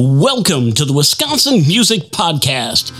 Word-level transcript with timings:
Welcome 0.00 0.74
to 0.74 0.84
the 0.84 0.92
Wisconsin 0.92 1.54
Music 1.66 2.12
Podcast. 2.12 2.92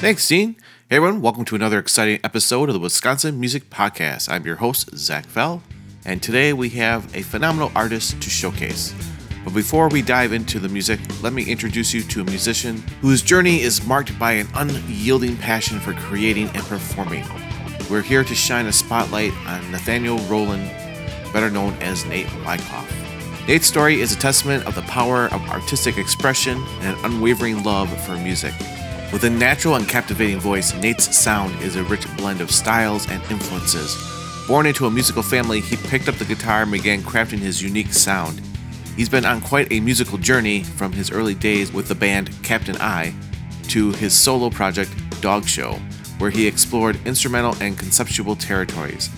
Thanks, 0.00 0.26
Dean. 0.26 0.56
Hey, 0.88 0.96
everyone, 0.96 1.20
welcome 1.20 1.44
to 1.44 1.54
another 1.54 1.78
exciting 1.78 2.20
episode 2.24 2.70
of 2.70 2.72
the 2.72 2.80
Wisconsin 2.80 3.38
Music 3.38 3.68
Podcast. 3.68 4.30
I'm 4.30 4.46
your 4.46 4.56
host, 4.56 4.96
Zach 4.96 5.26
Fell, 5.26 5.62
and 6.06 6.22
today 6.22 6.54
we 6.54 6.70
have 6.70 7.14
a 7.14 7.20
phenomenal 7.20 7.70
artist 7.74 8.22
to 8.22 8.30
showcase. 8.30 8.94
But 9.44 9.52
before 9.52 9.90
we 9.90 10.00
dive 10.00 10.32
into 10.32 10.58
the 10.58 10.70
music, 10.70 11.00
let 11.22 11.34
me 11.34 11.44
introduce 11.44 11.92
you 11.92 12.00
to 12.00 12.22
a 12.22 12.24
musician 12.24 12.82
whose 13.02 13.20
journey 13.20 13.60
is 13.60 13.86
marked 13.86 14.18
by 14.18 14.32
an 14.32 14.48
unyielding 14.54 15.36
passion 15.36 15.78
for 15.80 15.92
creating 15.92 16.48
and 16.54 16.64
performing. 16.64 17.26
We're 17.90 18.02
here 18.02 18.24
to 18.24 18.34
shine 18.34 18.66
a 18.66 18.72
spotlight 18.72 19.32
on 19.46 19.70
Nathaniel 19.70 20.18
Roland, 20.20 20.70
better 21.34 21.50
known 21.50 21.74
as 21.82 22.06
Nate 22.06 22.26
Wycoff. 22.44 22.88
Nate's 23.46 23.66
story 23.66 24.00
is 24.00 24.10
a 24.10 24.18
testament 24.18 24.66
of 24.66 24.74
the 24.74 24.82
power 24.82 25.26
of 25.26 25.50
artistic 25.50 25.98
expression 25.98 26.64
and 26.80 26.96
an 26.96 27.04
unwavering 27.04 27.62
love 27.62 27.90
for 28.06 28.16
music. 28.16 28.54
With 29.12 29.24
a 29.24 29.30
natural 29.30 29.74
and 29.74 29.86
captivating 29.86 30.40
voice, 30.40 30.74
Nate's 30.74 31.14
sound 31.14 31.54
is 31.62 31.76
a 31.76 31.84
rich 31.84 32.06
blend 32.16 32.40
of 32.40 32.50
styles 32.50 33.08
and 33.10 33.22
influences. 33.30 33.96
Born 34.48 34.64
into 34.64 34.86
a 34.86 34.90
musical 34.90 35.22
family, 35.22 35.60
he 35.60 35.76
picked 35.76 36.08
up 36.08 36.14
the 36.14 36.24
guitar 36.24 36.62
and 36.62 36.72
began 36.72 37.02
crafting 37.02 37.38
his 37.38 37.62
unique 37.62 37.92
sound. 37.92 38.40
He's 38.96 39.10
been 39.10 39.26
on 39.26 39.42
quite 39.42 39.70
a 39.70 39.80
musical 39.80 40.16
journey 40.16 40.62
from 40.62 40.92
his 40.92 41.10
early 41.10 41.34
days 41.34 41.70
with 41.70 41.88
the 41.88 41.94
band 41.94 42.30
Captain 42.42 42.76
I 42.80 43.14
to 43.68 43.92
his 43.92 44.14
solo 44.14 44.48
project 44.48 44.90
Dog 45.20 45.46
Show, 45.46 45.78
where 46.24 46.30
he 46.30 46.46
explored 46.46 46.98
instrumental 47.06 47.54
and 47.60 47.78
conceptual 47.78 48.34
territories. 48.34 49.10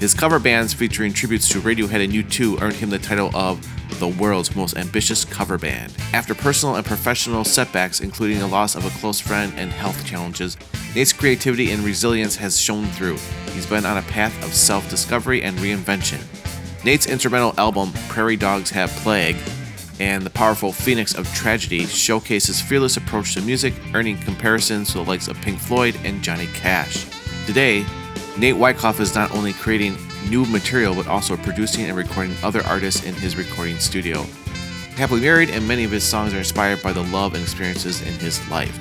His 0.00 0.14
cover 0.14 0.38
bands 0.38 0.72
featuring 0.72 1.12
tributes 1.12 1.46
to 1.50 1.60
Radiohead 1.60 2.02
and 2.02 2.10
U2 2.10 2.62
earned 2.62 2.76
him 2.76 2.88
the 2.88 2.98
title 2.98 3.30
of 3.36 3.60
the 3.98 4.08
world's 4.08 4.56
most 4.56 4.74
ambitious 4.78 5.26
cover 5.26 5.58
band. 5.58 5.94
After 6.14 6.34
personal 6.34 6.76
and 6.76 6.86
professional 6.86 7.44
setbacks, 7.44 8.00
including 8.00 8.38
the 8.38 8.46
loss 8.46 8.76
of 8.76 8.86
a 8.86 8.98
close 8.98 9.20
friend 9.20 9.52
and 9.58 9.70
health 9.72 10.06
challenges, 10.06 10.56
Nate's 10.94 11.12
creativity 11.12 11.70
and 11.70 11.84
resilience 11.84 12.34
has 12.36 12.58
shown 12.58 12.86
through. 12.86 13.18
He's 13.52 13.66
been 13.66 13.84
on 13.84 13.98
a 13.98 14.02
path 14.02 14.34
of 14.42 14.54
self 14.54 14.88
discovery 14.88 15.42
and 15.42 15.58
reinvention. 15.58 16.22
Nate's 16.82 17.08
instrumental 17.08 17.52
album, 17.58 17.92
Prairie 18.08 18.36
Dogs 18.36 18.70
Have 18.70 18.90
Plague, 19.02 19.36
and 20.00 20.22
the 20.22 20.30
powerful 20.30 20.72
Phoenix 20.72 21.14
of 21.14 21.32
Tragedy 21.34 21.86
showcase 21.86 22.46
his 22.46 22.60
fearless 22.60 22.96
approach 22.96 23.34
to 23.34 23.42
music, 23.42 23.74
earning 23.94 24.18
comparisons 24.18 24.88
to 24.88 24.98
the 24.98 25.04
likes 25.04 25.28
of 25.28 25.40
Pink 25.40 25.58
Floyd 25.58 25.96
and 26.04 26.22
Johnny 26.22 26.46
Cash. 26.48 27.06
Today, 27.46 27.84
Nate 28.38 28.56
Wycoff 28.56 29.00
is 29.00 29.14
not 29.14 29.32
only 29.32 29.52
creating 29.52 29.96
new 30.28 30.44
material 30.46 30.94
but 30.94 31.06
also 31.06 31.36
producing 31.36 31.84
and 31.84 31.96
recording 31.96 32.34
other 32.42 32.64
artists 32.64 33.04
in 33.04 33.14
his 33.14 33.36
recording 33.36 33.78
studio. 33.78 34.24
Happily 34.96 35.20
married, 35.20 35.50
and 35.50 35.66
many 35.66 35.84
of 35.84 35.90
his 35.90 36.04
songs 36.04 36.32
are 36.34 36.38
inspired 36.38 36.82
by 36.82 36.92
the 36.92 37.02
love 37.04 37.34
and 37.34 37.42
experiences 37.42 38.00
in 38.02 38.12
his 38.14 38.46
life. 38.48 38.78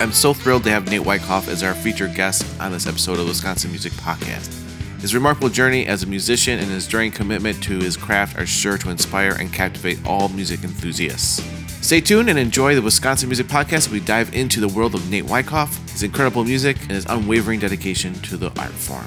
I'm 0.00 0.12
so 0.12 0.34
thrilled 0.34 0.64
to 0.64 0.70
have 0.70 0.90
Nate 0.90 1.02
Wycoff 1.02 1.48
as 1.48 1.62
our 1.62 1.74
featured 1.74 2.14
guest 2.14 2.44
on 2.60 2.72
this 2.72 2.86
episode 2.86 3.18
of 3.18 3.26
Wisconsin 3.26 3.70
Music 3.70 3.92
Podcast. 3.92 4.63
His 5.04 5.14
remarkable 5.14 5.50
journey 5.50 5.84
as 5.86 6.02
a 6.02 6.06
musician 6.06 6.58
and 6.58 6.70
his 6.70 6.86
enduring 6.86 7.10
commitment 7.10 7.62
to 7.64 7.78
his 7.78 7.94
craft 7.94 8.38
are 8.38 8.46
sure 8.46 8.78
to 8.78 8.88
inspire 8.88 9.32
and 9.32 9.52
captivate 9.52 9.98
all 10.06 10.30
music 10.30 10.64
enthusiasts. 10.64 11.42
Stay 11.86 12.00
tuned 12.00 12.30
and 12.30 12.38
enjoy 12.38 12.74
the 12.74 12.80
Wisconsin 12.80 13.28
Music 13.28 13.46
Podcast 13.46 13.74
as 13.74 13.90
we 13.90 14.00
dive 14.00 14.34
into 14.34 14.60
the 14.60 14.68
world 14.68 14.94
of 14.94 15.10
Nate 15.10 15.26
Wycoff, 15.26 15.90
his 15.90 16.02
incredible 16.02 16.42
music, 16.42 16.80
and 16.80 16.92
his 16.92 17.04
unwavering 17.04 17.60
dedication 17.60 18.14
to 18.22 18.38
the 18.38 18.46
art 18.58 18.70
form. 18.70 19.04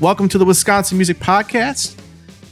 Welcome 0.00 0.28
to 0.28 0.36
the 0.36 0.44
Wisconsin 0.44 0.98
Music 0.98 1.16
Podcast. 1.16 1.98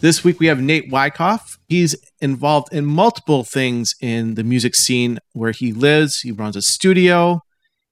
This 0.01 0.25
week 0.25 0.41
we 0.41 0.47
have 0.47 0.59
Nate 0.59 0.91
Wycoff. 0.91 1.59
He's 1.69 1.97
involved 2.23 2.73
in 2.73 2.87
multiple 2.87 3.45
things 3.45 3.95
in 4.01 4.37
the 4.37 4.43
music 4.43 4.75
scene 4.75 5.19
where 5.35 5.53
he 5.53 5.75
lives. 5.75 6.21
He 6.21 6.33
runs 6.33 6.57
a 6.57 6.63
studio. 6.63 7.43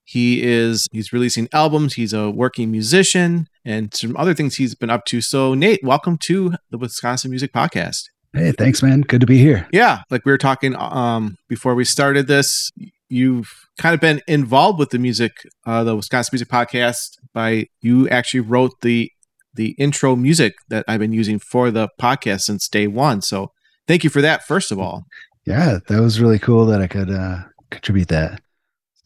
He 0.04 0.42
is 0.42 0.88
he's 0.92 1.12
releasing 1.12 1.46
albums. 1.52 1.92
He's 1.92 2.14
a 2.14 2.30
working 2.30 2.70
musician 2.70 3.48
and 3.66 3.92
some 3.92 4.16
other 4.16 4.32
things 4.32 4.54
he's 4.54 4.76
been 4.76 4.90
up 4.90 5.04
to. 5.06 5.20
So 5.20 5.52
Nate, 5.52 5.82
welcome 5.82 6.16
to 6.18 6.54
the 6.70 6.78
Wisconsin 6.78 7.30
Music 7.30 7.52
Podcast. 7.52 8.04
Hey, 8.32 8.52
thanks, 8.52 8.82
man. 8.82 9.00
Good 9.00 9.20
to 9.20 9.26
be 9.26 9.38
here. 9.38 9.66
Yeah, 9.72 10.02
like 10.08 10.24
we 10.24 10.30
were 10.30 10.38
talking 10.38 10.76
um, 10.76 11.36
before 11.48 11.74
we 11.74 11.84
started 11.84 12.28
this, 12.28 12.70
you've 13.08 13.50
kind 13.78 13.94
of 13.94 14.00
been 14.00 14.22
involved 14.28 14.78
with 14.78 14.90
the 14.90 14.98
music, 14.98 15.32
uh, 15.66 15.82
the 15.82 15.96
Wisconsin 15.96 16.30
Music 16.34 16.48
Podcast. 16.48 17.18
By 17.34 17.66
you 17.80 18.08
actually 18.08 18.40
wrote 18.40 18.72
the 18.82 19.10
the 19.52 19.74
intro 19.78 20.14
music 20.14 20.54
that 20.68 20.84
I've 20.86 21.00
been 21.00 21.12
using 21.12 21.38
for 21.38 21.70
the 21.70 21.88
podcast 22.00 22.42
since 22.42 22.68
day 22.68 22.86
one. 22.86 23.20
So 23.22 23.52
thank 23.88 24.04
you 24.04 24.10
for 24.10 24.20
that, 24.20 24.44
first 24.44 24.70
of 24.70 24.78
all. 24.78 25.04
Yeah, 25.46 25.78
that 25.88 26.00
was 26.00 26.20
really 26.20 26.38
cool 26.38 26.66
that 26.66 26.82
I 26.82 26.86
could 26.86 27.10
uh, 27.10 27.38
contribute 27.70 28.08
that. 28.08 28.40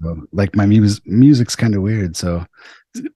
So, 0.02 0.22
like 0.32 0.56
my 0.56 0.66
music, 0.66 1.06
music's 1.06 1.54
kind 1.54 1.74
of 1.74 1.82
weird, 1.82 2.16
so 2.16 2.44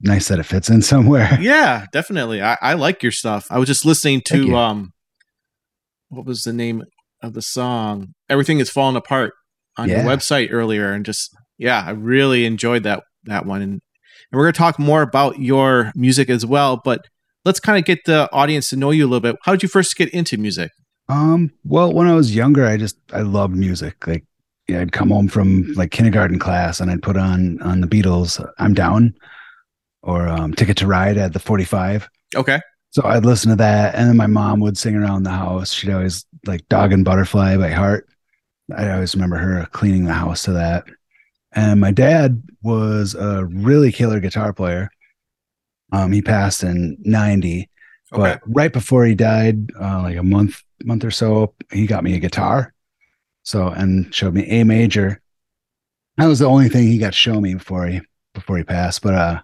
nice 0.01 0.29
that 0.29 0.39
it 0.39 0.45
fits 0.45 0.69
in 0.71 0.83
somewhere. 0.83 1.37
Yeah, 1.41 1.87
definitely. 1.93 2.43
I, 2.43 2.57
I 2.63 2.75
like 2.75 3.03
your 3.03 3.13
stuff. 3.13 3.47
I 3.51 3.59
was 3.59 3.67
just 3.69 3.85
listening 3.85 4.23
to 4.29 4.57
um, 4.57 4.93
what 6.09 6.27
was 6.27 6.43
the 6.43 6.53
name 6.53 6.85
of 7.23 7.33
the 7.35 7.43
song? 7.43 8.15
Everything 8.29 8.59
is 8.61 8.71
falling 8.71 8.97
apart 8.97 9.33
on 9.77 9.89
Yeah. 9.89 10.03
your 10.03 10.17
website 10.17 10.49
earlier, 10.53 10.93
and 10.93 11.05
just 11.05 11.31
yeah, 11.59 11.83
I 11.87 11.91
really 11.91 12.45
enjoyed 12.47 12.83
that 12.85 13.03
that 13.25 13.47
one. 13.47 13.63
And, 13.63 13.73
and 13.73 13.81
we're 14.39 14.45
gonna 14.45 14.53
talk 14.53 14.79
more 14.79 15.03
about 15.03 15.39
your 15.39 15.93
music 15.95 16.29
as 16.31 16.45
well, 16.47 16.81
but 16.85 17.01
let's 17.45 17.61
kind 17.61 17.79
of 17.79 17.85
get 17.85 18.05
the 18.07 18.29
audience 18.33 18.69
to 18.71 18.77
know 18.77 18.91
you 18.91 19.05
a 19.05 19.09
little 19.09 19.21
bit. 19.21 19.37
How 19.45 19.53
did 19.53 19.63
you 19.63 19.69
first 19.69 19.97
get 19.97 20.09
into 20.11 20.37
music? 20.39 20.71
Um, 21.09 21.51
well, 21.65 21.93
when 21.93 22.07
I 22.09 22.15
was 22.15 22.35
younger, 22.35 22.65
I 22.65 22.77
just 22.77 22.97
I 23.13 23.21
loved 23.21 23.55
music. 23.57 24.07
Like, 24.07 24.25
yeah, 24.69 24.81
I'd 24.81 24.93
come 24.93 25.11
home 25.11 25.29
from 25.29 25.73
like 25.75 25.91
kindergarten 25.91 26.39
class 26.39 26.81
and 26.81 26.91
I'd 26.91 27.03
put 27.03 27.17
on 27.17 27.61
on 27.63 27.81
the 27.81 27.87
Beatles, 27.87 28.43
"I'm 28.59 28.73
Down," 28.75 29.13
or 30.05 30.29
um, 30.29 30.55
"Ticket 30.55 30.77
to 30.79 30.87
Ride" 30.87 31.17
at 31.19 31.33
the 31.33 31.39
45. 31.39 32.09
Okay. 32.37 32.61
So 32.91 33.03
I'd 33.05 33.25
listen 33.25 33.51
to 33.51 33.57
that, 33.57 33.95
and 33.97 34.09
then 34.09 34.17
my 34.17 34.29
mom 34.29 34.61
would 34.61 34.79
sing 34.79 34.95
around 34.95 35.25
the 35.25 35.31
house. 35.31 35.73
She'd 35.73 35.91
always 35.91 36.25
like 36.47 36.69
"Dog 36.69 36.93
and 36.93 37.05
Butterfly" 37.05 37.57
by 37.57 37.71
heart. 37.71 38.09
I 38.75 38.91
always 38.93 39.15
remember 39.15 39.37
her 39.37 39.67
cleaning 39.73 40.05
the 40.05 40.13
house 40.13 40.45
to 40.45 40.53
that. 40.53 40.85
And 41.53 41.81
my 41.81 41.91
dad 41.91 42.43
was 42.63 43.15
a 43.15 43.45
really 43.45 43.93
killer 43.93 44.21
guitar 44.21 44.53
player. 44.53 44.91
Um, 45.93 46.13
he 46.13 46.23
passed 46.23 46.63
in 46.63 46.97
'90, 47.01 47.69
Okay. 48.13 48.23
but 48.23 48.41
right 48.47 48.73
before 48.73 49.05
he 49.05 49.15
died, 49.15 49.71
uh, 49.81 50.03
like 50.03 50.17
a 50.17 50.23
month 50.23 50.63
month 50.85 51.05
or 51.05 51.11
so, 51.11 51.55
he 51.73 51.87
got 51.87 52.05
me 52.05 52.15
a 52.15 52.19
guitar. 52.21 52.73
So 53.43 53.69
and 53.69 54.15
showed 54.15 54.35
me 54.35 54.47
A 54.49 54.65
major. 54.65 55.21
That 56.17 56.27
was 56.27 56.39
the 56.39 56.47
only 56.47 56.69
thing 56.69 56.87
he 56.87 56.99
got 56.99 57.13
to 57.13 57.19
show 57.19 57.41
me 57.41 57.55
before 57.55 57.87
he 57.87 58.01
before 58.35 58.57
he 58.57 58.63
passed. 58.65 59.03
But 59.03 59.15
uh, 59.15 59.41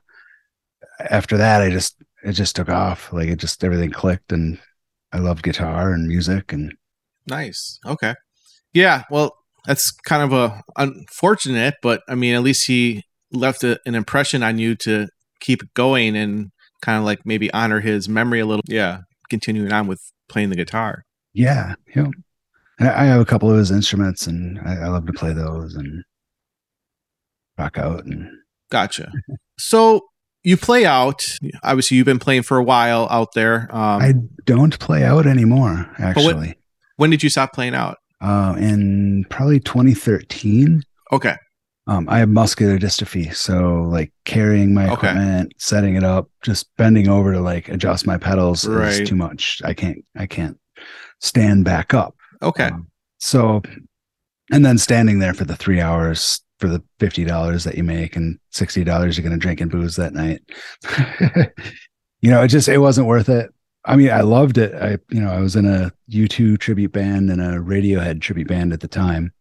after 1.11 1.37
that, 1.37 1.63
I 1.63 1.71
just 1.71 1.97
it 2.23 2.33
just 2.33 2.57
took 2.57 2.69
off. 2.69 3.13
Like 3.13 3.29
it 3.29 3.37
just 3.37 3.63
everything 3.65 3.91
clicked, 3.91 4.33
and 4.33 4.59
I 5.13 5.19
loved 5.19 5.43
guitar 5.43 5.93
and 5.93 6.07
music. 6.09 6.53
And 6.53 6.75
Nice. 7.27 7.79
Okay. 7.87 8.15
Yeah. 8.73 9.05
Well, 9.11 9.35
that's 9.67 9.91
kind 9.91 10.23
of 10.23 10.33
a 10.33 10.63
unfortunate, 10.77 11.75
but 11.83 12.03
I 12.09 12.15
mean, 12.15 12.35
at 12.35 12.43
least 12.43 12.67
he 12.67 13.05
left 13.33 13.63
a, 13.65 13.79
an 13.87 13.95
impression 13.95 14.43
on 14.43 14.59
you 14.59 14.75
to 14.77 15.09
keep 15.41 15.63
going 15.75 16.17
and 16.17 16.51
kind 16.83 16.99
of 16.99 17.05
like 17.05 17.21
maybe 17.25 17.53
honor 17.53 17.81
his 17.81 18.09
memory 18.09 18.41
a 18.41 18.47
little. 18.47 18.65
Yeah. 18.67 19.01
Continuing 19.29 19.73
on 19.73 19.87
with 19.87 20.01
playing 20.29 20.51
the 20.51 20.57
guitar. 20.57 21.05
yeah, 21.35 21.75
I 22.81 22.89
I 22.89 23.05
have 23.05 23.21
a 23.21 23.25
couple 23.27 23.51
of 23.51 23.59
his 23.59 23.71
instruments, 23.71 24.27
and 24.27 24.59
I, 24.65 24.77
I 24.77 24.89
love 24.89 25.07
to 25.07 25.13
play 25.13 25.33
those 25.33 25.75
and 25.77 26.03
rock 27.59 27.79
out. 27.79 28.05
And 28.07 28.29
Gotcha. 28.71 29.13
So 29.59 30.01
you 30.43 30.57
play 30.57 30.85
out. 30.87 31.25
Obviously, 31.63 31.97
you've 31.97 32.07
been 32.07 32.19
playing 32.19 32.43
for 32.43 32.57
a 32.57 32.63
while 32.65 33.07
out 33.11 33.33
there. 33.35 33.69
Um, 33.75 34.01
I 34.03 34.15
don't 34.45 34.79
play 34.79 35.05
out 35.05 35.27
anymore. 35.27 35.91
Actually, 35.99 36.57
when 36.97 37.11
did 37.11 37.23
you 37.23 37.29
stop 37.31 37.53
playing 37.53 37.75
out? 37.75 37.97
uh, 38.23 38.55
in 38.59 39.25
probably 39.31 39.61
2013. 39.61 40.83
Okay. 41.13 41.35
Um, 41.87 42.07
I 42.09 42.19
have 42.19 42.29
muscular 42.29 42.79
dystrophy, 42.79 43.35
so 43.35 43.83
like 43.91 44.13
carrying 44.27 44.75
my 44.75 44.85
Okay. 44.85 44.93
equipment, 44.93 45.55
setting 45.59 45.95
it 45.97 46.05
up, 46.05 46.29
just 46.43 46.69
bending 46.77 47.09
over 47.09 47.33
to 47.33 47.41
like 47.41 47.69
adjust 47.71 48.07
my 48.07 48.19
pedals 48.19 48.67
Right. 48.67 49.01
is 49.01 49.09
too 49.09 49.17
much. 49.17 49.61
I 49.65 49.73
can't, 49.75 50.05
I 50.17 50.27
can't 50.27 50.59
stand 51.21 51.65
back 51.65 51.95
up. 51.95 52.15
Okay. 52.43 52.65
Um, 52.67 52.89
so, 53.19 53.63
and 54.53 54.65
then 54.65 54.77
standing 54.79 55.19
there 55.19 55.35
for 55.35 55.45
the 55.47 55.57
three 55.57 55.81
hours 55.81 56.43
for 56.61 56.69
the 56.69 56.83
fifty 56.99 57.25
dollars 57.25 57.65
that 57.65 57.77
you 57.77 57.83
make 57.83 58.17
and 58.17 58.39
sixty 58.51 58.85
dollars 58.85 59.17
you're 59.17 59.27
going 59.27 59.39
to 59.39 59.43
drink 59.43 59.61
and 59.61 59.71
booze 59.71 59.97
that 59.97 60.13
night. 60.13 60.43
you 62.21 62.31
know, 62.31 62.43
it 62.43 62.49
just 62.49 62.69
it 62.69 62.79
wasn't 62.79 63.07
worth 63.07 63.29
it. 63.29 63.53
I 63.85 63.97
mean, 63.97 64.11
I 64.11 64.21
loved 64.21 64.59
it. 64.59 64.75
I, 64.75 64.99
you 65.11 65.23
know, 65.23 65.31
I 65.31 65.41
was 65.41 65.57
in 65.57 65.67
a 65.67 65.91
U2 66.11 66.59
tribute 66.59 66.93
band 66.93 67.31
and 67.31 67.41
a 67.41 67.59
Radiohead 67.59 68.21
tribute 68.21 68.49
band 68.49 68.73
at 68.73 68.81
the 68.81 68.89
time, 68.89 69.33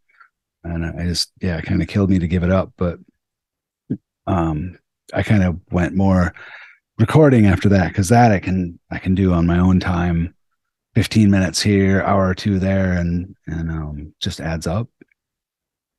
and 0.64 0.86
I 0.86 1.04
just, 1.04 1.32
yeah, 1.42 1.58
it 1.58 1.66
kind 1.66 1.82
of 1.82 1.90
killed 1.90 2.10
me 2.10 2.20
to 2.20 2.28
give 2.28 2.44
it 2.44 2.52
up. 2.52 2.72
But, 2.78 3.00
um, 4.28 4.80
I 5.14 5.24
kind 5.24 5.44
of 5.44 5.60
went 5.72 5.94
more 5.94 6.34
recording 7.00 7.48
after 7.48 7.68
that 7.70 7.90
because 7.90 8.10
that 8.10 8.32
I 8.32 8.40
can 8.40 8.80
I 8.92 9.00
can 9.00 9.16
do 9.16 9.34
on 9.34 9.48
my 9.48 9.60
own 9.60 9.80
time, 9.80 10.36
fifteen 10.96 11.32
minutes 11.32 11.62
here, 11.62 12.02
hour 12.04 12.30
or 12.30 12.36
two 12.36 12.60
there, 12.60 12.94
and 12.94 13.36
and 13.48 13.70
um, 13.70 14.14
just 14.22 14.40
adds 14.40 14.68
up, 14.68 14.88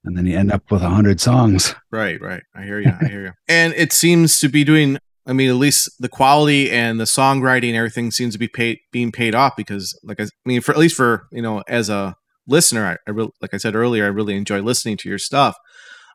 and 0.05 0.17
then 0.17 0.27
you 0.27 0.37
end 0.37 0.53
up 0.53 0.71
with 0.71 0.83
a 0.83 0.89
hundred 0.89 1.21
songs. 1.21 1.75
Right, 1.93 2.21
right. 2.21 2.43
I 2.55 2.63
hear 2.63 2.81
you. 2.81 2.93
I 3.01 3.07
hear 3.07 3.23
you. 3.23 3.33
And 3.49 3.75
it 3.75 3.93
seems 3.93 4.39
to 4.41 4.49
be 4.49 4.65
doing. 4.65 4.99
I 5.27 5.33
mean, 5.33 5.51
at 5.51 5.57
least 5.57 5.91
the 6.01 6.09
quality 6.09 6.71
and 6.71 6.99
the 6.99 7.05
songwriting, 7.05 7.69
and 7.69 7.77
everything 7.77 8.11
seems 8.11 8.33
to 8.33 8.39
be 8.39 8.49
paid 8.49 8.79
being 8.91 9.13
paid 9.13 9.35
off 9.35 9.55
because, 9.57 9.99
like 10.03 10.21
I, 10.21 10.25
I 10.25 10.29
mean, 10.47 10.61
for 10.61 10.73
at 10.73 10.79
least 10.79 10.97
for 10.97 11.27
you 11.31 11.43
know, 11.43 11.63
as 11.69 11.89
a 11.89 12.17
listener, 12.47 12.87
I, 12.87 12.97
I 13.07 13.13
really, 13.13 13.31
like 13.41 13.55
I 13.55 13.59
said 13.59 13.77
earlier, 13.77 14.05
I 14.05 14.09
really 14.09 14.37
enjoy 14.37 14.61
listening 14.61 14.97
to 14.99 15.09
your 15.09 15.19
stuff. 15.19 15.57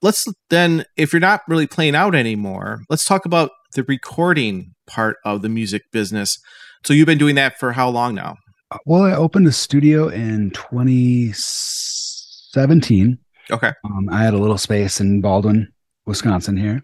Let's 0.02 0.26
then, 0.50 0.86
if 0.98 1.14
you're 1.14 1.20
not 1.20 1.42
really 1.48 1.68
playing 1.68 1.96
out 1.96 2.16
anymore, 2.16 2.82
let's 2.90 3.06
talk 3.06 3.26
about 3.26 3.52
the 3.74 3.84
recording 3.84 4.74
part 4.88 5.18
of 5.24 5.42
the 5.42 5.50
music 5.50 5.84
business. 5.92 6.38
So 6.86 6.94
you've 6.94 7.06
been 7.06 7.18
doing 7.18 7.36
that 7.36 7.58
for 7.60 7.72
how 7.72 7.90
long 7.90 8.16
now? 8.16 8.36
Uh, 8.72 8.78
well, 8.86 9.04
I 9.04 9.14
opened 9.14 9.48
a 9.48 9.52
studio 9.52 10.08
in 10.08 10.52
2017. 10.52 13.20
Okay. 13.52 13.72
Um, 13.84 14.10
I 14.10 14.24
had 14.24 14.34
a 14.34 14.40
little 14.40 14.58
space 14.58 15.00
in 15.00 15.22
Baldwin, 15.22 15.72
Wisconsin 16.06 16.58
here. 16.58 16.82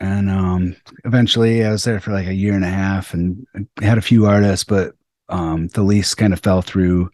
And 0.00 0.30
um, 0.30 0.76
eventually 1.04 1.64
I 1.64 1.70
was 1.70 1.84
there 1.84 2.00
for 2.00 2.12
like 2.12 2.26
a 2.26 2.34
year 2.34 2.54
and 2.54 2.64
a 2.64 2.70
half 2.70 3.12
and 3.12 3.46
had 3.82 3.98
a 3.98 4.02
few 4.02 4.26
artists, 4.26 4.64
but 4.64 4.94
um, 5.28 5.68
the 5.68 5.82
lease 5.82 6.14
kind 6.14 6.32
of 6.32 6.40
fell 6.40 6.62
through. 6.62 7.10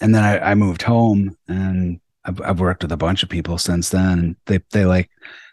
And 0.00 0.14
then 0.14 0.24
I, 0.24 0.50
I 0.50 0.54
moved 0.54 0.82
home 0.82 1.36
and 1.48 2.00
I've, 2.24 2.40
I've, 2.42 2.60
worked 2.60 2.82
with 2.82 2.92
a 2.92 2.96
bunch 2.96 3.22
of 3.22 3.28
people 3.28 3.58
since 3.58 3.90
then. 3.90 4.18
And 4.18 4.36
they, 4.46 4.60
they 4.72 4.84
like 4.84 5.08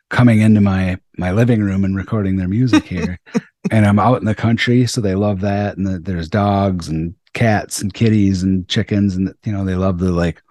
coming 0.09 0.41
into 0.41 0.61
my, 0.61 0.97
my 1.17 1.31
living 1.31 1.61
room 1.61 1.85
and 1.85 1.95
recording 1.95 2.37
their 2.37 2.47
music 2.47 2.83
here. 2.83 3.19
and 3.71 3.85
I'm 3.85 3.99
out 3.99 4.19
in 4.19 4.25
the 4.25 4.35
country. 4.35 4.87
So 4.87 4.99
they 4.99 5.15
love 5.15 5.41
that. 5.41 5.77
And 5.77 5.85
the, 5.85 5.99
there's 5.99 6.27
dogs 6.27 6.87
and 6.87 7.13
cats 7.33 7.81
and 7.81 7.93
kitties 7.93 8.41
and 8.41 8.67
chickens. 8.67 9.15
And, 9.15 9.33
you 9.45 9.51
know, 9.51 9.63
they 9.63 9.75
love 9.75 9.99
the 9.99 10.11
like 10.11 10.41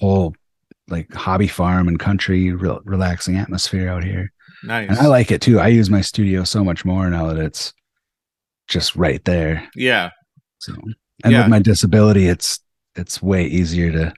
whole 0.00 0.34
like 0.88 1.12
hobby 1.14 1.48
farm 1.48 1.88
and 1.88 1.98
country 1.98 2.52
re- 2.52 2.78
relaxing 2.84 3.36
atmosphere 3.36 3.88
out 3.88 4.04
here. 4.04 4.32
Nice. 4.64 4.88
And 4.88 4.98
I 4.98 5.06
like 5.06 5.30
it 5.30 5.40
too. 5.40 5.58
I 5.58 5.68
use 5.68 5.90
my 5.90 6.00
studio 6.00 6.44
so 6.44 6.62
much 6.64 6.84
more 6.84 7.08
now 7.10 7.26
that 7.26 7.38
it's 7.38 7.72
just 8.68 8.96
right 8.96 9.24
there. 9.24 9.68
Yeah. 9.74 10.10
So, 10.58 10.74
and 11.24 11.32
Yeah. 11.32 11.42
with 11.42 11.50
my 11.50 11.58
disability, 11.58 12.26
it's 12.28 12.60
it's 12.96 13.22
way 13.22 13.46
easier 13.46 13.92
to 13.92 14.14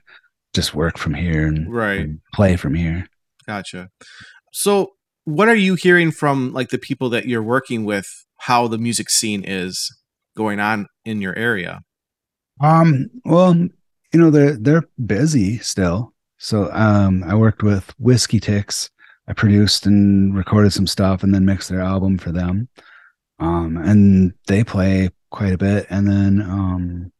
just 0.53 0.73
work 0.73 0.97
from 0.97 1.13
here 1.13 1.45
and, 1.47 1.71
Right. 1.71 1.99
and 2.01 2.21
play 2.33 2.55
from 2.55 2.73
here. 2.75 3.07
Gotcha. 3.45 3.89
So, 4.53 4.93
what 5.25 5.49
are 5.49 5.55
you 5.55 5.75
hearing 5.75 6.11
from 6.11 6.53
like 6.53 6.69
the 6.69 6.77
people 6.77 7.09
that 7.09 7.27
you're 7.27 7.43
working 7.43 7.83
with? 7.83 8.07
How 8.37 8.67
the 8.67 8.77
music 8.77 9.09
scene 9.09 9.43
is 9.45 9.93
going 10.37 10.59
on 10.61 10.87
in 11.03 11.19
your 11.21 11.35
area? 11.37 11.81
Um, 12.61 13.09
well, 13.25 13.53
you 13.55 14.19
know, 14.19 14.29
they're 14.31 14.55
they're 14.57 14.83
busy 15.05 15.57
still. 15.59 16.13
So 16.39 16.71
um 16.71 17.23
I 17.23 17.35
worked 17.35 17.63
with 17.63 17.93
Whiskey 17.99 18.39
Ticks. 18.39 18.89
I 19.27 19.33
produced 19.33 19.85
and 19.85 20.35
recorded 20.35 20.71
some 20.73 20.87
stuff 20.87 21.21
and 21.21 21.33
then 21.35 21.45
mixed 21.45 21.69
their 21.69 21.81
album 21.81 22.17
for 22.17 22.31
them. 22.31 22.67
Um 23.39 23.77
and 23.77 24.33
they 24.47 24.63
play 24.63 25.09
quite 25.31 25.53
a 25.53 25.57
bit. 25.57 25.85
And 25.89 26.07
then 26.07 26.41
um 26.41 27.11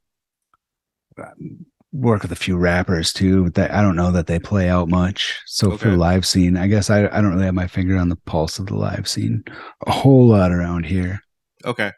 work 1.91 2.21
with 2.21 2.31
a 2.31 2.35
few 2.35 2.55
rappers 2.57 3.11
too. 3.11 3.45
But 3.45 3.55
that 3.55 3.71
I 3.71 3.81
don't 3.81 3.95
know 3.95 4.11
that 4.11 4.27
they 4.27 4.39
play 4.39 4.69
out 4.69 4.87
much. 4.89 5.39
So 5.45 5.71
for 5.77 5.87
Okay. 5.87 5.89
the 5.89 5.97
live 5.97 6.25
scene, 6.25 6.55
I 6.57 6.67
guess 6.67 6.89
I 6.89 7.05
I 7.07 7.21
don't 7.21 7.33
really 7.33 7.45
have 7.45 7.53
my 7.53 7.67
finger 7.67 7.97
on 7.97 8.09
the 8.09 8.15
pulse 8.25 8.59
of 8.59 8.67
the 8.67 8.75
live 8.75 9.07
scene 9.07 9.43
a 9.85 9.91
whole 9.91 10.27
lot 10.27 10.51
around 10.51 10.85
here. 10.85 11.19
Okay. 11.65 11.91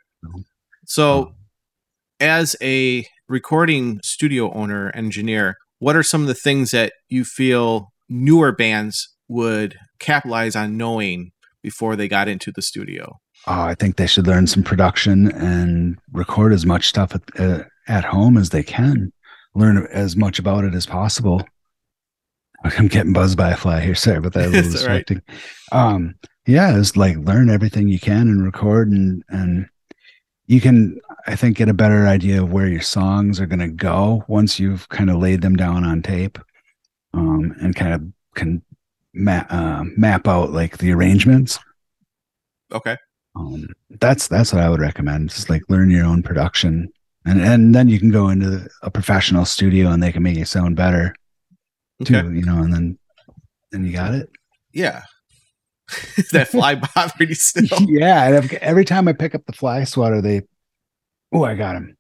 So, 0.86 1.36
as 2.20 2.56
a 2.62 3.06
recording 3.30 4.00
studio 4.04 4.52
owner 4.54 4.92
engineer, 4.96 5.58
what 5.82 5.96
are 5.96 6.04
some 6.04 6.22
of 6.22 6.28
the 6.28 6.36
things 6.36 6.70
that 6.70 6.94
you 7.10 7.26
feel 7.26 7.92
newer 8.08 8.52
bands 8.52 9.10
would 9.28 9.76
capitalize 9.98 10.56
on 10.56 10.78
knowing 10.78 11.32
before 11.64 11.96
they 11.96 12.08
got 12.08 12.28
into 12.28 12.52
the 12.52 12.62
studio? 12.62 13.18
Oh, 13.48 13.62
I 13.64 13.74
think 13.74 13.96
they 13.96 14.06
should 14.06 14.28
learn 14.28 14.46
some 14.46 14.62
production 14.62 15.32
and 15.32 15.98
record 16.14 16.54
as 16.54 16.68
much 16.68 16.88
stuff 16.88 17.16
at, 17.16 17.22
uh, 17.40 17.64
at 17.88 18.06
home 18.06 18.38
as 18.38 18.52
they 18.52 18.62
can. 18.62 19.12
Learn 19.56 19.88
as 19.92 20.16
much 20.16 20.38
about 20.38 20.66
it 20.66 20.76
as 20.76 20.86
possible. 20.86 21.42
I'm 22.64 22.88
getting 22.88 23.14
buzzed 23.14 23.40
by 23.40 23.50
a 23.50 23.58
fly 23.58 23.82
here. 23.82 23.96
Sorry 23.96 24.20
but 24.20 24.34
that. 24.34 24.46
A 24.46 24.50
little 24.50 24.72
It's 24.72 24.84
all 24.84 24.88
right. 24.90 25.04
distracting. 25.04 25.24
Um, 25.72 26.14
yeah, 26.46 26.78
it's 26.78 26.96
like 26.96 27.18
learn 27.18 27.50
everything 27.50 27.88
you 27.88 28.00
can 28.00 28.28
and 28.28 28.44
record 28.46 28.92
and 28.92 29.24
and 29.30 29.68
you 30.46 30.62
can 30.62 31.00
I 31.28 31.36
think 31.36 31.58
get 31.58 31.70
a 31.70 31.74
better 31.74 32.08
idea 32.08 32.42
of 32.42 32.52
where 32.52 32.68
your 32.68 32.82
songs 32.82 33.40
are 33.40 33.46
going 33.46 33.60
to 33.60 33.68
go 33.68 34.24
once 34.28 34.60
you've 34.60 34.88
kind 34.90 35.10
of 35.10 35.18
laid 35.18 35.42
them 35.42 35.56
down 35.56 35.84
on 35.84 36.02
tape, 36.02 36.38
um, 37.14 37.56
and 37.62 37.76
kind 37.76 37.94
of 37.94 38.04
can 38.36 38.62
map 39.14 39.48
uh, 39.52 39.84
map 39.98 40.28
out 40.28 40.52
like 40.52 40.78
the 40.78 40.92
arrangements 40.92 41.60
Okay. 42.74 42.96
um, 43.36 43.68
that's 44.00 44.28
that's 44.30 44.54
what 44.54 44.64
I 44.64 44.70
would 44.70 44.80
recommend. 44.80 45.30
Just 45.30 45.50
like 45.50 45.62
learn 45.70 45.90
your 45.90 46.06
own 46.06 46.24
production, 46.24 46.90
and 47.26 47.42
and 47.42 47.76
then 47.76 47.90
you 47.90 48.00
can 48.00 48.12
go 48.12 48.30
into 48.30 48.68
a 48.82 48.90
professional 48.90 49.44
studio 49.46 49.90
and 49.90 50.02
they 50.02 50.12
can 50.12 50.24
make 50.24 50.38
it 50.38 50.48
sound 50.48 50.76
better 50.78 51.14
too. 52.06 52.16
Okay. 52.18 52.28
You 52.36 52.44
know, 52.46 52.62
and 52.64 52.74
then 52.74 52.98
then 53.72 53.86
you 53.86 53.92
got 53.92 54.14
it. 54.14 54.30
Yeah. 54.74 55.02
Is 56.16 56.30
that 56.32 56.48
fly 56.48 56.76
bothering 56.76 57.30
you 57.30 57.36
still? 57.36 57.82
yeah, 57.82 58.28
and 58.30 58.54
every 58.62 58.86
time 58.86 59.10
I 59.10 59.14
pick 59.14 59.36
up 59.36 59.46
the 59.46 59.52
fly 59.52 59.84
swatter, 59.84 60.22
they, 60.22 60.44
oh, 61.34 61.44
I 61.44 61.56
got 61.56 61.76
him. 61.76 61.98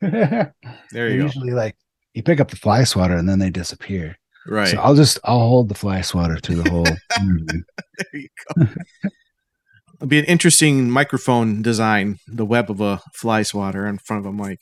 There 0.92 1.08
you 1.10 1.18
go. 1.18 1.24
usually 1.24 1.52
like 1.52 1.76
you 2.14 2.22
pick 2.22 2.40
up 2.40 2.50
the 2.50 2.56
fly 2.56 2.84
swatter 2.84 3.16
and 3.16 3.28
then 3.28 3.38
they 3.38 3.50
disappear. 3.50 4.16
Right. 4.46 4.68
So 4.68 4.78
I'll 4.78 4.94
just 4.94 5.18
I'll 5.24 5.38
hold 5.40 5.68
the 5.68 5.74
fly 5.74 6.00
swatter 6.02 6.38
through 6.38 6.62
the 6.62 6.70
whole. 6.70 6.84
there 6.84 8.06
you 8.12 8.28
go. 8.56 8.66
It'll 9.96 10.08
be 10.08 10.18
an 10.18 10.26
interesting 10.26 10.90
microphone 10.90 11.62
design, 11.62 12.18
the 12.26 12.44
web 12.44 12.70
of 12.70 12.80
a 12.80 13.00
fly 13.14 13.42
swatter 13.42 13.86
in 13.86 13.98
front 13.98 14.26
of 14.26 14.32
a 14.32 14.32
mic. 14.32 14.60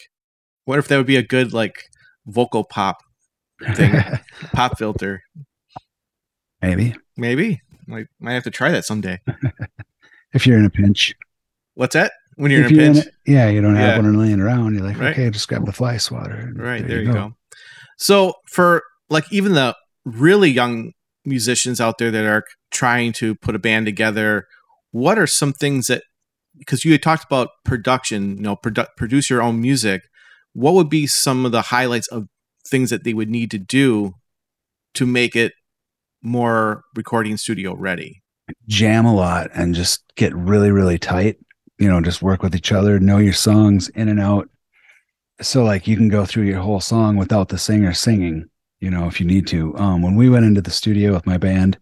What 0.64 0.78
if 0.78 0.88
that 0.88 0.96
would 0.96 1.06
be 1.06 1.16
a 1.16 1.22
good 1.22 1.52
like 1.52 1.82
vocal 2.26 2.64
pop 2.64 2.98
thing, 3.74 3.94
pop 4.52 4.78
filter? 4.78 5.22
Maybe 6.62 6.94
Maybe. 7.16 7.60
Like 7.88 8.06
might 8.20 8.32
have 8.32 8.44
to 8.44 8.50
try 8.50 8.70
that 8.70 8.84
someday. 8.84 9.20
if 10.32 10.46
you're 10.46 10.58
in 10.58 10.64
a 10.64 10.70
pinch. 10.70 11.14
What's 11.74 11.94
that? 11.94 12.12
When 12.36 12.50
you're 12.50 12.64
if 12.64 12.70
in 12.72 12.78
a 12.78 12.82
pinch? 12.94 13.06
in 13.26 13.34
yeah, 13.34 13.48
you 13.48 13.60
don't 13.62 13.74
Yeah. 13.76 13.94
have 13.94 14.04
one 14.04 14.16
laying 14.18 14.40
around. 14.40 14.74
You're 14.74 14.84
like, 14.84 14.98
Right. 14.98 15.12
okay, 15.12 15.30
just 15.30 15.48
grab 15.48 15.66
the 15.66 15.72
fly 15.72 15.96
swatter. 15.96 16.52
right, 16.56 16.86
there, 16.86 17.02
you 17.02 17.12
go. 17.12 17.34
So 17.98 18.34
for 18.50 18.82
like 19.08 19.24
even 19.32 19.52
the 19.52 19.76
really 20.04 20.50
young 20.50 20.92
musicians 21.24 21.80
out 21.80 21.98
there 21.98 22.10
that 22.10 22.24
are 22.24 22.44
trying 22.70 23.12
to 23.14 23.34
put 23.34 23.54
a 23.54 23.58
band 23.58 23.86
together, 23.86 24.46
what 24.90 25.18
are 25.18 25.26
some 25.26 25.52
things 25.52 25.86
that 25.86 26.02
because 26.58 26.84
you 26.84 26.92
had 26.92 27.02
talked 27.02 27.24
about 27.24 27.48
production, 27.64 28.36
you 28.36 28.42
know, 28.42 28.54
produ- 28.56 28.86
produce 28.96 29.28
your 29.28 29.42
own 29.42 29.60
music. 29.60 30.02
What 30.52 30.74
would 30.74 30.88
be 30.88 31.06
some 31.08 31.44
of 31.44 31.50
the 31.50 31.62
highlights 31.62 32.06
of 32.08 32.26
things 32.68 32.90
that 32.90 33.02
they 33.02 33.12
would 33.12 33.28
need 33.28 33.50
to 33.50 33.58
do 33.58 34.12
to 34.94 35.04
make 35.04 35.34
it 35.34 35.52
more 36.22 36.82
recording 36.94 37.36
studio 37.36 37.74
ready? 37.74 38.20
jam 38.68 39.06
a 39.06 39.14
lot 39.14 39.48
and 39.54 39.74
just 39.74 40.04
get 40.16 40.34
really 40.36 40.70
really 40.70 40.98
tight 40.98 41.36
you 41.78 41.88
know 41.88 42.00
just 42.00 42.22
work 42.22 42.42
with 42.42 42.54
each 42.54 42.72
other 42.72 42.98
know 43.00 43.18
your 43.18 43.32
songs 43.32 43.88
in 43.90 44.08
and 44.08 44.20
out. 44.20 44.48
So 45.40 45.64
like 45.64 45.86
you 45.86 45.96
can 45.96 46.08
go 46.08 46.24
through 46.24 46.44
your 46.44 46.60
whole 46.60 46.80
song 46.80 47.16
without 47.16 47.48
the 47.48 47.58
singer 47.58 47.92
singing 47.92 48.48
you 48.80 48.90
know 48.90 49.06
if 49.06 49.20
you 49.20 49.26
need 49.26 49.46
to. 49.48 49.76
Um 49.76 50.02
when 50.02 50.14
we 50.14 50.28
went 50.28 50.46
into 50.46 50.62
the 50.62 50.70
studio 50.70 51.12
with 51.12 51.26
my 51.26 51.38
band 51.38 51.78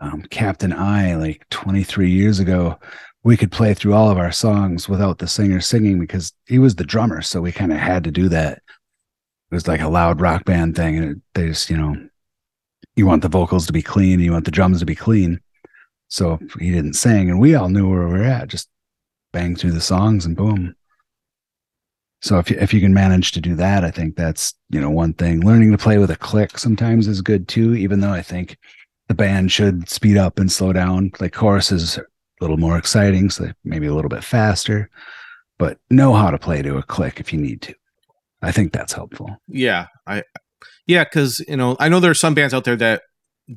um 0.00 0.22
captain 0.30 0.72
i 0.72 1.16
like 1.16 1.44
23 1.50 2.08
years 2.08 2.38
ago 2.38 2.78
we 3.24 3.36
could 3.36 3.50
play 3.50 3.74
through 3.74 3.94
all 3.94 4.10
of 4.10 4.18
our 4.18 4.30
songs 4.30 4.88
without 4.88 5.18
the 5.18 5.26
singer 5.26 5.60
singing 5.60 5.98
because 5.98 6.32
he 6.46 6.58
was 6.58 6.76
the 6.76 6.84
drummer 6.84 7.20
so 7.20 7.40
we 7.40 7.50
kind 7.50 7.72
of 7.72 7.78
had 7.78 8.04
to 8.04 8.10
do 8.10 8.28
that. 8.28 8.62
It 9.50 9.54
was 9.54 9.66
like 9.66 9.80
a 9.80 9.88
loud 9.88 10.20
rock 10.20 10.44
band 10.44 10.76
thing 10.76 10.96
and 10.96 11.10
it, 11.10 11.18
they 11.34 11.48
just 11.48 11.70
you 11.70 11.76
know 11.76 11.96
you 12.96 13.06
want 13.06 13.22
the 13.22 13.28
vocals 13.28 13.66
to 13.66 13.72
be 13.72 13.82
clean 13.82 14.20
you 14.20 14.32
want 14.32 14.44
the 14.44 14.50
drums 14.50 14.80
to 14.80 14.86
be 14.86 14.94
clean. 14.94 15.40
So 16.08 16.38
he 16.58 16.72
didn't 16.72 16.94
sing, 16.94 17.28
and 17.30 17.38
we 17.38 17.54
all 17.54 17.68
knew 17.68 17.88
where 17.88 18.06
we 18.06 18.14
were 18.14 18.24
at. 18.24 18.48
Just 18.48 18.68
bang 19.38 19.54
through 19.54 19.72
the 19.72 19.80
songs 19.80 20.26
and 20.26 20.36
boom. 20.36 20.74
So 22.20 22.38
if 22.38 22.50
you, 22.50 22.56
if 22.60 22.74
you 22.74 22.80
can 22.80 22.92
manage 22.92 23.30
to 23.32 23.40
do 23.40 23.54
that, 23.54 23.84
I 23.84 23.92
think 23.92 24.16
that's 24.16 24.54
you 24.70 24.80
know 24.80 24.90
one 24.90 25.14
thing. 25.14 25.40
Learning 25.40 25.70
to 25.70 25.78
play 25.78 25.98
with 25.98 26.10
a 26.10 26.16
click 26.16 26.58
sometimes 26.58 27.06
is 27.06 27.22
good 27.22 27.46
too. 27.46 27.74
Even 27.74 28.00
though 28.00 28.12
I 28.12 28.22
think 28.22 28.56
the 29.06 29.14
band 29.14 29.52
should 29.52 29.88
speed 29.88 30.16
up 30.16 30.38
and 30.38 30.50
slow 30.50 30.72
down. 30.72 31.12
Like 31.20 31.32
chorus 31.32 31.70
is 31.70 31.98
a 31.98 32.04
little 32.40 32.56
more 32.56 32.76
exciting, 32.76 33.30
so 33.30 33.50
maybe 33.64 33.86
a 33.86 33.94
little 33.94 34.08
bit 34.08 34.24
faster. 34.24 34.90
But 35.58 35.78
know 35.90 36.14
how 36.14 36.30
to 36.30 36.38
play 36.38 36.62
to 36.62 36.76
a 36.76 36.82
click 36.82 37.20
if 37.20 37.32
you 37.32 37.40
need 37.40 37.62
to. 37.62 37.74
I 38.42 38.52
think 38.52 38.72
that's 38.72 38.92
helpful. 38.92 39.36
Yeah, 39.46 39.86
I 40.06 40.24
yeah, 40.86 41.04
because 41.04 41.40
you 41.48 41.56
know 41.56 41.76
I 41.78 41.88
know 41.88 42.00
there 42.00 42.10
are 42.10 42.14
some 42.14 42.34
bands 42.34 42.54
out 42.54 42.64
there 42.64 42.76
that 42.76 43.02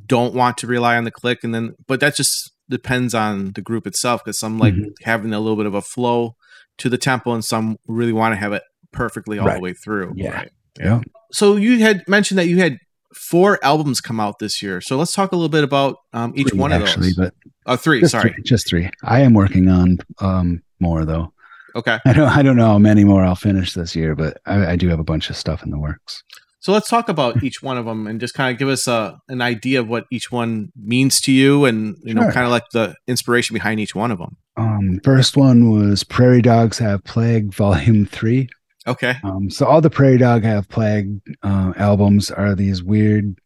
don't 0.05 0.35
want 0.35 0.57
to 0.59 0.67
rely 0.67 0.97
on 0.97 1.03
the 1.03 1.11
click, 1.11 1.43
and 1.43 1.53
then 1.53 1.75
but 1.87 1.99
that's 1.99 2.17
just 2.17 2.51
depends 2.71 3.13
on 3.13 3.51
the 3.53 3.61
group 3.61 3.85
itself 3.85 4.23
because 4.23 4.39
some 4.39 4.57
like 4.57 4.73
Mhm. 4.73 4.93
having 5.03 5.31
a 5.33 5.39
little 5.39 5.55
bit 5.57 5.67
of 5.67 5.75
a 5.75 5.81
flow 5.81 6.35
to 6.79 6.89
the 6.89 6.97
tempo, 6.97 7.33
and 7.33 7.45
some 7.45 7.77
really 7.87 8.13
want 8.13 8.31
to 8.33 8.37
have 8.37 8.53
it 8.53 8.63
perfectly 8.91 9.37
all 9.37 9.47
the 9.53 9.59
way 9.59 9.73
through. 9.73 10.13
Yeah. 10.15 10.35
Right. 10.35 10.51
Yeah. 10.79 11.01
So 11.31 11.55
you 11.57 11.79
had 11.79 12.03
mentioned 12.07 12.39
that 12.39 12.47
you 12.47 12.57
had 12.57 12.77
four 13.13 13.59
albums 13.63 14.01
come 14.01 14.19
out 14.19 14.39
this 14.39 14.61
year. 14.63 14.81
So 14.81 14.97
let's 14.97 15.13
talk 15.13 15.31
a 15.31 15.35
little 15.35 15.49
bit 15.49 15.63
about 15.63 15.97
um, 16.13 16.33
each 16.35 16.49
Three, 16.49 16.59
one 16.59 16.71
of 16.71 16.79
those. 16.79 16.89
actually, 16.89 17.07
those. 17.09 17.15
but 17.15 17.33
oh, 17.67 17.75
three. 17.75 17.99
just 17.99 18.11
Sorry. 18.13 18.31
three, 18.33 18.43
just 18.43 18.67
three. 18.67 18.89
I 19.03 19.19
am 19.21 19.33
working 19.33 19.67
on 19.69 19.99
um 20.19 20.61
more 20.79 21.05
though. 21.05 21.33
Okay. 21.75 21.99
I 22.05 22.13
don't 22.13 22.27
I 22.29 22.41
don't 22.41 22.55
know 22.55 22.65
how 22.67 22.79
many 22.79 23.03
more 23.03 23.23
I'll 23.23 23.35
finish 23.35 23.73
this 23.73 23.95
year, 23.95 24.15
but 24.15 24.39
I, 24.45 24.71
I 24.71 24.75
do 24.75 24.87
have 24.89 24.99
a 24.99 25.03
bunch 25.05 25.29
of 25.29 25.37
stuff 25.37 25.61
in 25.63 25.69
the 25.71 25.79
works. 25.79 26.23
So 26.61 26.71
let's 26.71 26.89
talk 26.89 27.09
about 27.09 27.43
each 27.43 27.63
one 27.63 27.79
of 27.79 27.85
them 27.85 28.05
and 28.05 28.19
just 28.19 28.35
kind 28.35 28.53
of 28.53 28.59
give 28.59 28.69
us 28.69 28.87
a 28.87 29.19
an 29.27 29.41
idea 29.41 29.79
of 29.79 29.87
what 29.87 30.05
each 30.11 30.31
one 30.31 30.71
means 30.75 31.19
to 31.21 31.31
you, 31.31 31.65
and 31.65 31.97
you 32.03 32.13
know, 32.13 32.21
kind 32.31 32.45
of 32.45 32.51
like 32.51 32.69
the 32.71 32.95
inspiration 33.07 33.55
behind 33.55 33.79
each 33.79 33.95
one 33.95 34.11
of 34.11 34.19
them. 34.19 34.37
Um, 34.57 34.99
first 35.03 35.35
one 35.35 35.71
was 35.71 36.03
Prairie 36.03 36.43
Dogs 36.43 36.77
Have 36.77 37.03
Plague, 37.03 37.51
Volume 37.53 38.05
Three. 38.05 38.47
Okay. 38.85 39.15
Um, 39.23 39.49
so 39.49 39.65
all 39.65 39.81
the 39.81 39.89
Prairie 39.89 40.19
Dog 40.19 40.43
Have 40.43 40.69
Plague 40.69 41.19
uh, 41.41 41.73
albums 41.77 42.29
are 42.29 42.53
these 42.53 42.83
weird. 42.83 43.39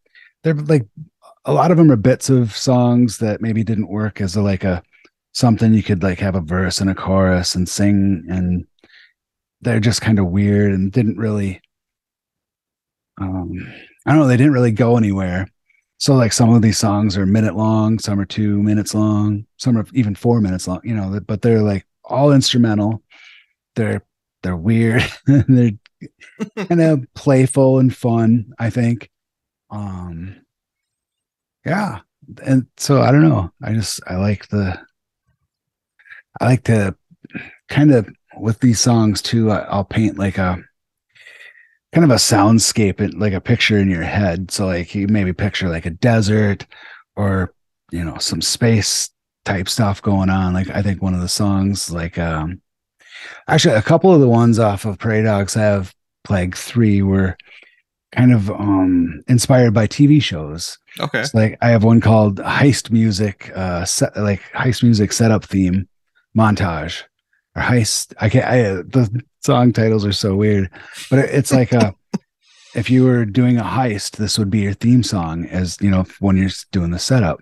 They're 0.44 0.54
like 0.54 0.86
a 1.46 1.54
lot 1.54 1.72
of 1.72 1.78
them 1.78 1.92
are 1.92 1.98
bits 1.98 2.30
of 2.30 2.56
songs 2.56 3.20
that 3.20 3.42
maybe 3.42 3.64
didn't 3.64 3.88
work 3.88 4.20
as 4.20 4.36
a 4.36 4.42
like 4.42 4.66
a 4.66 4.84
something 5.34 5.74
you 5.74 5.84
could 5.84 6.04
like 6.04 6.20
have 6.20 6.36
a 6.36 6.42
verse 6.42 6.82
and 6.82 6.90
a 6.90 6.96
chorus 6.96 7.56
and 7.56 7.70
sing, 7.70 8.26
and 8.30 8.66
they're 9.62 9.80
just 9.80 10.02
kind 10.02 10.20
of 10.20 10.28
weird 10.28 10.74
and 10.74 10.92
didn't 10.92 11.18
really. 11.18 11.62
Um, 13.20 13.74
I 14.06 14.12
don't 14.12 14.22
know. 14.22 14.28
They 14.28 14.38
didn't 14.38 14.54
really 14.54 14.72
go 14.72 14.98
anywhere. 14.98 15.48
So 15.98 16.14
like 16.14 16.34
some 16.34 16.54
of 16.54 16.62
these 16.62 16.78
songs 16.78 17.18
are 17.18 17.24
a 17.24 17.28
minute 17.28 17.56
long, 17.56 18.00
some 18.00 18.20
are 18.20 18.26
two 18.26 18.62
minutes 18.62 18.94
long, 18.94 19.46
some 19.58 19.78
are 19.78 19.86
even 19.94 20.14
four 20.14 20.42
minutes 20.42 20.68
long. 20.68 20.82
You 20.84 20.94
know, 20.96 21.20
but 21.26 21.42
they're 21.42 21.62
like 21.62 21.86
all 22.04 22.34
instrumental. 22.34 23.02
They're 23.76 24.06
they're 24.44 24.58
weird. 24.58 25.04
they're 25.26 25.72
kind 26.58 26.82
of 26.82 27.06
playful 27.16 27.80
and 27.80 27.96
fun. 27.96 28.54
I 28.60 28.70
think. 28.70 29.10
Um. 29.70 30.42
Yeah, 31.66 32.02
and 32.44 32.68
so 32.78 33.02
I 33.02 33.12
don't 33.12 33.28
know. 33.28 33.52
I 33.64 33.74
just 33.74 34.02
I 34.06 34.18
like 34.18 34.48
the. 34.50 34.80
I 36.40 36.46
like 36.46 36.64
to 36.66 36.96
kind 37.70 37.94
of 37.94 38.10
with 38.38 38.60
these 38.60 38.80
songs 38.80 39.22
too. 39.22 39.50
I, 39.50 39.60
I'll 39.60 39.86
paint 39.86 40.20
like 40.20 40.38
a 40.38 40.64
kind 41.96 42.04
of 42.04 42.12
a 42.12 42.16
soundscape 42.16 43.00
and 43.00 43.14
like 43.22 43.32
a 43.32 43.40
picture 43.40 43.78
in 43.78 43.90
your 43.90 44.04
head. 44.04 44.52
So 44.52 44.66
like 44.66 44.94
you 44.94 45.08
maybe 45.08 45.32
picture 45.32 45.70
like 45.70 45.86
a 45.86 45.92
desert 45.92 46.66
or 47.16 47.54
you 47.90 48.04
know 48.04 48.18
some 48.18 48.42
space 48.42 49.10
type 49.46 49.70
stuff 49.70 50.02
going 50.02 50.30
on. 50.30 50.54
Like 50.54 50.70
I 50.70 50.82
think 50.82 51.02
one 51.02 51.14
of 51.14 51.22
the 51.22 51.30
songs 51.30 51.90
like 51.90 52.18
um 52.18 52.62
actually 53.48 53.76
a 53.76 53.82
couple 53.82 54.14
of 54.14 54.20
the 54.20 54.28
ones 54.28 54.60
off 54.60 54.84
of 54.84 55.00
Prairie 55.00 55.24
Dogs 55.24 55.54
have 55.54 55.96
Plague 56.26 56.58
3 56.58 57.02
were 57.02 57.38
kind 58.12 58.34
of 58.34 58.52
um 58.52 59.22
inspired 59.30 59.74
by 59.74 59.88
TV 59.88 60.22
shows. 60.22 60.78
Okay. 61.00 61.22
It's 61.22 61.34
like 61.34 61.58
I 61.62 61.70
have 61.70 61.86
one 61.86 62.02
called 62.02 62.40
Heist 62.40 62.92
Music 62.92 63.54
uh 63.56 63.86
set, 63.86 64.18
like 64.18 64.42
Heist 64.52 64.84
Music 64.84 65.14
setup 65.14 65.46
theme 65.46 65.88
montage 66.38 67.04
or 67.56 67.62
heist 67.62 68.14
I 68.20 68.28
can't 68.28 68.46
I 68.46 68.58
the 68.82 69.24
song 69.46 69.72
titles 69.72 70.04
are 70.04 70.12
so 70.12 70.36
weird 70.36 70.70
but 71.10 71.20
it's 71.20 71.54
like 71.54 71.72
a 71.72 71.94
if 72.76 72.90
you 72.90 73.06
were 73.06 73.26
doing 73.26 73.58
a 73.58 73.64
heist 73.64 74.18
this 74.18 74.38
would 74.38 74.50
be 74.50 74.60
your 74.60 74.74
theme 74.74 75.02
song 75.02 75.46
as 75.46 75.78
you 75.82 75.90
know 75.90 76.04
when 76.20 76.36
you're 76.36 76.50
doing 76.72 76.92
the 76.92 77.00
setup. 77.00 77.40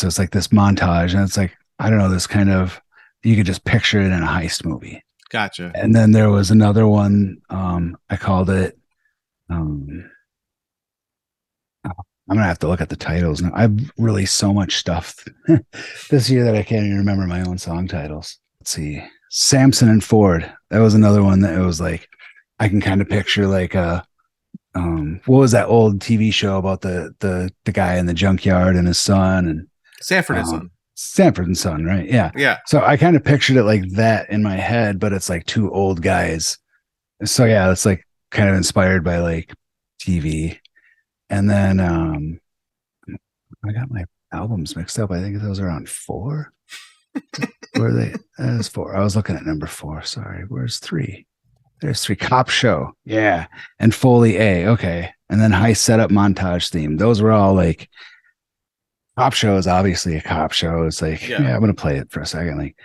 So 0.00 0.06
it's 0.06 0.18
like 0.18 0.30
this 0.30 0.48
montage 0.48 1.12
and 1.12 1.22
it's 1.22 1.36
like 1.36 1.56
i 1.78 1.90
don't 1.90 1.98
know 1.98 2.08
this 2.08 2.26
kind 2.26 2.50
of 2.50 2.80
you 3.22 3.36
could 3.36 3.46
just 3.46 3.64
picture 3.64 4.00
it 4.00 4.06
in 4.06 4.22
a 4.22 4.26
heist 4.26 4.64
movie. 4.64 5.04
Gotcha. 5.30 5.70
and 5.74 5.94
then 5.94 6.12
there 6.12 6.30
was 6.30 6.50
another 6.50 6.86
one 6.88 7.38
um 7.50 7.98
i 8.08 8.16
called 8.16 8.48
it 8.48 8.78
um 9.50 10.10
oh, 11.86 11.90
i'm 12.30 12.36
gonna 12.36 12.44
have 12.44 12.60
to 12.60 12.68
look 12.68 12.80
at 12.80 12.88
the 12.88 12.96
titles 12.96 13.42
now. 13.42 13.50
I've 13.54 13.90
released 13.98 14.36
so 14.36 14.54
much 14.54 14.76
stuff 14.76 15.22
this 16.10 16.30
year 16.30 16.44
that 16.44 16.54
i 16.54 16.62
can't 16.62 16.86
even 16.86 16.98
remember 16.98 17.26
my 17.26 17.42
own 17.42 17.58
song 17.58 17.88
titles. 17.88 18.38
Let's 18.60 18.70
see. 18.70 19.02
Samson 19.30 19.90
and 19.90 20.02
ford 20.02 20.50
that 20.70 20.78
was 20.80 20.94
another 20.94 21.22
one 21.22 21.40
that 21.40 21.54
it 21.58 21.64
was 21.64 21.80
like 21.80 22.08
i 22.58 22.68
can 22.68 22.80
kind 22.80 23.00
of 23.00 23.08
picture 23.08 23.46
like 23.46 23.74
uh 23.74 24.02
um 24.74 25.20
what 25.26 25.38
was 25.38 25.52
that 25.52 25.66
old 25.68 25.98
tv 26.00 26.32
show 26.32 26.58
about 26.58 26.80
the 26.82 27.14
the 27.20 27.50
the 27.64 27.72
guy 27.72 27.96
in 27.96 28.06
the 28.06 28.14
junkyard 28.14 28.76
and 28.76 28.86
his 28.86 29.00
son 29.00 29.46
and 29.48 29.66
Sanford 30.00 30.36
and 30.36 30.46
uh, 30.46 30.50
Son. 30.50 30.70
sanford 30.94 31.46
and 31.46 31.58
son 31.58 31.84
right 31.84 32.06
yeah 32.08 32.30
Yeah. 32.36 32.58
so 32.66 32.80
I 32.80 32.96
kind 32.96 33.16
of 33.16 33.24
pictured 33.24 33.56
it 33.56 33.64
like 33.64 33.88
that 33.92 34.30
in 34.30 34.42
my 34.42 34.56
head, 34.56 34.98
but 35.00 35.12
it's 35.12 35.28
like 35.28 35.44
two 35.46 35.72
old 35.72 36.02
guys. 36.02 36.56
So 37.24 37.44
yeah, 37.46 37.70
it's 37.72 37.84
like 37.84 38.06
kind 38.30 38.48
of 38.48 38.54
inspired 38.54 39.02
by 39.02 39.18
like 39.18 39.52
TV. 40.00 40.58
And 41.30 41.50
then 41.50 41.80
um 41.80 42.40
I 43.66 43.72
got 43.72 43.90
my 43.90 44.04
albums 44.32 44.76
mixed 44.76 44.98
up. 45.00 45.10
I 45.10 45.20
think 45.20 45.40
those 45.40 45.58
are 45.58 45.68
on 45.68 45.84
four. 45.86 46.52
Where 47.74 47.88
are 47.88 47.92
they? 47.92 48.14
That's 48.38 48.68
four. 48.68 48.96
I 48.96 49.02
was 49.02 49.14
looking 49.16 49.36
at 49.36 49.44
number 49.46 49.66
four. 49.66 50.02
Sorry. 50.02 50.44
Where's 50.48 50.78
three? 50.78 51.26
There's 51.80 52.02
three. 52.02 52.16
Cop 52.16 52.48
show. 52.48 52.92
Yeah. 53.04 53.46
And 53.78 53.94
Foley 53.94 54.36
A. 54.36 54.68
Okay. 54.68 55.10
And 55.30 55.40
then 55.40 55.52
high 55.52 55.74
setup 55.74 56.10
montage 56.10 56.70
theme. 56.70 56.96
Those 56.96 57.20
were 57.22 57.32
all 57.32 57.54
like 57.54 57.88
cop 59.18 59.32
show 59.34 59.56
is 59.56 59.66
obviously 59.66 60.16
a 60.16 60.22
cop 60.22 60.52
show. 60.52 60.84
It's 60.84 61.02
like, 61.02 61.26
Yeah. 61.28 61.42
yeah, 61.42 61.54
I'm 61.54 61.60
gonna 61.60 61.74
play 61.74 61.98
it 61.98 62.10
for 62.10 62.20
a 62.20 62.26
second. 62.26 62.58
Like 62.58 62.76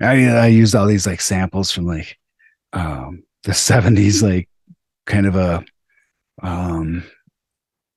I 0.00 0.26
I 0.28 0.46
used 0.46 0.74
all 0.74 0.86
these 0.86 1.06
like 1.06 1.20
samples 1.20 1.70
from 1.70 1.86
like 1.86 2.16
um 2.72 3.22
the 3.44 3.52
70s, 3.52 4.22
like 4.22 4.48
kind 5.06 5.26
of 5.26 5.36
a 5.36 5.64
um 6.42 7.04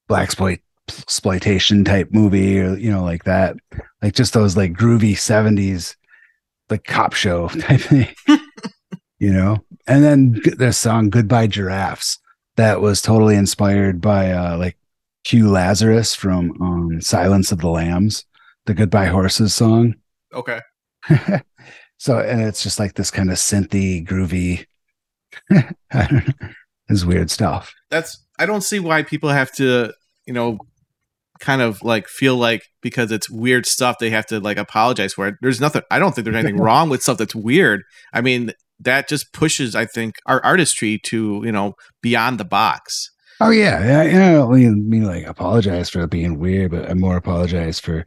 black 0.07 0.23
exploit 0.23 0.59
exploitation 0.89 1.85
type 1.85 2.09
movie 2.11 2.59
or 2.59 2.75
you 2.77 2.91
know 2.91 3.03
like 3.03 3.23
that 3.23 3.55
like 4.01 4.13
just 4.13 4.33
those 4.33 4.57
like 4.57 4.73
groovy 4.73 5.13
70s 5.13 5.95
like 6.69 6.83
cop 6.85 7.13
show 7.13 7.47
type 7.59 7.81
thing 7.81 8.07
you 9.23 9.31
know? 9.31 9.57
And 9.87 10.03
then 10.03 10.41
the 10.57 10.73
song 10.73 11.09
goodbye 11.09 11.47
giraffes 11.47 12.19
that 12.57 12.81
was 12.81 13.01
totally 13.01 13.37
inspired 13.37 14.01
by 14.01 14.31
uh 14.31 14.57
like 14.57 14.77
Q 15.23 15.45
Lazzarus 15.45 16.13
from 16.13 16.61
um 16.61 16.99
Silence 16.99 17.53
of 17.53 17.59
the 17.59 17.69
Lambs 17.69 18.25
the 18.65 18.73
goodbye 18.73 19.05
horses 19.05 19.53
song. 19.53 19.95
Okay. 20.33 20.59
so 21.97 22.19
and 22.19 22.41
it's 22.41 22.63
just 22.63 22.79
like 22.79 22.95
this 22.95 23.11
kind 23.11 23.31
of 23.31 23.37
synthy 23.37 24.05
groovy 24.05 24.65
I 25.51 26.07
don't 26.07 26.27
know 26.27 26.47
it's 26.89 27.05
weird 27.05 27.31
stuff. 27.31 27.73
That's 27.89 28.25
I 28.39 28.45
don't 28.45 28.61
see 28.61 28.81
why 28.81 29.03
people 29.03 29.29
have 29.29 29.53
to, 29.53 29.93
you 30.25 30.33
know, 30.33 30.59
kind 31.43 31.61
of 31.61 31.83
like 31.83 32.07
feel 32.07 32.35
like 32.37 32.63
because 32.81 33.11
it's 33.11 33.29
weird 33.29 33.65
stuff 33.65 33.99
they 33.99 34.09
have 34.09 34.25
to 34.27 34.39
like 34.39 34.57
apologize 34.57 35.13
for 35.13 35.27
it. 35.27 35.35
There's 35.41 35.61
nothing 35.61 35.83
I 35.91 35.99
don't 35.99 36.15
think 36.15 36.25
there's 36.25 36.37
anything 36.37 36.57
wrong 36.67 36.89
with 36.89 37.03
stuff 37.03 37.17
that's 37.19 37.35
weird. 37.35 37.83
I 38.13 38.21
mean, 38.21 38.51
that 38.79 39.07
just 39.07 39.31
pushes 39.33 39.75
I 39.75 39.85
think 39.85 40.15
our 40.25 40.43
artistry 40.43 40.99
to, 41.05 41.41
you 41.45 41.51
know, 41.51 41.73
beyond 42.01 42.39
the 42.39 42.45
box. 42.45 43.11
Oh 43.41 43.49
yeah, 43.49 43.83
yeah. 43.83 44.03
yeah, 44.03 44.29
I 44.29 44.31
don't 44.33 44.53
mean, 44.55 44.89
mean 44.89 45.03
like 45.03 45.25
apologize 45.25 45.89
for 45.89 46.07
being 46.07 46.39
weird, 46.39 46.71
but 46.71 46.89
I 46.89 46.93
more 46.93 47.17
apologize 47.17 47.79
for 47.79 48.05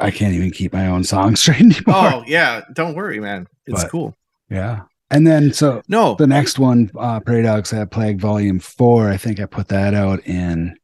I 0.00 0.10
can't 0.10 0.34
even 0.34 0.50
keep 0.50 0.72
my 0.72 0.86
own 0.86 1.04
song 1.04 1.36
straight 1.42 1.60
anymore. 1.60 1.82
Oh, 1.88 2.24
yeah, 2.26 2.62
don't 2.74 2.94
worry, 2.94 3.20
man. 3.20 3.46
It's 3.66 3.82
But- 3.82 3.90
cool. 3.90 4.14
yeah. 4.48 4.82
And 5.10 5.26
then 5.26 5.52
so 5.52 5.82
No. 5.88 6.14
the 6.18 6.26
next 6.26 6.58
one, 6.58 6.90
uh 6.98 7.20
Prairie 7.20 7.42
Dogs 7.42 7.70
Have 7.70 7.90
Plague 7.90 8.20
Volume 8.20 8.58
Four. 8.58 9.10
I 9.10 9.16
think 9.16 9.38
I 9.38 9.44
put 9.46 9.68
that 9.68 9.92
out 9.94 10.26
in 10.26 10.74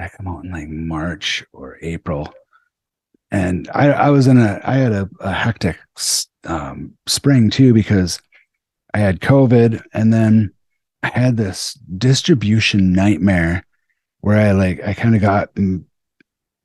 that 0.00 0.12
come 0.14 0.26
out 0.26 0.44
in 0.44 0.50
like 0.50 0.68
March 0.68 1.44
or 1.52 1.78
April. 1.82 2.32
And 3.30 3.68
I 3.74 3.90
I 3.90 4.10
was 4.10 4.26
in 4.26 4.38
a 4.38 4.60
I 4.64 4.74
had 4.76 4.92
a, 4.92 5.08
a 5.20 5.32
hectic 5.32 5.78
um 6.44 6.94
spring 7.06 7.50
too 7.50 7.72
because 7.74 8.20
I 8.94 8.98
had 8.98 9.20
COVID 9.20 9.82
and 9.92 10.12
then 10.12 10.52
I 11.02 11.08
had 11.08 11.36
this 11.36 11.74
distribution 11.96 12.92
nightmare 12.92 13.64
where 14.20 14.38
I 14.38 14.52
like 14.52 14.82
I 14.82 14.94
kind 14.94 15.14
of 15.14 15.20
got 15.20 15.54
mm, 15.54 15.84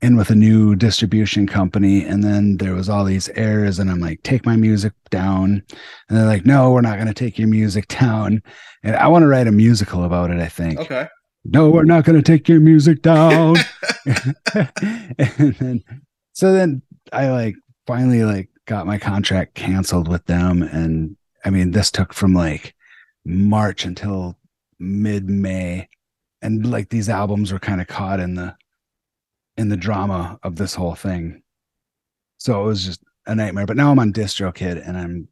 in 0.02 0.18
with 0.18 0.30
a 0.30 0.36
new 0.36 0.76
distribution 0.76 1.46
company 1.46 2.04
and 2.04 2.24
then 2.24 2.58
there 2.58 2.74
was 2.74 2.90
all 2.90 3.06
these 3.06 3.30
errors 3.30 3.80
and 3.80 3.92
I'm 3.92 4.00
like 4.00 4.24
take 4.24 4.46
my 4.46 4.56
music 4.56 4.94
down 5.10 5.64
and 6.10 6.18
they're 6.18 6.26
like 6.26 6.46
no 6.46 6.72
we're 6.72 6.82
not 6.82 6.96
going 6.96 7.08
to 7.08 7.14
take 7.14 7.38
your 7.38 7.48
music 7.48 7.88
down 7.88 8.42
and 8.84 8.96
I 8.96 9.08
want 9.08 9.24
to 9.24 9.28
write 9.28 9.48
a 9.48 9.52
musical 9.52 10.04
about 10.04 10.32
it 10.32 10.40
I 10.40 10.48
think 10.48 10.80
Okay. 10.80 11.08
No 11.46 11.70
we're 11.70 11.84
not 11.84 12.04
going 12.04 12.16
to 12.16 12.24
take 12.24 12.50
your 12.50 12.60
music 12.60 13.02
down 13.02 13.56
and 14.54 15.56
then 15.60 15.84
so 16.34 16.54
then 16.54 16.82
I 17.14 17.30
like 17.30 17.56
finally 17.88 18.24
like 18.24 18.50
got 18.66 18.88
my 18.88 18.98
contract 18.98 19.56
canceled 19.56 20.08
with 20.08 20.26
them 20.26 20.62
and 20.62 21.16
I 21.44 21.50
mean 21.50 21.72
this 21.72 21.92
took 21.92 22.14
from 22.14 22.34
like 22.34 22.76
March 23.26 23.86
until 23.86 24.38
mid 24.80 25.30
May 25.30 25.88
and 26.42 26.70
like 26.70 26.90
these 26.90 27.10
albums 27.10 27.52
were 27.52 27.60
kind 27.60 27.82
of 27.82 27.88
caught 27.88 28.20
in 28.20 28.36
the 28.36 28.56
in 29.58 29.70
the 29.70 29.78
drama 29.78 30.40
of 30.44 30.58
this 30.58 30.76
whole 30.76 30.96
thing 30.96 31.42
So 32.38 32.62
it 32.62 32.66
was 32.66 32.86
just 32.86 33.02
a 33.26 33.36
nightmare. 33.36 33.66
But 33.66 33.78
now 33.78 33.92
I'm 33.92 34.00
on 34.00 34.14
DistroKid 34.14 34.88
and 34.88 34.98
I'm 34.98 35.28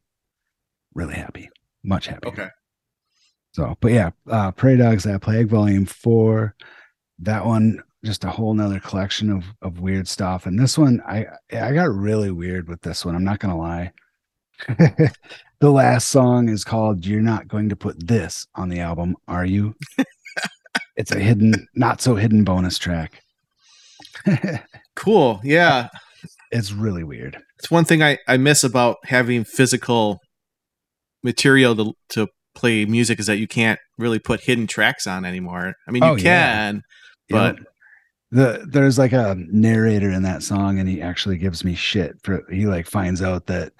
really 0.94 1.14
happy, 1.14 1.50
much 1.82 2.06
happy. 2.06 2.28
Okay. 2.28 2.48
So, 3.54 3.76
but 3.80 3.92
yeah, 3.92 4.10
uh, 4.28 4.50
Prairie 4.50 4.78
Dogs 4.78 5.04
That 5.04 5.22
Plague 5.22 5.48
Volume 5.48 5.86
Four, 5.86 6.56
that 7.20 7.46
one 7.46 7.80
just 8.04 8.24
a 8.24 8.30
whole 8.30 8.52
nother 8.52 8.80
collection 8.80 9.30
of 9.30 9.44
of 9.62 9.80
weird 9.80 10.08
stuff. 10.08 10.46
And 10.46 10.58
this 10.58 10.76
one, 10.76 11.00
I 11.06 11.26
I 11.52 11.72
got 11.72 11.94
really 11.94 12.32
weird 12.32 12.68
with 12.68 12.82
this 12.82 13.04
one. 13.04 13.14
I'm 13.14 13.24
not 13.24 13.38
gonna 13.38 13.56
lie. 13.56 13.92
the 14.68 15.70
last 15.70 16.08
song 16.08 16.48
is 16.48 16.64
called 16.64 17.06
"You're 17.06 17.20
Not 17.20 17.46
Going 17.46 17.68
to 17.68 17.76
Put 17.76 18.06
This 18.06 18.46
on 18.56 18.68
the 18.68 18.80
album, 18.80 19.16
Are 19.28 19.46
You?" 19.46 19.76
it's 20.96 21.12
a 21.12 21.20
hidden, 21.20 21.68
not 21.74 22.00
so 22.00 22.16
hidden 22.16 22.44
bonus 22.44 22.78
track. 22.78 23.20
Cool. 24.96 25.40
Yeah. 25.42 25.88
it's 26.52 26.72
really 26.72 27.04
weird. 27.04 27.36
It's 27.58 27.70
one 27.70 27.84
thing 27.84 28.02
I, 28.02 28.18
I 28.28 28.36
miss 28.36 28.62
about 28.62 28.98
having 29.04 29.44
physical 29.44 30.20
material 31.22 31.74
to, 31.76 31.94
to 32.10 32.28
play 32.54 32.84
music 32.84 33.18
is 33.18 33.26
that 33.26 33.38
you 33.38 33.46
can't 33.48 33.78
really 33.98 34.18
put 34.18 34.40
hidden 34.40 34.66
tracks 34.66 35.06
on 35.06 35.24
anymore. 35.24 35.74
I 35.86 35.90
mean, 35.90 36.02
you 36.02 36.08
Oh, 36.10 36.14
yeah. 36.16 36.54
can, 36.56 36.82
know, 37.30 37.36
but 37.38 37.58
the 38.30 38.66
there's 38.68 38.98
like 38.98 39.12
a 39.12 39.36
narrator 39.50 40.10
in 40.10 40.22
that 40.22 40.42
song 40.42 40.78
and 40.78 40.88
he 40.88 41.00
actually 41.00 41.38
gives 41.38 41.64
me 41.64 41.74
shit 41.74 42.16
for 42.24 42.42
he 42.50 42.66
like 42.66 42.86
finds 42.86 43.22
out 43.22 43.46
that 43.46 43.72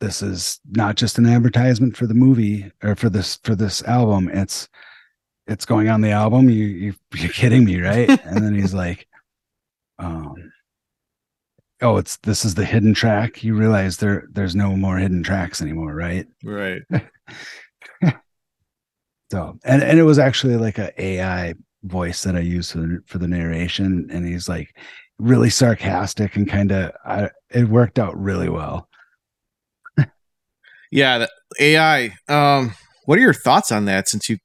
this 0.00 0.20
is 0.22 0.58
not 0.70 0.96
just 0.96 1.18
an 1.18 1.26
advertisement 1.26 1.96
for 1.96 2.06
the 2.06 2.14
movie 2.14 2.70
or 2.82 2.96
for 2.96 3.08
this 3.08 3.38
for 3.44 3.54
this 3.54 3.82
album 3.84 4.28
it's 4.32 4.68
it's 5.46 5.64
going 5.64 5.88
on 5.88 6.00
the 6.00 6.10
album 6.10 6.48
you, 6.50 6.64
you 6.64 6.94
you're 7.14 7.30
kidding 7.30 7.64
me 7.64 7.80
right 7.80 8.08
and 8.24 8.42
then 8.44 8.52
he's 8.54 8.74
like 8.74 9.06
um 10.00 10.34
oh 11.82 11.98
it's 11.98 12.16
this 12.18 12.44
is 12.44 12.54
the 12.56 12.64
hidden 12.64 12.94
track 12.94 13.44
you 13.44 13.54
realize 13.54 13.98
there 13.98 14.26
there's 14.32 14.56
no 14.56 14.76
more 14.76 14.98
hidden 14.98 15.22
tracks 15.22 15.62
anymore 15.62 15.94
right 15.94 16.26
right. 16.42 16.82
So, 19.30 19.58
and 19.64 19.82
and 19.82 19.98
it 19.98 20.04
was 20.04 20.18
actually 20.18 20.56
like 20.56 20.78
a 20.78 21.00
AI 21.02 21.54
voice 21.82 22.22
that 22.22 22.34
I 22.34 22.40
used 22.40 22.72
for 22.72 22.78
the, 22.78 23.00
for 23.06 23.18
the 23.18 23.28
narration, 23.28 24.08
and 24.10 24.26
he's 24.26 24.48
like 24.48 24.74
really 25.18 25.50
sarcastic 25.50 26.34
and 26.36 26.48
kind 26.48 26.72
of. 26.72 26.92
It 27.50 27.68
worked 27.68 27.98
out 27.98 28.18
really 28.18 28.48
well. 28.48 28.88
Yeah. 30.90 31.18
The 31.18 31.28
AI. 31.60 32.16
Um, 32.28 32.74
what 33.04 33.18
are 33.18 33.22
your 33.22 33.34
thoughts 33.34 33.70
on 33.72 33.84
that 33.86 34.08
since 34.08 34.28
you, 34.28 34.38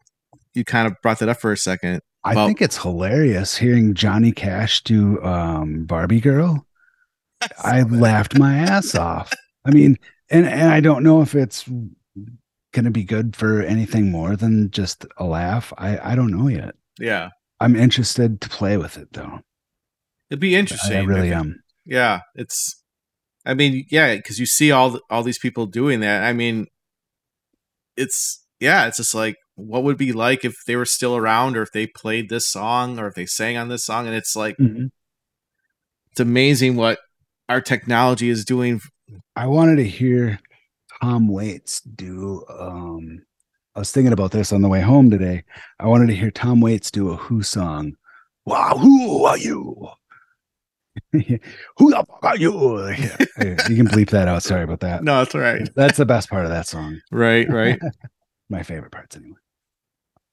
you 0.53 0.63
kind 0.65 0.87
of 0.87 0.93
brought 1.01 1.19
that 1.19 1.29
up 1.29 1.39
for 1.39 1.51
a 1.51 1.57
second? 1.57 2.01
I 2.23 2.35
Well- 2.35 2.47
think 2.47 2.61
it's 2.61 2.77
hilarious 2.81 3.57
hearing 3.57 3.93
Johnny 3.93 4.31
Cash 4.31 4.83
do 4.83 5.21
um, 5.23 5.85
Barbie 5.85 6.21
Girl. 6.21 6.65
I 7.63 7.81
laughed 7.83 8.37
my 8.37 8.57
ass 8.57 8.95
off. 8.95 9.33
I 9.65 9.71
mean, 9.71 9.97
and 10.29 10.45
and 10.47 10.69
I 10.71 10.79
don't 10.79 11.03
know 11.03 11.21
if 11.21 11.35
it's 11.35 11.65
going 12.73 12.85
to 12.85 12.91
be 12.91 13.03
good 13.03 13.35
for 13.35 13.61
anything 13.61 14.11
more 14.11 14.35
than 14.35 14.69
just 14.71 15.05
a 15.17 15.23
laugh. 15.25 15.71
I 15.77 16.11
I 16.11 16.15
don't 16.15 16.31
know 16.31 16.47
yet. 16.47 16.75
Yeah. 16.99 17.29
I'm 17.59 17.75
interested 17.75 18.41
to 18.41 18.49
play 18.49 18.77
with 18.77 18.97
it 18.97 19.13
though. 19.13 19.39
It'd 20.29 20.39
be 20.39 20.55
interesting. 20.55 20.97
I 20.97 21.03
really 21.03 21.31
am. 21.31 21.61
Yeah. 21.85 22.21
It's, 22.35 22.81
I 23.45 23.53
mean, 23.53 23.85
yeah, 23.89 24.15
because 24.15 24.39
you 24.39 24.45
see 24.45 24.71
all, 24.71 24.99
all 25.09 25.23
these 25.23 25.39
people 25.39 25.65
doing 25.65 25.99
that. 26.01 26.23
I 26.23 26.33
mean, 26.33 26.67
it's, 27.95 28.43
yeah, 28.59 28.87
it's 28.87 28.97
just 28.97 29.13
like, 29.13 29.35
what 29.55 29.83
would 29.83 29.95
it 29.95 29.99
be 29.99 30.13
like 30.13 30.43
if 30.43 30.55
they 30.65 30.75
were 30.75 30.85
still 30.85 31.15
around 31.15 31.55
or 31.55 31.61
if 31.61 31.71
they 31.71 31.85
played 31.87 32.29
this 32.29 32.47
song 32.47 32.97
or 32.99 33.07
if 33.07 33.15
they 33.15 33.25
sang 33.25 33.57
on 33.57 33.69
this 33.69 33.85
song? 33.85 34.07
And 34.07 34.15
it's 34.15 34.35
like, 34.35 34.57
Mhm. 34.57 34.89
it's 36.11 36.19
amazing 36.19 36.75
what 36.75 36.99
our 37.49 37.61
technology 37.61 38.29
is 38.29 38.45
doing. 38.45 38.81
I 39.35 39.47
wanted 39.47 39.75
to 39.75 39.87
hear 39.87 40.39
Tom 41.03 41.27
Waits 41.27 41.81
do. 41.81 42.45
Um, 42.47 43.23
I 43.75 43.79
was 43.79 43.91
thinking 43.91 44.13
about 44.13 44.31
this 44.31 44.53
on 44.53 44.61
the 44.61 44.69
way 44.69 44.79
home 44.79 45.09
today. 45.09 45.43
I 45.77 45.87
wanted 45.87 46.07
to 46.07 46.15
hear 46.15 46.31
Tom 46.31 46.61
Waits 46.61 46.89
do 46.89 47.09
a 47.09 47.17
Who 47.17 47.43
song. 47.43 47.97
Wow, 48.45 48.77
who 48.77 49.25
are 49.25 49.37
you? 49.37 49.89
who 51.11 51.89
the 51.89 52.05
fuck 52.07 52.23
are 52.23 52.37
you? 52.37 52.77
Yeah, 53.37 53.67
you 53.67 53.75
can 53.75 53.89
bleep 53.89 54.11
that 54.11 54.29
out. 54.29 54.43
Sorry 54.43 54.63
about 54.63 54.79
that. 54.79 55.03
No, 55.03 55.17
that's 55.17 55.35
all 55.35 55.41
right. 55.41 55.67
That's 55.75 55.97
the 55.97 56.05
best 56.05 56.29
part 56.29 56.45
of 56.45 56.51
that 56.51 56.67
song. 56.67 57.01
Right, 57.11 57.49
right. 57.49 57.77
My 58.49 58.63
favorite 58.63 58.93
parts, 58.93 59.17
anyway. 59.17 59.35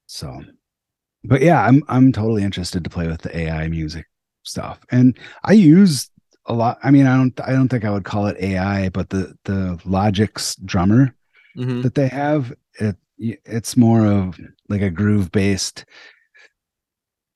So, 0.06 0.40
but 1.24 1.42
yeah, 1.42 1.66
I'm 1.66 1.82
I'm 1.88 2.12
totally 2.12 2.44
interested 2.44 2.84
to 2.84 2.90
play 2.90 3.08
with 3.08 3.22
the 3.22 3.36
AI 3.36 3.66
music 3.66 4.06
stuff, 4.44 4.78
and 4.92 5.18
I 5.42 5.54
use 5.54 6.09
a 6.50 6.54
lot. 6.54 6.78
I 6.82 6.90
mean, 6.90 7.06
I 7.06 7.16
don't 7.16 7.40
I 7.40 7.52
don't 7.52 7.68
think 7.68 7.84
I 7.84 7.90
would 7.90 8.04
call 8.04 8.26
it 8.26 8.36
AI, 8.40 8.88
but 8.90 9.10
the 9.10 9.34
the 9.44 9.80
Logic's 9.84 10.56
drummer 10.56 11.14
hmm 11.54 11.82
that 11.82 11.94
they 11.94 12.08
have 12.08 12.52
it 12.80 12.96
it's 13.18 13.76
more 13.76 14.06
of 14.06 14.40
like 14.68 14.82
a 14.82 14.90
groove 14.90 15.32
based 15.32 15.84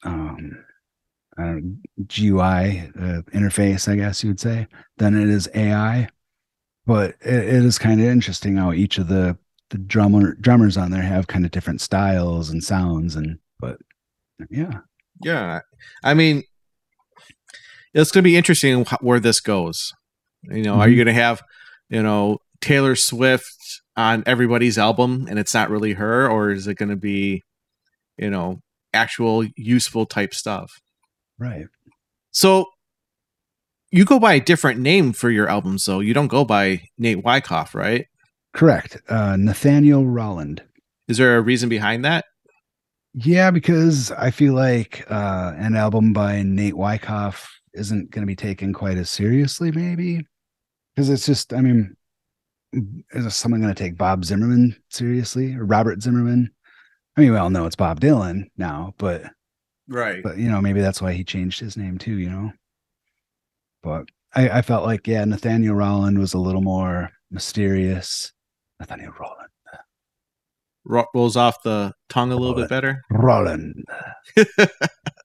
um 0.04 0.64
I 1.38 1.44
don't 1.44 1.64
know, 1.64 2.04
GUI 2.06 2.80
uh, 2.98 3.22
interface, 3.32 3.88
I 3.88 3.96
guess 3.96 4.22
you 4.22 4.30
would 4.30 4.40
say, 4.40 4.68
than 4.98 5.20
it 5.20 5.28
is 5.28 5.48
AI. 5.54 6.08
But 6.86 7.16
it, 7.22 7.34
it 7.34 7.64
is 7.64 7.78
kind 7.78 8.00
of 8.00 8.06
interesting 8.06 8.56
how 8.56 8.72
each 8.72 8.98
of 8.98 9.08
the 9.08 9.38
the 9.70 9.78
drummer 9.78 10.34
drummers 10.36 10.76
on 10.76 10.90
there 10.92 11.02
have 11.02 11.26
kind 11.28 11.44
of 11.44 11.50
different 11.52 11.80
styles 11.80 12.50
and 12.50 12.62
sounds 12.62 13.16
and 13.16 13.38
but 13.60 13.78
yeah 14.50 14.80
Yeah. 15.22 15.60
I 16.02 16.14
mean, 16.14 16.42
it's 17.94 18.10
going 18.10 18.22
to 18.22 18.28
be 18.28 18.36
interesting 18.36 18.84
where 19.00 19.20
this 19.20 19.40
goes. 19.40 19.92
You 20.42 20.62
know, 20.62 20.74
are 20.74 20.88
you 20.88 20.96
going 20.96 21.14
to 21.14 21.20
have, 21.20 21.42
you 21.88 22.02
know, 22.02 22.38
Taylor 22.60 22.96
Swift 22.96 23.82
on 23.96 24.22
everybody's 24.26 24.78
album 24.78 25.26
and 25.28 25.38
it's 25.38 25.54
not 25.54 25.70
really 25.70 25.94
her, 25.94 26.28
or 26.28 26.50
is 26.50 26.66
it 26.66 26.74
going 26.74 26.90
to 26.90 26.96
be, 26.96 27.42
you 28.18 28.30
know, 28.30 28.60
actual 28.92 29.44
useful 29.56 30.06
type 30.06 30.34
stuff? 30.34 30.80
right 31.38 31.66
So 32.30 32.66
you 33.90 34.04
go 34.04 34.18
by 34.18 34.34
a 34.34 34.40
different 34.40 34.80
name 34.80 35.12
for 35.12 35.30
your 35.30 35.48
albums, 35.48 35.84
though. 35.84 36.00
You 36.00 36.14
don't 36.14 36.28
go 36.28 36.44
by 36.44 36.82
Nate 36.98 37.24
Wycoff, 37.24 37.74
right? 37.74 38.06
correct 38.54 38.96
uh 39.08 39.36
Nathaniel 39.36 40.06
Roland 40.06 40.62
Is 41.08 41.18
there 41.18 41.36
a 41.36 41.42
reason 41.42 41.68
behind 41.68 42.04
that? 42.04 42.24
Yeah, 43.14 43.50
because 43.50 44.10
I 44.10 44.30
feel 44.30 44.54
like 44.54 45.04
uh, 45.08 45.52
an 45.56 45.76
album 45.76 46.12
by 46.12 46.42
Nate 46.42 46.74
Wycoff 46.74 47.46
isn't 47.74 48.10
going 48.10 48.22
to 48.22 48.26
be 48.26 48.36
taken 48.36 48.72
quite 48.72 48.96
as 48.98 49.10
seriously, 49.10 49.70
maybe. 49.72 50.26
Because 50.94 51.10
it's 51.10 51.26
just, 51.26 51.52
I 51.52 51.60
mean, 51.60 51.96
is 53.12 53.34
someone 53.36 53.60
going 53.60 53.74
to 53.74 53.82
take 53.82 53.96
Bob 53.98 54.24
Zimmerman 54.24 54.76
seriously 54.90 55.54
or 55.54 55.64
Robert 55.64 56.02
Zimmerman? 56.02 56.50
I 57.16 57.20
mean, 57.20 57.32
we 57.32 57.36
all 57.38 57.50
know 57.50 57.66
it's 57.66 57.76
Bob 57.76 58.00
Dylan 58.00 58.44
now, 58.56 58.94
but 58.98 59.22
Right. 59.88 60.22
but 60.22 60.38
you 60.38 60.48
know, 60.50 60.60
maybe 60.60 60.80
that's 60.80 61.02
why 61.02 61.12
he 61.12 61.22
changed 61.24 61.60
his 61.60 61.76
name 61.76 61.98
too. 61.98 62.16
You 62.18 62.30
know, 62.30 62.52
but 63.82 64.06
I, 64.34 64.48
I 64.48 64.62
felt 64.62 64.84
like 64.86 65.06
yeah, 65.06 65.24
Nathaniel 65.24 65.74
Roland 65.74 66.18
was 66.18 66.34
a 66.34 66.38
little 66.38 66.62
more 66.62 67.10
mysterious. 67.30 68.32
Nathaniel 68.80 69.12
Roland, 69.20 69.50
Ro- 70.84 71.06
rolls 71.14 71.36
off 71.36 71.62
the 71.62 71.92
tongue 72.08 72.32
a 72.32 72.36
little 72.36 72.54
Roll 72.54 72.62
bit 72.64 72.70
better. 72.70 73.02
Roland. 73.10 73.84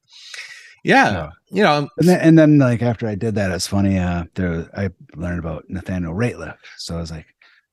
Yeah. 0.84 1.12
Yeah. 1.12 1.30
You 1.52 1.64
know, 1.64 1.90
And 1.98 2.08
then, 2.08 2.20
and 2.22 2.40
then 2.40 2.58
like 2.60 2.82
after 2.82 3.08
I 3.08 3.16
did 3.16 3.36
that, 3.36 3.52
it's 3.52 3.68
funny. 3.68 3.98
Uh, 3.98 4.26
there 4.36 4.70
I 4.78 4.90
learned 5.16 5.40
about 5.40 5.66
Nathaniel 5.70 6.14
Rateliff, 6.14 6.58
so 6.78 6.96
I 6.98 7.02
was 7.02 7.12
like, 7.12 7.26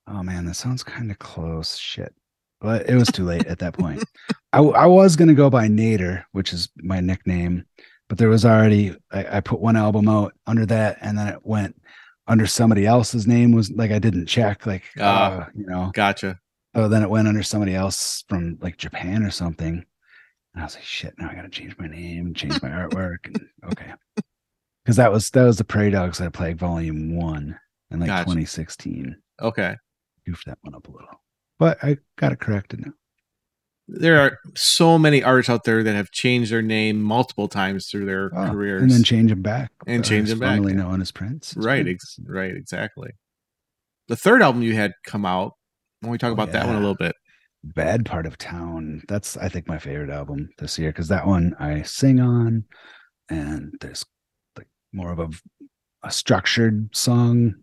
"Oh 0.08 0.22
man, 0.22 0.46
that 0.46 0.54
sounds 0.54 0.82
kind 0.82 1.10
of 1.10 1.18
close." 1.18 1.76
Shit, 1.76 2.14
but 2.60 2.88
it 2.88 2.94
was 2.94 3.08
too 3.08 3.24
late 3.24 3.46
at 3.46 3.58
that 3.58 3.74
point. 3.74 4.02
I 4.52 4.86
was 4.86 5.14
gonna 5.16 5.34
go 5.34 5.50
by 5.50 5.68
Nater, 5.68 6.24
which 6.32 6.52
is 6.54 6.70
my 6.78 7.00
nickname, 7.00 7.64
but 8.08 8.16
there 8.16 8.30
was 8.30 8.46
already 8.46 8.96
I, 9.12 9.36
I 9.36 9.40
put 9.40 9.60
one 9.60 9.76
album 9.76 10.08
out 10.08 10.32
under 10.46 10.64
that, 10.66 10.96
and 11.02 11.18
then 11.18 11.28
it 11.28 11.40
went 11.44 11.80
under 12.26 12.46
somebody 12.46 12.86
else's 12.86 13.26
name. 13.26 13.52
Was 13.52 13.70
like 13.72 13.90
I 13.90 13.98
didn't 13.98 14.26
check, 14.26 14.64
like 14.66 14.84
Ah. 14.98 15.42
uh, 15.42 15.46
you 15.54 15.66
know. 15.66 15.90
gotcha. 15.94 16.38
Oh, 16.74 16.88
then 16.88 17.02
it 17.02 17.10
went 17.10 17.28
under 17.28 17.42
somebody 17.42 17.74
else 17.74 18.24
from 18.28 18.56
like 18.62 18.78
Japan 18.78 19.22
or 19.22 19.30
something. 19.30 19.84
And 20.56 20.62
I 20.62 20.66
was 20.66 20.74
like, 20.74 20.84
shit, 20.84 21.14
now 21.18 21.28
I 21.30 21.34
gotta 21.34 21.50
change 21.50 21.76
my 21.78 21.86
name 21.86 22.26
and 22.26 22.34
change 22.36 22.60
my 22.62 22.70
artwork. 22.70 23.26
And 23.26 23.40
okay. 23.72 23.92
Cause 24.86 24.96
that 24.96 25.12
was 25.12 25.28
that 25.30 25.44
was 25.44 25.58
the 25.58 25.64
Prairie 25.64 25.90
Dogs 25.90 26.18
that 26.18 26.32
played 26.32 26.58
Volume 26.58 27.14
One 27.16 27.58
in 27.90 28.00
like 28.00 28.06
Gotcha. 28.08 28.24
2016. 28.24 29.16
Okay. 29.42 29.76
Goofed 30.24 30.46
that 30.46 30.58
one 30.62 30.74
up 30.74 30.88
a 30.88 30.90
little. 30.90 31.20
But 31.58 31.78
I 31.84 31.98
got 32.18 32.32
it 32.32 32.40
corrected 32.40 32.86
now. 32.86 32.92
There 33.88 34.18
are 34.20 34.38
so 34.56 34.98
many 34.98 35.22
artists 35.22 35.48
out 35.50 35.62
there 35.64 35.82
that 35.82 35.94
have 35.94 36.10
changed 36.10 36.50
their 36.50 36.62
name 36.62 37.00
multiple 37.02 37.46
times 37.48 37.86
through 37.88 38.06
their 38.06 38.30
Oh, 38.34 38.50
careers. 38.50 38.82
And 38.82 38.90
then 38.90 39.04
change 39.04 39.30
them 39.30 39.42
back. 39.42 39.70
And 39.86 40.04
Uh, 40.04 40.08
change 40.08 40.28
them 40.28 40.38
back, 40.40 40.56
Formerly 40.56 40.72
yeah. 40.72 40.78
known 40.82 41.00
as 41.00 41.12
Prince. 41.12 41.52
It's 41.56 41.64
right, 41.64 41.84
Prince. 41.84 42.16
ex- 42.18 42.28
right, 42.28 42.54
exactly. 42.56 43.10
The 44.08 44.16
third 44.16 44.42
album 44.42 44.62
you 44.62 44.74
had 44.74 44.92
come 45.04 45.24
out. 45.26 45.52
When 46.00 46.10
we 46.10 46.18
talk 46.18 46.30
Oh, 46.30 46.34
about 46.34 46.52
that 46.52 46.66
one 46.66 46.74
a 46.76 46.80
little 46.80 46.94
bit. 46.96 47.14
Bad 47.74 48.06
Part 48.06 48.26
of 48.26 48.38
Town. 48.38 49.02
That's 49.08 49.36
I 49.36 49.48
think 49.48 49.68
my 49.68 49.78
favorite 49.78 50.10
album 50.10 50.48
this 50.58 50.78
year 50.78 50.90
because 50.90 51.08
that 51.08 51.26
one 51.26 51.54
I 51.58 51.82
sing 51.82 52.20
on, 52.20 52.64
and 53.28 53.74
there's 53.80 54.04
like 54.56 54.68
more 54.92 55.12
of 55.12 55.18
a, 55.18 55.28
a 56.02 56.10
structured 56.10 56.94
song 56.94 57.54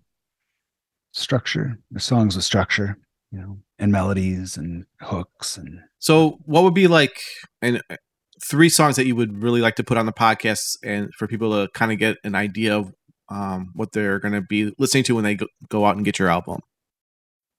structure. 1.14 1.78
The 1.92 2.00
songs 2.00 2.36
with 2.36 2.46
structure, 2.46 2.98
you 3.32 3.40
know, 3.40 3.58
and 3.80 3.92
melodies 3.92 4.58
and 4.58 4.86
hooks 5.02 5.58
and 5.58 5.80
So, 6.00 6.40
what 6.46 6.64
would 6.64 6.74
be 6.74 6.88
like 6.88 7.20
and 7.62 7.82
three 8.44 8.70
songs 8.70 8.96
that 8.98 9.06
you 9.06 9.16
would 9.16 9.42
really 9.42 9.62
like 9.62 9.76
to 9.76 9.84
put 9.84 9.98
on 9.98 10.06
the 10.06 10.14
podcast 10.14 10.78
and 10.84 11.10
for 11.18 11.28
people 11.28 11.52
to 11.52 11.72
kind 11.74 11.92
of 11.92 11.98
get 11.98 12.18
an 12.24 12.36
idea 12.36 12.78
of 12.78 12.92
um, 13.30 13.72
what 13.74 13.94
they're 13.94 14.20
going 14.20 14.34
to 14.34 14.42
be 14.42 14.74
listening 14.78 15.04
to 15.06 15.16
when 15.16 15.24
they 15.24 15.36
go, 15.36 15.48
go 15.70 15.86
out 15.86 15.96
and 15.96 16.06
get 16.06 16.20
your 16.20 16.30
album? 16.30 16.60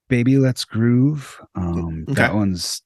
Baby 0.07 0.37
Let's 0.37 0.65
Groove. 0.65 1.39
Um, 1.55 2.05
Okay. 2.09 2.13
That 2.21 2.35
one's, 2.35 2.81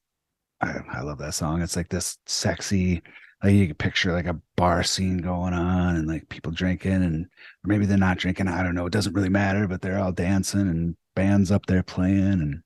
I, 0.61 0.79
I 0.91 1.01
love 1.01 1.17
that 1.19 1.33
song. 1.33 1.61
It's 1.61 1.75
like 1.75 1.89
this 1.89 2.17
sexy, 2.25 3.01
like 3.43 3.53
you 3.53 3.67
can 3.67 3.75
picture 3.75 4.13
like 4.13 4.25
a 4.27 4.39
bar 4.55 4.83
scene 4.83 5.17
going 5.17 5.53
on 5.53 5.95
and 5.95 6.07
like 6.07 6.29
people 6.29 6.51
drinking 6.51 6.91
and 6.91 7.27
maybe 7.63 7.85
they're 7.85 7.97
not 7.97 8.17
drinking. 8.17 8.47
I 8.47 8.63
don't 8.63 8.75
know. 8.75 8.85
It 8.85 8.93
doesn't 8.93 9.13
really 9.13 9.29
matter, 9.29 9.67
but 9.67 9.81
they're 9.81 9.99
all 9.99 10.11
dancing 10.11 10.61
and 10.61 10.95
bands 11.15 11.51
up 11.51 11.65
there 11.65 11.83
playing 11.83 12.33
and 12.33 12.61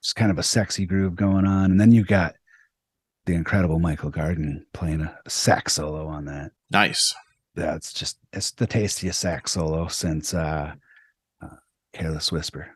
it's 0.00 0.12
kind 0.12 0.30
of 0.30 0.38
a 0.38 0.42
sexy 0.42 0.84
groove 0.84 1.16
going 1.16 1.46
on. 1.46 1.70
And 1.70 1.80
then 1.80 1.92
you 1.92 2.04
got 2.04 2.34
the 3.26 3.34
incredible 3.34 3.78
Michael 3.78 4.10
Garden 4.10 4.66
playing 4.74 5.00
a, 5.00 5.18
a 5.24 5.30
sax 5.30 5.74
solo 5.74 6.06
on 6.06 6.26
that. 6.26 6.52
Nice. 6.70 7.14
That's 7.54 7.92
just, 7.92 8.18
it's 8.32 8.50
the 8.50 8.66
tastiest 8.66 9.20
sax 9.20 9.52
solo 9.52 9.88
since 9.88 10.34
uh, 10.34 10.74
uh, 11.40 11.56
Careless 11.94 12.30
Whisper. 12.30 12.73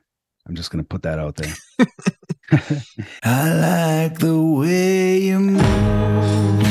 I'm 0.48 0.54
just 0.54 0.70
going 0.70 0.82
to 0.82 0.88
put 0.88 1.02
that 1.02 1.18
out 1.18 1.36
there. 1.36 1.54
I 3.22 4.00
like 4.06 4.18
the 4.18 4.40
way 4.40 5.18
you 5.18 5.38
move. 5.40 6.67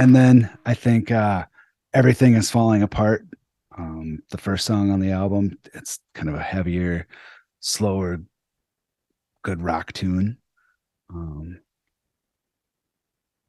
And 0.00 0.16
then 0.16 0.48
I 0.64 0.72
think 0.72 1.10
uh, 1.10 1.44
everything 1.92 2.32
is 2.34 2.50
falling 2.50 2.82
apart. 2.82 3.26
Um, 3.76 4.20
the 4.30 4.38
first 4.38 4.64
song 4.64 4.90
on 4.90 4.98
the 4.98 5.10
album, 5.10 5.58
it's 5.74 5.98
kind 6.14 6.30
of 6.30 6.36
a 6.36 6.42
heavier, 6.42 7.06
slower, 7.60 8.18
good 9.44 9.60
rock 9.60 9.92
tune. 9.92 10.38
Um, 11.12 11.60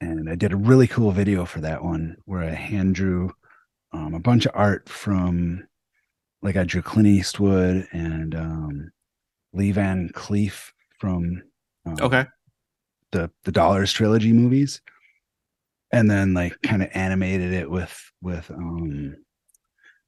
and 0.01 0.29
I 0.29 0.35
did 0.35 0.51
a 0.51 0.57
really 0.57 0.87
cool 0.87 1.11
video 1.11 1.45
for 1.45 1.61
that 1.61 1.81
one 1.85 2.17
where 2.25 2.43
I 2.43 2.49
hand 2.49 2.95
drew 2.95 3.31
um, 3.93 4.13
a 4.13 4.19
bunch 4.19 4.45
of 4.45 4.51
art 4.53 4.89
from, 4.89 5.65
like 6.41 6.57
I 6.57 6.65
drew 6.65 6.81
Clint 6.81 7.07
Eastwood 7.07 7.87
and 7.93 8.35
um, 8.35 8.91
Lee 9.53 9.71
Van 9.71 10.09
Cleef 10.09 10.71
from 10.99 11.43
um, 11.85 11.95
Okay. 12.01 12.25
the 13.13 13.31
the 13.45 13.53
Dollars 13.53 13.93
trilogy 13.93 14.33
movies, 14.33 14.81
and 15.91 16.09
then 16.09 16.33
like 16.33 16.59
kind 16.61 16.81
of 16.83 16.89
animated 16.93 17.53
it 17.53 17.69
with 17.69 18.11
with 18.21 18.49
um 18.51 19.15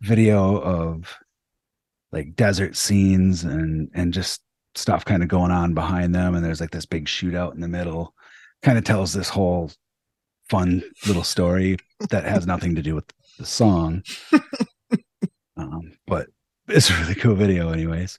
video 0.01 0.59
of 0.61 1.17
like 2.11 2.35
desert 2.35 2.75
scenes 2.75 3.43
and 3.43 3.89
and 3.93 4.13
just 4.13 4.41
stuff 4.75 5.05
kind 5.05 5.21
of 5.21 5.29
going 5.29 5.51
on 5.51 5.73
behind 5.73 6.13
them 6.13 6.35
and 6.35 6.43
there's 6.43 6.61
like 6.61 6.71
this 6.71 6.85
big 6.85 7.05
shootout 7.05 7.53
in 7.53 7.61
the 7.61 7.67
middle 7.67 8.13
kind 8.61 8.77
of 8.77 8.83
tells 8.83 9.13
this 9.13 9.29
whole 9.29 9.71
fun 10.49 10.83
little 11.07 11.23
story 11.23 11.77
that 12.09 12.23
has 12.23 12.47
nothing 12.47 12.75
to 12.75 12.81
do 12.81 12.95
with 12.95 13.05
the 13.37 13.45
song. 13.45 14.03
Um 15.55 15.93
but 16.07 16.29
it's 16.67 16.89
a 16.89 16.95
really 16.95 17.13
cool 17.13 17.35
video 17.35 17.69
anyways 17.69 18.17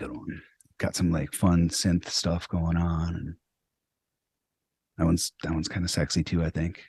good 0.00 0.16
one. 0.16 0.42
Got 0.78 0.96
some 0.96 1.12
like 1.12 1.34
fun 1.34 1.68
synth 1.68 2.08
stuff 2.08 2.48
going 2.48 2.78
on. 2.78 3.14
And 3.14 3.34
that 4.96 5.04
one's 5.04 5.32
that 5.42 5.52
one's 5.52 5.68
kind 5.68 5.84
of 5.84 5.90
sexy 5.90 6.24
too, 6.24 6.42
I 6.42 6.48
think. 6.48 6.82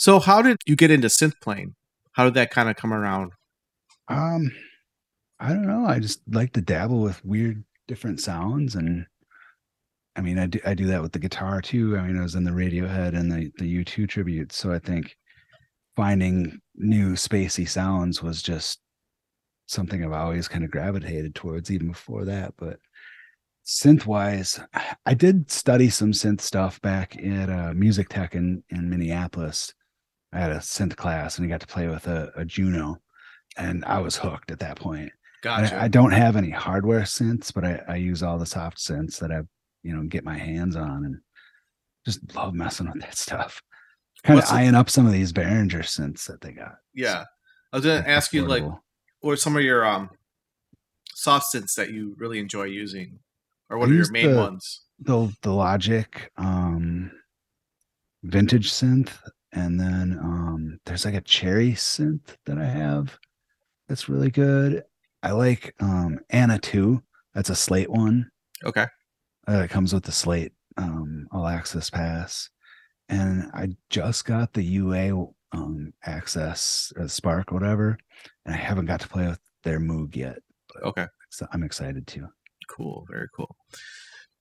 So, 0.00 0.18
how 0.18 0.40
did 0.40 0.56
you 0.64 0.76
get 0.76 0.90
into 0.90 1.08
synth 1.08 1.38
playing? 1.42 1.74
How 2.12 2.24
did 2.24 2.32
that 2.32 2.50
kind 2.50 2.70
of 2.70 2.76
come 2.76 2.94
around? 2.94 3.32
Um, 4.08 4.50
I 5.38 5.50
don't 5.50 5.66
know. 5.66 5.84
I 5.84 5.98
just 5.98 6.22
like 6.26 6.54
to 6.54 6.62
dabble 6.62 7.02
with 7.02 7.22
weird 7.22 7.62
different 7.86 8.18
sounds 8.18 8.76
and 8.76 9.04
I 10.16 10.22
mean 10.22 10.38
I 10.38 10.46
do 10.46 10.58
I 10.64 10.72
do 10.72 10.86
that 10.86 11.02
with 11.02 11.12
the 11.12 11.18
guitar 11.18 11.60
too. 11.60 11.98
I 11.98 12.06
mean 12.06 12.18
I 12.18 12.22
was 12.22 12.34
in 12.34 12.44
the 12.44 12.50
Radiohead 12.50 13.14
and 13.14 13.30
the 13.30 13.52
the 13.58 13.84
U2 13.84 14.08
tributes. 14.08 14.56
So 14.56 14.72
I 14.72 14.78
think 14.78 15.14
finding 15.96 16.58
new 16.76 17.12
spacey 17.12 17.68
sounds 17.68 18.22
was 18.22 18.42
just 18.42 18.80
something 19.66 20.02
I've 20.02 20.12
always 20.12 20.48
kind 20.48 20.64
of 20.64 20.70
gravitated 20.70 21.34
towards 21.34 21.70
even 21.70 21.88
before 21.88 22.24
that. 22.24 22.54
But 22.56 22.78
synth 23.66 24.06
wise, 24.06 24.58
I 25.04 25.12
did 25.12 25.50
study 25.50 25.90
some 25.90 26.12
synth 26.12 26.40
stuff 26.40 26.80
back 26.80 27.22
at 27.22 27.50
uh, 27.50 27.74
Music 27.74 28.08
Tech 28.08 28.34
in, 28.34 28.64
in 28.70 28.88
Minneapolis. 28.88 29.74
I 30.32 30.38
had 30.38 30.52
a 30.52 30.58
synth 30.58 30.96
class 30.96 31.38
and 31.38 31.46
I 31.46 31.48
got 31.50 31.60
to 31.60 31.66
play 31.66 31.88
with 31.88 32.06
a, 32.06 32.30
a 32.36 32.44
Juno. 32.44 32.98
and 33.56 33.84
I 33.84 33.98
was 33.98 34.16
hooked 34.16 34.50
at 34.50 34.60
that 34.60 34.78
point. 34.78 35.10
Gotcha. 35.42 35.74
I, 35.76 35.84
I 35.84 35.88
don't 35.88 36.12
have 36.12 36.36
any 36.36 36.50
hardware 36.50 37.00
synths, 37.00 37.52
but 37.52 37.64
I, 37.64 37.82
I 37.88 37.96
use 37.96 38.22
all 38.22 38.38
the 38.38 38.46
soft 38.46 38.78
synths 38.78 39.18
that 39.20 39.32
I, 39.32 39.40
you 39.82 39.94
know, 39.96 40.02
get 40.04 40.22
my 40.24 40.36
hands 40.38 40.76
on 40.76 41.04
and 41.04 41.18
just 42.06 42.34
love 42.34 42.54
messing 42.54 42.86
with 42.90 43.00
that 43.00 43.16
stuff. 43.16 43.60
Kind 44.22 44.38
of 44.38 44.42
What's 44.42 44.50
the- 44.50 44.56
eyeing 44.58 44.74
up 44.74 44.88
some 44.90 45.06
of 45.06 45.12
these 45.12 45.32
Behringer 45.32 45.80
synths 45.82 46.26
that 46.26 46.40
they 46.42 46.52
got. 46.52 46.74
yeah. 46.94 47.24
I 47.72 47.76
was 47.76 47.86
gonna 47.86 48.04
ask 48.06 48.32
you 48.32 48.46
like, 48.46 48.62
Affordable. 48.64 48.78
what 49.20 49.38
some 49.38 49.56
of 49.56 49.62
your 49.62 49.84
um 49.86 50.10
soft 51.14 51.54
synths 51.54 51.74
that 51.76 51.90
you 51.90 52.14
really 52.18 52.38
enjoy 52.40 52.64
using, 52.64 53.18
or 53.70 53.78
what 53.78 53.88
I 53.88 53.92
are 53.92 53.94
your 53.94 54.10
main 54.10 54.32
the- 54.32 54.36
ones? 54.36 54.82
the 54.98 55.32
the 55.42 55.52
Logic 55.52 56.30
um 56.36 57.10
vintage 58.24 58.70
synth, 58.72 59.10
and 59.52 59.78
then 59.78 60.18
um 60.22 60.78
there's 60.86 61.04
like 61.04 61.14
a 61.14 61.20
cherry 61.20 61.72
synth 61.72 62.36
that 62.46 62.58
I 62.58 62.64
have 62.64 63.18
that's 63.88 64.08
really 64.08 64.30
good. 64.30 64.84
I 65.22 65.32
like 65.32 65.74
um 65.80 66.20
ANA 66.30 66.60
2. 66.60 67.02
That's 67.34 67.50
a 67.50 67.56
slate 67.56 67.90
one. 67.90 68.30
Okay. 68.64 68.86
Uh, 69.48 69.62
it 69.64 69.70
comes 69.70 69.92
with 69.92 70.04
the 70.04 70.12
slate 70.12 70.52
um 70.76 71.26
all 71.32 71.46
access 71.46 71.90
pass. 71.90 72.48
And 73.08 73.50
I 73.52 73.70
just 73.90 74.24
got 74.24 74.52
the 74.52 74.62
UA 74.62 75.26
um 75.52 75.92
access 76.04 76.92
uh, 77.00 77.08
Spark 77.08 77.50
whatever, 77.50 77.98
and 78.46 78.54
I 78.54 78.58
haven't 78.58 78.86
got 78.86 79.00
to 79.00 79.08
play 79.08 79.26
with 79.26 79.40
their 79.64 79.80
Moog 79.80 80.14
yet. 80.14 80.38
Okay. 80.82 81.06
So 81.30 81.46
I'm 81.52 81.64
excited 81.64 82.06
to. 82.08 82.28
Cool. 82.68 83.06
Very 83.10 83.26
cool. 83.34 83.56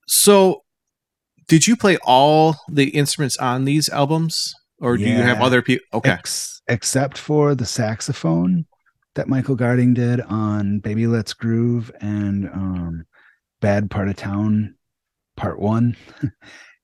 So, 0.08 0.64
did 1.48 1.66
you 1.66 1.76
play 1.76 1.98
all 2.04 2.56
the 2.70 2.90
instruments 2.90 3.38
on 3.38 3.66
these 3.66 3.90
albums, 3.90 4.54
or 4.82 4.98
do 4.98 5.04
you 5.04 5.16
have 5.16 5.42
other 5.42 5.62
people? 5.62 5.86
Okay. 5.94 6.12
Ex- 6.12 6.62
except 6.68 7.18
for 7.18 7.56
the 7.56 7.66
saxophone 7.66 8.66
that 9.16 9.28
Michael 9.28 9.56
Garding 9.56 9.94
did 9.94 10.22
on 10.22 10.80
Baby 10.80 11.08
Let's 11.08 11.34
Groove 11.34 11.92
and 12.00 12.48
um, 12.50 13.06
Bad 13.60 13.90
Part 13.92 14.08
of 14.08 14.16
Town 14.16 14.76
Part 15.36 15.60
One. 15.60 15.98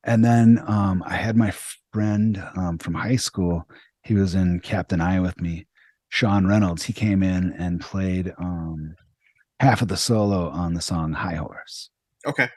and 0.04 0.26
then 0.26 0.62
um, 0.66 1.04
I 1.06 1.16
had 1.16 1.38
my 1.38 1.54
friend 1.94 2.44
um, 2.58 2.78
from 2.78 2.94
high 2.94 3.16
school. 3.16 3.68
He 4.04 4.16
was 4.16 4.36
in 4.36 4.60
Captain 4.60 5.02
i 5.02 5.20
with 5.20 5.40
me, 5.40 5.68
Sean 6.10 6.46
Reynolds. 6.46 6.84
He 6.84 6.94
came 6.94 7.24
in 7.24 7.54
and 7.54 7.80
played 7.80 8.34
um, 8.38 8.96
half 9.60 9.82
of 9.82 9.88
the 9.88 9.98
solo 9.98 10.50
on 10.50 10.74
the 10.74 10.82
song 10.82 11.14
High 11.14 11.36
Horse. 11.36 11.90
Okay. 12.26 12.50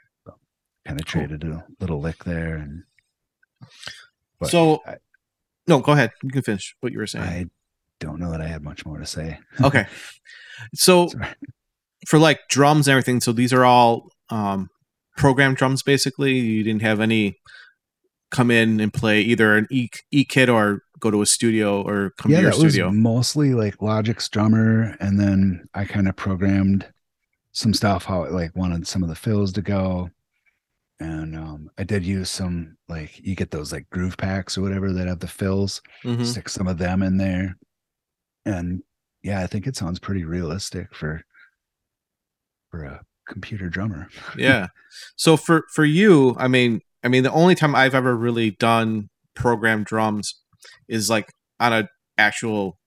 Kind 0.85 0.99
of 0.99 1.05
traded 1.05 1.43
a 1.43 1.65
little 1.79 2.01
lick 2.01 2.23
there. 2.23 2.55
And 2.57 2.83
so, 4.43 4.81
I- 4.85 4.97
no, 5.69 5.79
go 5.79 5.93
ahead. 5.93 6.11
You 6.23 6.31
can 6.31 6.41
finish 6.41 6.75
what 6.81 6.91
you 6.91 6.97
were 6.97 7.07
saying. 7.07 7.25
I 7.25 7.45
don't 7.99 8.19
know 8.19 8.31
that 8.31 8.41
I 8.41 8.47
had 8.47 8.63
much 8.63 8.85
more 8.85 8.97
to 8.97 9.05
say. 9.05 9.39
okay. 9.61 9.85
So, 10.73 11.07
Sorry. 11.07 11.27
for 12.07 12.19
like 12.19 12.39
drums 12.49 12.87
and 12.87 12.93
everything, 12.93 13.21
so 13.21 13.31
these 13.31 13.53
are 13.53 13.63
all 13.63 14.09
um, 14.29 14.69
programmed 15.15 15.57
drums. 15.57 15.83
Basically, 15.83 16.39
you 16.39 16.63
didn't 16.63 16.81
have 16.81 16.99
any 16.99 17.37
come 18.31 18.51
in 18.51 18.79
and 18.79 18.93
play 18.93 19.21
either 19.21 19.55
an 19.55 19.67
e 19.69 19.89
e 20.11 20.25
kit 20.25 20.49
or 20.49 20.81
go 20.99 21.11
to 21.11 21.21
a 21.21 21.25
studio 21.25 21.81
or 21.81 22.11
come 22.17 22.31
yeah, 22.31 22.37
to 22.37 22.43
your 22.43 22.51
studio. 22.51 22.87
was 22.87 22.95
mostly 22.95 23.53
like 23.53 23.81
Logic's 23.81 24.27
drummer, 24.27 24.97
and 24.99 25.19
then 25.19 25.69
I 25.73 25.85
kind 25.85 26.09
of 26.09 26.15
programmed 26.15 26.87
some 27.51 27.73
stuff 27.73 28.05
how 28.05 28.23
I 28.23 28.29
like 28.29 28.55
wanted 28.55 28.87
some 28.87 29.03
of 29.03 29.09
the 29.09 29.15
fills 29.15 29.53
to 29.53 29.61
go, 29.61 30.09
and 30.99 31.35
um, 31.35 31.69
I 31.77 31.83
did 31.83 32.03
use 32.05 32.29
some 32.29 32.77
like 32.87 33.19
you 33.25 33.35
get 33.35 33.51
those 33.51 33.71
like 33.71 33.89
groove 33.89 34.17
packs 34.17 34.57
or 34.57 34.61
whatever 34.61 34.91
that 34.93 35.07
have 35.07 35.19
the 35.19 35.27
fills, 35.27 35.81
Mhm. 36.03 36.25
stick 36.25 36.49
some 36.49 36.67
of 36.67 36.77
them 36.77 37.01
in 37.01 37.17
there, 37.17 37.57
and 38.45 38.83
yeah, 39.23 39.41
I 39.41 39.47
think 39.47 39.67
it 39.67 39.75
sounds 39.75 39.99
pretty 39.99 40.23
realistic 40.23 40.93
for 40.95 41.21
for 42.71 42.83
a 42.83 43.01
computer 43.27 43.69
drummer. 43.69 44.07
yeah 44.37 44.67
so 45.15 45.37
for 45.37 45.63
for 45.73 45.85
you 45.85 46.35
i 46.39 46.47
mean 46.47 46.81
i 47.03 47.07
mean 47.07 47.21
the 47.23 47.31
only 47.31 47.53
time 47.53 47.75
i've 47.75 47.93
ever 47.93 48.15
really 48.15 48.49
done 48.51 49.07
programmed 49.35 49.85
drums 49.85 50.33
is 50.87 51.09
like 51.11 51.27
on 51.59 51.71
a 51.71 51.87
actual 52.17 52.79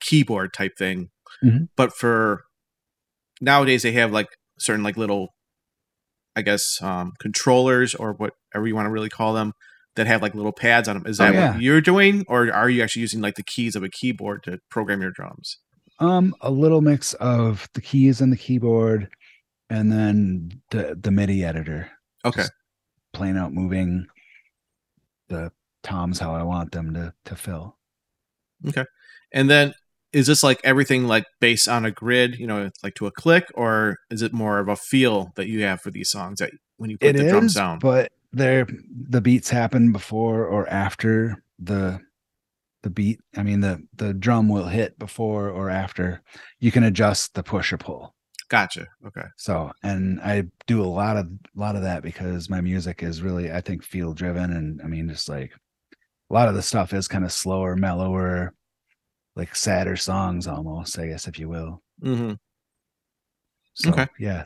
keyboard 0.00 0.52
type 0.52 0.72
thing 0.78 1.08
Mhm. 1.42 1.68
but 1.76 1.94
for 1.94 2.44
nowadays 3.40 3.82
they 3.82 3.92
have 3.92 4.12
like 4.12 4.28
certain 4.58 4.82
like 4.82 4.96
little 4.98 5.34
i 6.36 6.42
guess 6.42 6.80
um 6.82 7.12
controllers 7.18 7.94
or 7.94 8.12
whatever 8.12 8.66
you 8.66 8.74
want 8.74 8.86
to 8.86 8.90
really 8.90 9.08
call 9.08 9.32
them 9.34 9.52
that 9.96 10.06
have 10.06 10.20
like 10.22 10.34
little 10.34 10.52
pads 10.52 10.88
on 10.88 10.96
them 10.96 11.06
is 11.06 11.18
Oh, 11.20 11.24
that 11.24 11.34
yeah. 11.34 11.52
what 11.52 11.62
you're 11.62 11.80
doing 11.80 12.24
or 12.28 12.52
are 12.52 12.68
you 12.70 12.82
actually 12.82 13.00
using 13.02 13.20
like 13.22 13.34
the 13.36 13.42
keys 13.42 13.74
of 13.74 13.82
a 13.82 13.88
keyboard 13.88 14.42
to 14.44 14.60
program 14.70 15.00
your 15.00 15.10
drums 15.10 15.58
Um, 15.98 16.34
a 16.42 16.50
little 16.50 16.82
mix 16.82 17.14
of 17.14 17.68
the 17.72 17.80
keys 17.80 18.20
and 18.20 18.30
the 18.30 18.36
keyboard, 18.36 19.08
and 19.70 19.90
then 19.90 20.60
the 20.70 20.94
the 21.00 21.10
MIDI 21.10 21.42
editor. 21.42 21.90
okay 22.24 22.42
Just 22.42 22.52
playing 23.14 23.38
out 23.38 23.54
moving 23.54 24.06
the 25.28 25.50
toms 25.82 26.18
how 26.18 26.34
I 26.34 26.42
want 26.42 26.72
them 26.72 26.92
to 26.94 27.14
to 27.24 27.34
fill. 27.36 27.78
Okay, 28.68 28.84
and 29.32 29.48
then 29.48 29.72
is 30.12 30.26
this 30.26 30.42
like 30.42 30.60
everything 30.64 31.06
like 31.06 31.26
based 31.40 31.68
on 31.68 31.84
a 31.84 31.90
grid, 31.90 32.38
you 32.38 32.46
know, 32.46 32.70
like 32.82 32.94
to 32.96 33.06
a 33.06 33.10
click, 33.12 33.46
or 33.54 33.98
is 34.10 34.22
it 34.22 34.32
more 34.32 34.58
of 34.58 34.68
a 34.68 34.76
feel 34.76 35.32
that 35.36 35.48
you 35.48 35.62
have 35.64 35.80
for 35.80 35.90
these 35.90 36.10
songs 36.10 36.38
that 36.40 36.52
when 36.78 36.90
you 36.90 36.98
put 36.98 37.14
It 37.14 37.16
the 37.16 37.24
drums 37.24 37.52
is, 37.52 37.54
down? 37.54 37.80
but 37.80 38.12
there 38.32 38.66
the 39.08 39.20
beats 39.20 39.48
happen 39.50 39.92
before 39.92 40.46
or 40.46 40.68
after 40.68 41.42
the 41.58 42.00
the 42.82 42.90
beat. 42.90 43.20
I 43.36 43.42
mean 43.42 43.60
the 43.60 43.86
the 43.94 44.14
drum 44.14 44.48
will 44.48 44.66
hit 44.66 44.98
before 44.98 45.50
or 45.50 45.70
after. 45.70 46.22
You 46.60 46.72
can 46.72 46.84
adjust 46.84 47.34
the 47.34 47.42
push 47.42 47.72
or 47.72 47.78
pull. 47.78 48.14
Gotcha. 48.48 48.86
Okay. 49.04 49.24
So, 49.36 49.72
and 49.82 50.20
I 50.20 50.44
do 50.66 50.80
a 50.82 50.86
lot 50.86 51.16
of 51.16 51.26
a 51.26 51.60
lot 51.60 51.74
of 51.76 51.82
that 51.82 52.02
because 52.02 52.48
my 52.48 52.60
music 52.60 53.02
is 53.02 53.22
really, 53.22 53.50
I 53.52 53.60
think, 53.60 53.82
feel 53.82 54.12
driven, 54.14 54.52
and 54.52 54.80
I 54.82 54.86
mean, 54.86 55.08
just 55.08 55.28
like 55.28 55.52
a 56.30 56.34
lot 56.34 56.48
of 56.48 56.54
the 56.54 56.62
stuff 56.62 56.92
is 56.92 57.08
kind 57.08 57.24
of 57.24 57.32
slower, 57.32 57.74
mellower, 57.76 58.54
like 59.36 59.54
sadder 59.54 59.96
songs, 59.96 60.46
almost, 60.46 60.98
I 60.98 61.06
guess, 61.08 61.28
if 61.28 61.38
you 61.38 61.48
will. 61.48 61.82
hmm 62.02 62.32
So, 63.74 63.90
Okay. 63.90 64.06
yeah, 64.18 64.44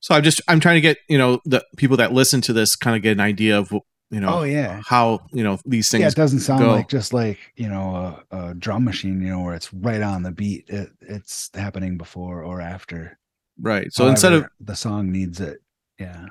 So 0.00 0.14
I'm 0.14 0.22
just 0.22 0.40
I'm 0.48 0.60
trying 0.60 0.76
to 0.76 0.80
get 0.80 0.98
you 1.08 1.16
know 1.18 1.40
the 1.44 1.64
people 1.76 1.96
that 1.98 2.12
listen 2.12 2.40
to 2.42 2.52
this 2.52 2.76
kind 2.76 2.96
of 2.96 3.02
get 3.02 3.12
an 3.12 3.20
idea 3.20 3.58
of 3.58 3.72
you 4.10 4.20
know 4.20 4.40
oh 4.40 4.42
yeah, 4.42 4.82
how 4.86 5.20
you 5.32 5.42
know 5.44 5.58
these 5.64 5.88
things. 5.90 6.02
yeah. 6.02 6.08
It 6.08 6.14
doesn't 6.16 6.40
sound 6.40 6.60
go. 6.60 6.72
like 6.72 6.88
just 6.88 7.12
like 7.12 7.38
you 7.56 7.68
know 7.68 8.20
a, 8.30 8.36
a 8.50 8.54
drum 8.54 8.84
machine, 8.84 9.22
you 9.22 9.28
know, 9.28 9.40
where 9.40 9.54
it's 9.54 9.72
right 9.72 10.02
on 10.02 10.22
the 10.22 10.32
beat. 10.32 10.68
It, 10.68 10.90
it's 11.00 11.50
happening 11.54 11.96
before 11.96 12.42
or 12.42 12.60
after. 12.60 13.18
right. 13.60 13.92
So 13.92 14.08
instead 14.08 14.32
of 14.32 14.46
the 14.60 14.74
song 14.76 15.10
needs 15.12 15.40
it, 15.40 15.58
yeah, 15.98 16.26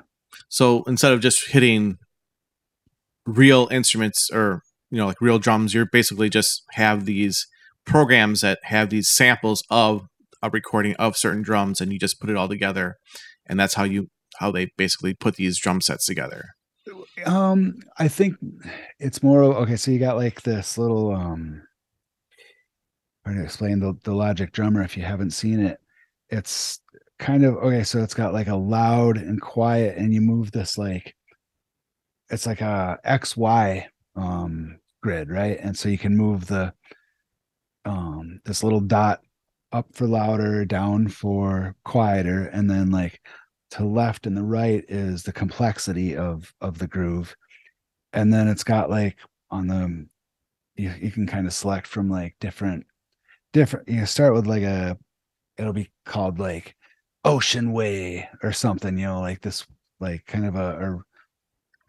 so 0.48 0.84
instead 0.84 1.12
of 1.12 1.20
just 1.20 1.48
hitting 1.48 1.98
real 3.26 3.68
instruments 3.72 4.30
or 4.30 4.62
you 4.90 4.98
know 4.98 5.06
like 5.06 5.20
real 5.20 5.38
drums, 5.38 5.72
you're 5.74 5.86
basically 5.86 6.28
just 6.28 6.62
have 6.72 7.06
these 7.06 7.46
programs 7.84 8.40
that 8.40 8.58
have 8.64 8.90
these 8.90 9.08
samples 9.08 9.62
of 9.70 10.06
a 10.42 10.50
recording 10.50 10.94
of 10.96 11.16
certain 11.16 11.42
drums, 11.42 11.80
and 11.80 11.92
you 11.92 11.98
just 11.98 12.20
put 12.20 12.30
it 12.30 12.36
all 12.36 12.48
together, 12.48 12.96
and 13.46 13.58
that's 13.58 13.74
how 13.74 13.84
you 13.84 14.08
how 14.38 14.50
they 14.50 14.70
basically 14.76 15.14
put 15.14 15.36
these 15.36 15.58
drum 15.58 15.80
sets 15.80 16.06
together. 16.06 16.50
Um, 17.24 17.76
I 17.98 18.08
think 18.08 18.36
it's 18.98 19.22
more 19.22 19.42
okay. 19.42 19.76
So 19.76 19.90
you 19.90 19.98
got 19.98 20.16
like 20.16 20.42
this 20.42 20.76
little 20.76 21.14
um 21.14 21.62
trying 23.24 23.38
to 23.38 23.44
explain 23.44 23.80
the 23.80 23.94
the 24.04 24.14
logic 24.14 24.52
drummer 24.52 24.82
if 24.82 24.96
you 24.96 25.02
haven't 25.02 25.30
seen 25.30 25.60
it. 25.60 25.78
It's 26.30 26.80
kind 27.18 27.44
of 27.44 27.56
okay, 27.56 27.84
so 27.84 28.02
it's 28.02 28.14
got 28.14 28.34
like 28.34 28.48
a 28.48 28.56
loud 28.56 29.16
and 29.16 29.40
quiet, 29.40 29.96
and 29.96 30.12
you 30.12 30.20
move 30.20 30.52
this 30.52 30.76
like 30.76 31.14
it's 32.30 32.46
like 32.46 32.60
a 32.60 32.98
XY 33.06 33.86
um 34.16 34.78
grid, 35.02 35.30
right? 35.30 35.58
And 35.60 35.76
so 35.76 35.88
you 35.88 35.98
can 35.98 36.16
move 36.16 36.46
the 36.46 36.72
um 37.84 38.40
this 38.44 38.62
little 38.62 38.80
dot 38.80 39.20
up 39.72 39.86
for 39.92 40.06
louder, 40.06 40.64
down 40.64 41.08
for 41.08 41.74
quieter, 41.84 42.46
and 42.46 42.70
then 42.70 42.90
like 42.90 43.20
to 43.72 43.84
left 43.84 44.26
and 44.26 44.36
the 44.36 44.42
right 44.42 44.84
is 44.88 45.22
the 45.22 45.32
complexity 45.32 46.16
of 46.16 46.52
of 46.60 46.78
the 46.78 46.86
groove. 46.86 47.34
And 48.12 48.32
then 48.32 48.48
it's 48.48 48.64
got 48.64 48.90
like 48.90 49.18
on 49.50 49.66
the 49.66 50.06
you, 50.76 50.92
you 51.00 51.10
can 51.10 51.26
kind 51.26 51.46
of 51.46 51.52
select 51.52 51.86
from 51.86 52.08
like 52.08 52.36
different 52.40 52.86
different 53.52 53.88
you 53.88 54.06
start 54.06 54.34
with 54.34 54.46
like 54.46 54.62
a 54.62 54.98
it'll 55.58 55.72
be 55.72 55.90
called 56.04 56.38
like 56.38 56.76
ocean 57.24 57.72
way 57.72 58.28
or 58.42 58.52
something 58.52 58.98
you 58.98 59.06
know 59.06 59.20
like 59.20 59.40
this 59.40 59.66
like 60.00 60.24
kind 60.26 60.44
of 60.44 60.56
a 60.56 60.72
or 60.76 61.04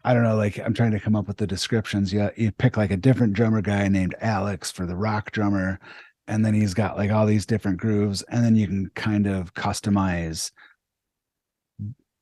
i 0.06 0.14
don't 0.14 0.22
know 0.22 0.36
like 0.36 0.58
i'm 0.60 0.72
trying 0.72 0.92
to 0.92 1.00
come 1.00 1.14
up 1.14 1.28
with 1.28 1.36
the 1.36 1.46
descriptions 1.46 2.12
yeah 2.12 2.30
you 2.36 2.50
pick 2.50 2.76
like 2.76 2.90
a 2.90 2.96
different 2.96 3.34
drummer 3.34 3.60
guy 3.60 3.86
named 3.88 4.14
alex 4.20 4.70
for 4.70 4.86
the 4.86 4.96
rock 4.96 5.30
drummer 5.32 5.78
and 6.26 6.44
then 6.44 6.54
he's 6.54 6.74
got 6.74 6.96
like 6.96 7.10
all 7.10 7.26
these 7.26 7.44
different 7.46 7.78
grooves 7.78 8.22
and 8.30 8.44
then 8.44 8.56
you 8.56 8.66
can 8.66 8.90
kind 8.94 9.26
of 9.26 9.52
customize 9.52 10.50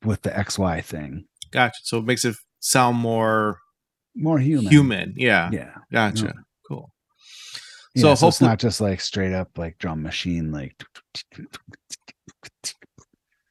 with 0.03 0.21
the 0.23 0.29
xy 0.31 0.83
thing 0.83 1.25
Gotcha. 1.55 1.79
So 1.83 1.99
it 1.99 2.05
makes 2.05 2.25
it 2.25 2.35
sound 2.59 2.97
more 2.97 3.59
more 4.13 4.39
human 4.39 4.71
human. 4.71 5.13
Yeah. 5.15 5.49
yeah 5.53 5.73
Gotcha. 5.91 6.25
Yeah. 6.25 6.31
Cool. 6.67 6.91
Yeah, 7.95 8.01
So 8.01 8.15
so, 8.15 8.27
it's 8.27 8.41
not 8.41 8.59
just 8.59 8.81
like 8.81 8.99
straight 8.99 9.33
up 9.33 9.57
like 9.57 9.77
drum 9.77 10.01
machine, 10.01 10.51
like 10.51 10.75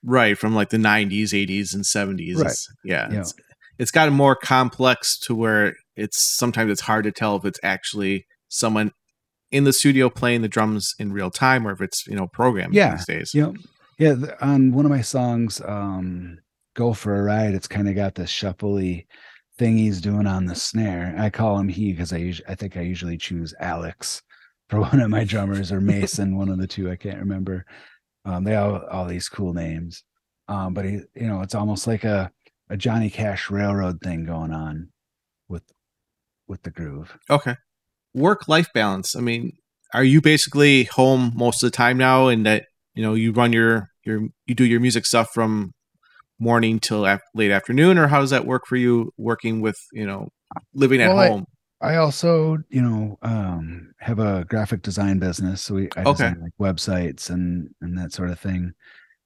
right 0.02 0.36
from 0.36 0.54
like 0.54 0.68
the 0.68 0.76
90s 0.76 1.30
80s 1.30 1.74
and 1.74 1.82
70s 1.82 2.36
Right. 2.36 2.54
Yeah, 2.84 3.10
Yeah. 3.10 3.20
It's, 3.20 3.34
it's 3.78 3.90
gotten 3.90 4.14
more 4.14 4.36
complex 4.36 5.18
to 5.18 5.34
where 5.34 5.74
it's 5.96 6.22
sometimes 6.36 6.70
it's 6.70 6.82
hard 6.82 7.04
to 7.04 7.12
tell 7.12 7.36
if 7.36 7.44
it's 7.44 7.60
actually 7.62 8.26
someone 8.48 8.92
in 9.50 9.64
the 9.64 9.72
studio 9.72 10.08
playing 10.08 10.42
the 10.42 10.48
drums 10.48 10.94
in 10.98 11.12
real 11.12 11.30
time 11.30 11.66
or 11.66 11.72
if 11.72 11.80
it's 11.80 12.06
you 12.06 12.16
know 12.16 12.26
programmed 12.26 12.74
Yeah, 12.74 12.96
these 12.96 13.06
days 13.06 13.34
know, 13.42 13.54
yeah. 13.98 14.16
On 14.40 14.72
one 14.72 14.84
of 14.84 14.90
my 14.90 15.02
songs, 15.02 15.60
um, 15.64 16.38
"Go 16.74 16.92
for 16.92 17.16
a 17.16 17.22
Ride," 17.22 17.54
it's 17.54 17.68
kind 17.68 17.88
of 17.88 17.94
got 17.94 18.14
this 18.14 18.30
shuffly 18.30 19.06
thing 19.56 19.78
he's 19.78 20.00
doing 20.00 20.26
on 20.26 20.46
the 20.46 20.54
snare. 20.54 21.14
I 21.16 21.30
call 21.30 21.58
him 21.58 21.68
he 21.68 21.92
because 21.92 22.12
I 22.12 22.18
usually 22.18 22.48
I 22.48 22.54
think 22.54 22.76
I 22.76 22.80
usually 22.80 23.16
choose 23.16 23.54
Alex 23.60 24.22
for 24.68 24.80
one 24.80 25.00
of 25.00 25.10
my 25.10 25.24
drummers 25.24 25.70
or 25.70 25.80
Mason, 25.80 26.36
one 26.36 26.48
of 26.48 26.58
the 26.58 26.66
two. 26.66 26.90
I 26.90 26.96
can't 26.96 27.20
remember. 27.20 27.64
Um, 28.24 28.44
they 28.44 28.56
all 28.56 28.82
all 28.90 29.06
these 29.06 29.28
cool 29.28 29.52
names. 29.52 30.02
Um, 30.48 30.74
but 30.74 30.84
he, 30.84 31.00
you 31.14 31.26
know, 31.26 31.40
it's 31.40 31.54
almost 31.54 31.86
like 31.86 32.04
a 32.04 32.30
a 32.70 32.76
Johnny 32.76 33.10
Cash 33.10 33.50
Railroad 33.50 34.00
thing 34.02 34.24
going 34.24 34.52
on 34.52 34.88
with 35.48 35.64
with 36.48 36.62
the 36.62 36.70
groove. 36.70 37.18
okay 37.30 37.56
work 38.14 38.46
life 38.48 38.68
balance 38.72 39.16
i 39.16 39.20
mean 39.20 39.52
are 39.92 40.04
you 40.04 40.20
basically 40.20 40.84
home 40.84 41.32
most 41.34 41.62
of 41.62 41.66
the 41.70 41.76
time 41.76 41.96
now 41.98 42.28
and 42.28 42.46
that 42.46 42.66
you 42.94 43.02
know 43.02 43.14
you 43.14 43.32
run 43.32 43.52
your 43.52 43.88
your 44.04 44.20
you 44.46 44.54
do 44.54 44.64
your 44.64 44.78
music 44.80 45.04
stuff 45.04 45.30
from 45.34 45.72
morning 46.38 46.78
till 46.78 47.04
af- 47.06 47.20
late 47.34 47.50
afternoon 47.50 47.98
or 47.98 48.06
how 48.08 48.20
does 48.20 48.30
that 48.30 48.46
work 48.46 48.66
for 48.66 48.76
you 48.76 49.12
working 49.16 49.60
with 49.60 49.76
you 49.92 50.06
know 50.06 50.28
living 50.74 51.00
at 51.00 51.08
Well, 51.08 51.18
I- 51.20 51.28
home 51.28 51.46
I 51.80 51.96
also, 51.96 52.58
you 52.70 52.80
know, 52.80 53.18
um, 53.20 53.92
have 53.98 54.18
a 54.18 54.46
graphic 54.48 54.80
design 54.80 55.18
business, 55.18 55.60
so 55.60 55.74
we 55.74 55.88
I 55.96 56.04
Okay. 56.04 56.12
design 56.12 56.40
like 56.40 56.52
websites 56.58 57.28
and 57.28 57.68
and 57.82 57.98
that 57.98 58.10
sort 58.12 58.30
of 58.30 58.38
thing. 58.40 58.72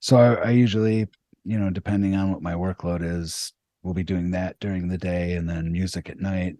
So 0.00 0.16
I, 0.16 0.34
I 0.34 0.50
usually, 0.50 1.06
you 1.44 1.58
know, 1.58 1.70
depending 1.70 2.14
on 2.14 2.30
what 2.32 2.42
my 2.42 2.54
workload 2.54 3.02
is, 3.02 3.52
we'll 3.82 3.94
be 3.94 4.02
doing 4.04 4.30
that 4.32 4.58
during 4.60 4.88
the 4.88 4.98
day, 4.98 5.32
and 5.34 5.48
then 5.48 5.72
music 5.72 6.08
at 6.10 6.20
night. 6.20 6.56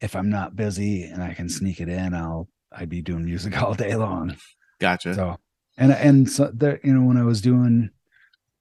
If 0.00 0.16
I'm 0.16 0.30
not 0.30 0.56
busy 0.56 1.04
and 1.04 1.22
I 1.22 1.32
can 1.34 1.48
sneak 1.48 1.80
it 1.80 1.88
in, 1.88 2.12
I'll 2.14 2.48
I'd 2.72 2.88
be 2.88 3.02
doing 3.02 3.24
music 3.24 3.56
all 3.62 3.74
day 3.74 3.94
long. 3.94 4.36
gotcha 4.80 5.14
So 5.14 5.38
and 5.78 5.92
and 5.92 6.28
so 6.30 6.50
there, 6.52 6.80
you 6.82 6.92
know, 6.92 7.06
when 7.06 7.16
I 7.16 7.22
was 7.24 7.40
doing 7.40 7.90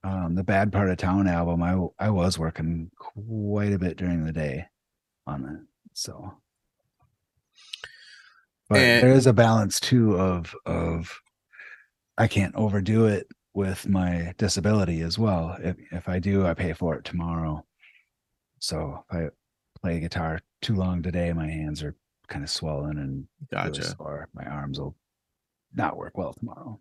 um, 0.03 0.35
the 0.35 0.43
Bad 0.43 0.71
Part 0.71 0.89
of 0.89 0.97
Town 0.97 1.27
album, 1.27 1.61
I 1.63 2.05
I 2.05 2.09
was 2.09 2.37
working 2.39 2.91
quite 2.97 3.73
a 3.73 3.79
bit 3.79 3.97
during 3.97 4.23
the 4.23 4.31
day 4.31 4.65
on 5.27 5.45
it. 5.45 5.59
So, 5.93 6.33
but 8.69 8.79
And- 8.79 9.03
there 9.03 9.13
is 9.13 9.27
a 9.27 9.33
balance 9.33 9.79
too 9.79 10.15
of 10.17 10.55
of 10.65 11.19
I 12.17 12.27
can't 12.27 12.55
overdo 12.55 13.05
it 13.07 13.27
with 13.53 13.87
my 13.87 14.33
disability 14.37 15.01
as 15.01 15.17
well. 15.19 15.57
If 15.61 15.75
if 15.91 16.07
I 16.09 16.19
do, 16.19 16.45
I 16.45 16.53
pay 16.53 16.73
for 16.73 16.95
it 16.95 17.03
tomorrow. 17.05 17.65
So 18.59 19.03
if 19.11 19.15
I 19.15 19.29
play 19.81 19.99
guitar 19.99 20.39
too 20.61 20.75
long 20.75 21.01
today, 21.01 21.33
my 21.33 21.47
hands 21.49 21.83
are 21.83 21.95
kind 22.27 22.43
of 22.43 22.49
swollen 22.49 22.97
and 22.97 23.27
really 23.51 23.69
gotcha 23.71 23.83
sore. 23.83 24.29
My 24.33 24.45
arms 24.45 24.79
will 24.79 24.95
not 25.73 25.97
work 25.97 26.17
well 26.17 26.33
tomorrow. 26.33 26.79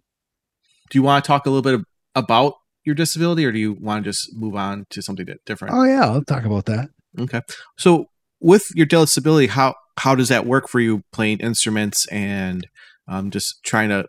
do 0.91 0.99
you 0.99 1.03
want 1.03 1.25
to 1.25 1.27
talk 1.29 1.47
a 1.47 1.51
little 1.51 1.63
bit 1.63 1.81
about 2.15 2.55
your 2.85 2.95
disability 2.95 3.45
or 3.45 3.53
do 3.53 3.59
you 3.59 3.73
want 3.75 4.05
to 4.05 4.11
just 4.11 4.35
move 4.35 4.57
on 4.57 4.87
to 4.91 5.01
something 5.03 5.27
different 5.47 5.75
Oh 5.75 5.85
yeah, 5.85 6.05
I'll 6.07 6.25
talk 6.25 6.45
about 6.45 6.67
that. 6.67 6.91
okay 7.19 7.41
so 7.79 8.07
with 8.41 8.67
your 8.75 8.87
disability 8.87 9.47
how 9.49 9.75
how 9.99 10.15
does 10.15 10.29
that 10.29 10.47
work 10.47 10.69
for 10.69 10.81
you 10.81 11.03
playing 11.13 11.39
instruments 11.41 12.07
and 12.09 12.67
um, 13.07 13.31
just 13.31 13.63
trying 13.65 13.89
to 13.91 14.07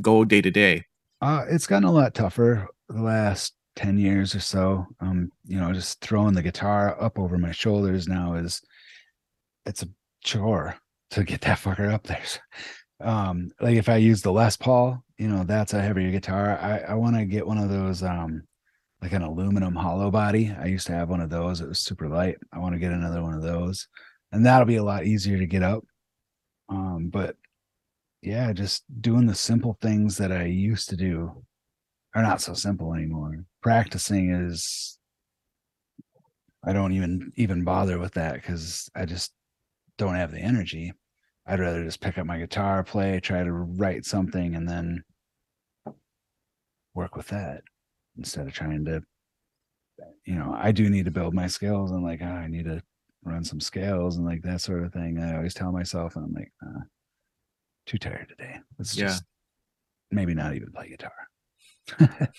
go 0.00 0.24
day 0.24 0.40
to 0.42 0.50
day 0.50 0.84
Uh, 1.20 1.44
it's 1.48 1.66
gotten 1.66 1.88
a 1.88 1.92
lot 1.92 2.14
tougher 2.14 2.68
the 2.88 3.02
last 3.02 3.54
10 3.76 3.98
years 3.98 4.34
or 4.34 4.40
so. 4.40 4.86
Um, 5.00 5.30
you 5.44 5.58
know, 5.58 5.72
just 5.72 6.00
throwing 6.00 6.34
the 6.34 6.42
guitar 6.42 7.00
up 7.00 7.18
over 7.18 7.38
my 7.38 7.52
shoulders 7.52 8.08
now 8.08 8.34
is 8.34 8.60
it's 9.64 9.82
a 9.82 9.88
chore 10.22 10.76
to 11.10 11.24
get 11.24 11.40
that 11.42 11.58
fucker 11.62 11.92
up 11.92 12.04
there. 12.04 12.22
Um, 13.00 13.50
like 13.60 13.76
if 13.76 13.88
I 13.88 13.96
use 13.96 14.22
the 14.22 14.32
Les 14.32 14.56
Paul, 14.56 15.02
you 15.18 15.28
know, 15.28 15.44
that's 15.44 15.74
a 15.74 15.82
heavier 15.82 16.10
guitar. 16.10 16.58
I, 16.58 16.78
I 16.78 16.94
want 16.94 17.16
to 17.16 17.24
get 17.24 17.46
one 17.46 17.58
of 17.58 17.68
those 17.68 18.02
um 18.02 18.42
like 19.02 19.12
an 19.12 19.22
aluminum 19.22 19.74
hollow 19.74 20.10
body. 20.10 20.54
I 20.58 20.66
used 20.66 20.86
to 20.86 20.94
have 20.94 21.10
one 21.10 21.20
of 21.20 21.30
those. 21.30 21.60
It 21.60 21.68
was 21.68 21.80
super 21.80 22.08
light. 22.08 22.36
I 22.52 22.58
want 22.58 22.74
to 22.74 22.78
get 22.78 22.92
another 22.92 23.22
one 23.22 23.34
of 23.34 23.42
those. 23.42 23.88
And 24.32 24.44
that'll 24.44 24.66
be 24.66 24.76
a 24.76 24.84
lot 24.84 25.04
easier 25.04 25.38
to 25.38 25.46
get 25.46 25.62
up. 25.62 25.84
Um, 26.68 27.10
but 27.12 27.36
yeah, 28.22 28.52
just 28.52 28.84
doing 29.00 29.26
the 29.26 29.34
simple 29.34 29.76
things 29.80 30.16
that 30.18 30.32
I 30.32 30.44
used 30.44 30.88
to 30.90 30.96
do 30.96 31.44
are 32.14 32.22
not 32.22 32.40
so 32.40 32.54
simple 32.54 32.94
anymore. 32.94 33.44
Practicing 33.62 34.30
is 34.30 34.98
I 36.64 36.72
don't 36.72 36.92
even 36.92 37.32
even 37.36 37.64
bother 37.64 37.98
with 37.98 38.14
that 38.14 38.34
because 38.34 38.90
I 38.94 39.04
just 39.04 39.32
don't 39.98 40.16
have 40.16 40.32
the 40.32 40.40
energy. 40.40 40.92
I'd 41.46 41.60
rather 41.60 41.84
just 41.84 42.00
pick 42.00 42.18
up 42.18 42.26
my 42.26 42.38
guitar, 42.38 42.82
play, 42.82 43.20
try 43.20 43.44
to 43.44 43.52
write 43.52 44.04
something, 44.04 44.56
and 44.56 44.68
then 44.68 45.04
work 46.94 47.14
with 47.14 47.28
that 47.28 47.62
instead 48.16 48.46
of 48.46 48.52
trying 48.52 48.84
to. 48.86 49.02
You 50.24 50.34
know, 50.34 50.54
I 50.58 50.72
do 50.72 50.90
need 50.90 51.04
to 51.04 51.10
build 51.10 51.32
my 51.34 51.46
skills 51.46 51.92
and 51.92 52.02
like 52.02 52.20
oh, 52.22 52.26
I 52.26 52.48
need 52.48 52.64
to 52.64 52.82
run 53.22 53.44
some 53.44 53.60
scales 53.60 54.16
and 54.16 54.26
like 54.26 54.42
that 54.42 54.60
sort 54.60 54.82
of 54.82 54.92
thing. 54.92 55.20
I 55.20 55.36
always 55.36 55.54
tell 55.54 55.72
myself, 55.72 56.16
and 56.16 56.24
I'm 56.24 56.32
like, 56.32 56.52
uh, 56.66 56.80
too 57.86 57.98
tired 57.98 58.28
today. 58.28 58.58
Let's 58.78 58.96
Yeah. 58.96 59.06
just 59.06 59.24
maybe 60.10 60.34
not 60.34 60.54
even 60.54 60.72
play 60.72 60.88
guitar. 60.88 61.12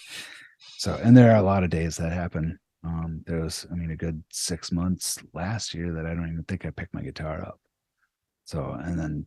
so, 0.77 0.95
and 1.03 1.15
there 1.15 1.31
are 1.31 1.37
a 1.37 1.41
lot 1.41 1.63
of 1.63 1.69
days 1.69 1.97
that 1.97 2.11
happen. 2.11 2.59
Um, 2.83 3.23
there 3.25 3.41
was, 3.41 3.65
I 3.71 3.75
mean, 3.75 3.91
a 3.91 3.95
good 3.95 4.23
six 4.31 4.71
months 4.71 5.17
last 5.33 5.73
year 5.73 5.93
that 5.93 6.05
I 6.05 6.13
don't 6.13 6.29
even 6.31 6.43
think 6.43 6.65
I 6.65 6.69
picked 6.69 6.93
my 6.93 7.01
guitar 7.01 7.41
up. 7.41 7.59
So, 8.45 8.77
and 8.79 8.97
then 8.97 9.25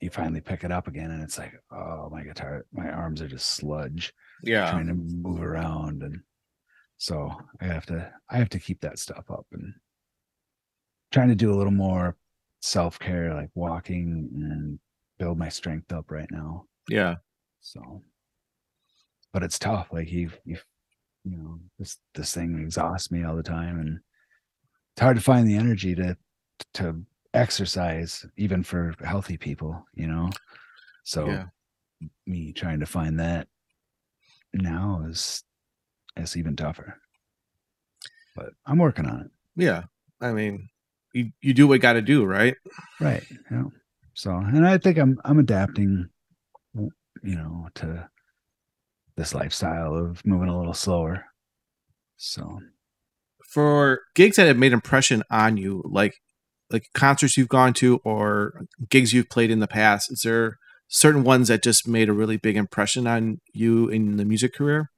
you 0.00 0.10
finally 0.10 0.40
pick 0.40 0.64
it 0.64 0.72
up 0.72 0.88
again, 0.88 1.10
and 1.10 1.22
it's 1.22 1.38
like, 1.38 1.52
oh, 1.70 2.08
my 2.10 2.22
guitar, 2.24 2.64
my 2.72 2.88
arms 2.90 3.20
are 3.20 3.28
just 3.28 3.46
sludge 3.48 4.12
yeah 4.42 4.70
trying 4.70 4.86
to 4.86 4.94
move 4.94 5.42
around, 5.42 6.02
and 6.02 6.20
so 6.96 7.30
I 7.60 7.66
have 7.66 7.84
to, 7.86 8.10
I 8.30 8.38
have 8.38 8.48
to 8.50 8.58
keep 8.58 8.80
that 8.80 8.98
stuff 8.98 9.30
up 9.30 9.46
and 9.52 9.74
trying 11.12 11.28
to 11.28 11.34
do 11.34 11.52
a 11.52 11.56
little 11.56 11.72
more 11.72 12.16
self 12.62 12.98
care, 12.98 13.34
like 13.34 13.50
walking 13.54 14.30
and 14.34 14.78
build 15.20 15.38
my 15.38 15.48
strength 15.50 15.92
up 15.92 16.10
right 16.10 16.30
now. 16.32 16.64
yeah 16.88 17.16
So, 17.60 18.02
but 19.32 19.42
it's 19.44 19.58
tough. 19.58 19.88
Like 19.92 20.08
he, 20.08 20.28
you, 20.44 20.56
you 21.24 21.36
know, 21.36 21.60
this 21.78 21.98
this 22.14 22.34
thing 22.34 22.58
exhausts 22.58 23.12
me 23.12 23.22
all 23.22 23.36
the 23.36 23.42
time, 23.42 23.78
and 23.78 24.00
it's 24.94 25.02
hard 25.02 25.16
to 25.16 25.22
find 25.22 25.46
the 25.46 25.56
energy 25.56 25.94
to 25.94 26.16
to 26.74 27.04
exercise, 27.34 28.26
even 28.36 28.62
for 28.64 28.94
healthy 29.04 29.36
people. 29.36 29.86
You 29.94 30.06
know, 30.08 30.30
so 31.04 31.26
Yeah. 31.28 31.46
me 32.26 32.52
trying 32.52 32.80
to 32.80 32.86
find 32.86 33.20
that 33.20 33.46
now 34.54 35.04
is 35.08 35.44
is 36.16 36.36
even 36.36 36.56
tougher. 36.56 36.98
But 38.34 38.50
I'm 38.66 38.78
working 38.78 39.06
on 39.06 39.20
it. 39.22 39.30
yeah 39.56 39.82
i 40.20 40.32
mean 40.32 40.68
you, 41.12 41.32
you 41.40 41.52
do 41.52 41.66
what 41.66 41.74
you 41.74 41.80
got 41.80 41.94
to 41.94 42.02
do 42.02 42.24
right 42.24 42.56
Right. 43.00 43.24
Yeah. 43.50 43.64
So, 44.20 44.32
and 44.36 44.68
I 44.68 44.76
think 44.76 44.98
I'm 44.98 45.18
I'm 45.24 45.38
adapting, 45.38 46.10
you 46.74 46.90
know, 47.22 47.68
to 47.76 48.06
this 49.16 49.34
lifestyle 49.34 49.94
of 49.94 50.26
moving 50.26 50.50
a 50.50 50.58
little 50.58 50.74
slower. 50.74 51.24
So, 52.18 52.60
for 53.42 54.02
gigs 54.14 54.36
that 54.36 54.46
have 54.46 54.58
made 54.58 54.74
impression 54.74 55.22
on 55.30 55.56
you 55.56 55.82
like 55.86 56.16
like 56.70 56.84
concerts 56.92 57.38
you've 57.38 57.48
gone 57.48 57.72
to 57.72 57.98
or 58.04 58.66
gigs 58.90 59.14
you've 59.14 59.30
played 59.30 59.50
in 59.50 59.60
the 59.60 59.66
past 59.66 60.12
is 60.12 60.20
there 60.20 60.58
certain 60.86 61.24
ones 61.24 61.48
that 61.48 61.62
just 61.62 61.88
made 61.88 62.10
a 62.10 62.12
really 62.12 62.36
big 62.36 62.58
impression 62.58 63.06
on 63.06 63.40
you 63.54 63.88
in 63.88 64.18
the 64.18 64.26
music 64.26 64.52
career? 64.52 64.90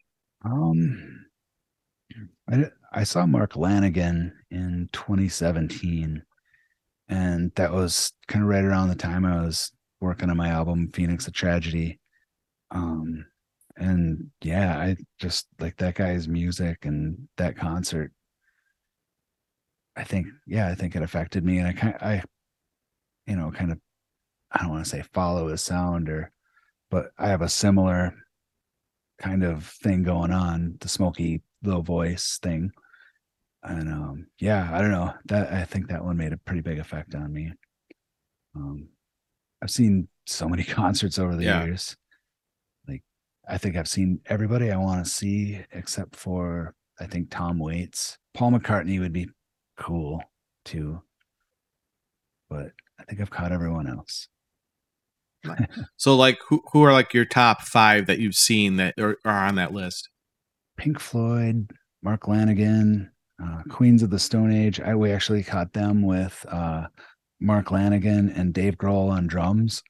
Um, 0.44 1.26
I 2.50 2.64
I 2.92 3.04
saw 3.04 3.24
Mark 3.26 3.52
Lanegan 3.52 4.32
in 4.50 4.88
2017, 4.92 6.24
and 7.12 7.52
that 7.56 7.70
was 7.70 8.14
kind 8.26 8.42
of 8.42 8.48
right 8.48 8.64
around 8.64 8.88
the 8.88 8.94
time 8.94 9.26
I 9.26 9.44
was 9.44 9.70
working 10.00 10.30
on 10.30 10.36
my 10.38 10.48
album 10.48 10.90
Phoenix 10.94 11.28
a 11.28 11.30
Tragedy. 11.30 12.00
Um, 12.70 13.26
and 13.76 14.30
yeah, 14.40 14.78
I 14.78 14.96
just 15.18 15.46
like 15.60 15.76
that 15.76 15.94
guy's 15.94 16.26
music 16.26 16.86
and 16.86 17.28
that 17.36 17.54
concert. 17.54 18.12
I 19.94 20.04
think, 20.04 20.28
yeah, 20.46 20.68
I 20.68 20.74
think 20.74 20.96
it 20.96 21.02
affected 21.02 21.44
me, 21.44 21.58
and 21.58 21.68
I 21.68 21.72
kind, 21.74 21.94
I, 22.00 22.22
you 23.26 23.36
know, 23.36 23.50
kind 23.50 23.72
of, 23.72 23.78
I 24.50 24.60
don't 24.62 24.70
want 24.70 24.84
to 24.84 24.90
say 24.90 25.04
follow 25.12 25.48
his 25.48 25.60
sound 25.60 26.08
or, 26.08 26.30
but 26.90 27.10
I 27.18 27.28
have 27.28 27.42
a 27.42 27.48
similar 27.48 28.14
kind 29.20 29.44
of 29.44 29.66
thing 29.66 30.02
going 30.02 30.30
on, 30.30 30.78
the 30.80 30.88
smoky 30.88 31.42
low 31.62 31.82
voice 31.82 32.38
thing, 32.42 32.72
and 33.62 33.88
um, 33.88 34.26
yeah, 34.38 34.68
I 34.72 34.80
don't 34.80 34.90
know 34.90 35.12
that 35.26 35.52
I 35.52 35.64
think 35.64 35.88
that 35.88 36.04
one 36.04 36.16
made 36.16 36.32
a 36.32 36.36
pretty 36.38 36.62
big 36.62 36.78
effect 36.78 37.14
on 37.14 37.32
me. 37.32 37.52
Um, 38.56 38.88
I've 39.62 39.70
seen 39.70 40.08
so 40.26 40.48
many 40.48 40.64
concerts 40.80 41.18
over 41.18 41.36
the 41.36 41.44
Yeah. 41.44 41.64
years. 41.64 41.96
Like 42.88 43.02
I 43.48 43.58
think 43.58 43.76
I've 43.76 43.88
seen 43.88 44.20
everybody 44.26 44.70
I 44.70 44.76
want 44.76 45.04
to 45.04 45.10
see 45.10 45.60
except 45.72 46.16
for 46.16 46.74
I 47.00 47.06
think 47.06 47.30
Tom 47.30 47.58
Waits. 47.58 48.18
Paul 48.34 48.52
McCartney 48.52 48.98
would 49.00 49.12
be 49.12 49.28
cool 49.78 50.22
too. 50.64 51.02
But 52.50 52.72
I 52.98 53.04
think 53.04 53.20
I've 53.20 53.30
caught 53.30 53.52
everyone 53.52 53.86
else. 53.88 54.28
So, 55.96 56.14
like, 56.14 56.38
who 56.48 56.62
who 56.72 56.84
are 56.84 56.92
like 56.92 57.12
your 57.14 57.24
top 57.24 57.62
five 57.62 58.06
that 58.06 58.20
you've 58.20 58.36
seen 58.36 58.76
that 58.76 58.94
are, 58.98 59.16
are 59.24 59.46
on 59.46 59.56
that 59.56 59.72
list? 59.72 60.08
Pink 60.76 61.00
Floyd, 61.00 61.70
Mark 62.00 62.22
Lanegan, 62.22 63.10
uh, 63.42 63.62
Queens 63.70 64.02
of 64.02 64.10
the 64.10 64.18
Stone 64.18 64.52
Age. 64.52 64.80
I 64.80 64.94
we 64.94 65.12
actually 65.12 65.42
caught 65.44 65.72
them 65.72 66.02
with 66.02 66.44
uh, 66.48 66.86
Mark 67.40 67.66
Lanegan 67.66 68.36
and 68.36 68.52
Dave 68.54 68.76
Grohl 68.76 69.10
on 69.10 69.26
drums 69.26 69.82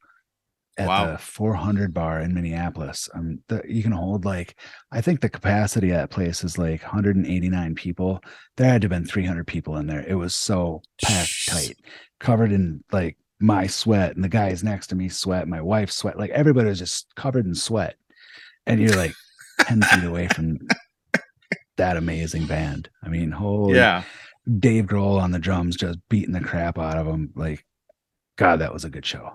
at 0.78 0.88
Wow. 0.88 1.12
the 1.12 1.18
400 1.18 1.92
bar 1.92 2.20
in 2.20 2.32
Minneapolis. 2.32 3.08
Um, 3.14 3.40
the, 3.48 3.62
you 3.68 3.82
can 3.82 3.92
hold 3.92 4.24
like 4.24 4.56
I 4.90 5.00
think 5.02 5.20
the 5.20 5.28
capacity 5.28 5.92
at 5.92 5.96
that 5.96 6.10
place 6.10 6.42
is 6.44 6.56
like 6.58 6.82
189 6.82 7.74
people. 7.74 8.20
There 8.56 8.68
had 8.68 8.80
to 8.82 8.86
have 8.86 8.90
been 8.90 9.04
300 9.06 9.46
people 9.46 9.76
in 9.76 9.86
there. 9.86 10.04
It 10.06 10.14
was 10.14 10.34
so 10.34 10.82
packed 11.02 11.28
Jeez. 11.28 11.66
tight, 11.68 11.76
covered 12.20 12.52
in 12.52 12.82
like 12.90 13.16
my 13.38 13.66
sweat, 13.66 14.14
and 14.14 14.24
the 14.24 14.28
guys 14.28 14.62
next 14.64 14.86
to 14.88 14.94
me 14.94 15.08
sweat, 15.08 15.46
my 15.48 15.60
wife 15.60 15.90
sweat. 15.90 16.16
Like 16.18 16.30
everybody 16.30 16.68
was 16.68 16.78
just 16.78 17.12
covered 17.16 17.44
in 17.44 17.54
sweat, 17.54 17.96
and 18.66 18.80
you're 18.80 18.96
like 18.96 19.12
10 19.62 19.82
feet 19.82 20.04
away 20.04 20.28
from 20.28 20.58
that 21.76 21.96
amazing 21.96 22.46
band. 22.46 22.88
I 23.02 23.08
mean, 23.08 23.30
holy 23.30 23.76
Yeah, 23.76 24.02
Dave 24.58 24.86
Grohl 24.86 25.20
on 25.20 25.30
the 25.30 25.38
drums 25.38 25.76
just 25.76 25.98
beating 26.08 26.32
the 26.32 26.40
crap 26.40 26.78
out 26.78 26.98
of 26.98 27.06
them. 27.06 27.32
Like, 27.34 27.64
God, 28.36 28.60
that 28.60 28.72
was 28.72 28.84
a 28.84 28.90
good 28.90 29.06
show. 29.06 29.30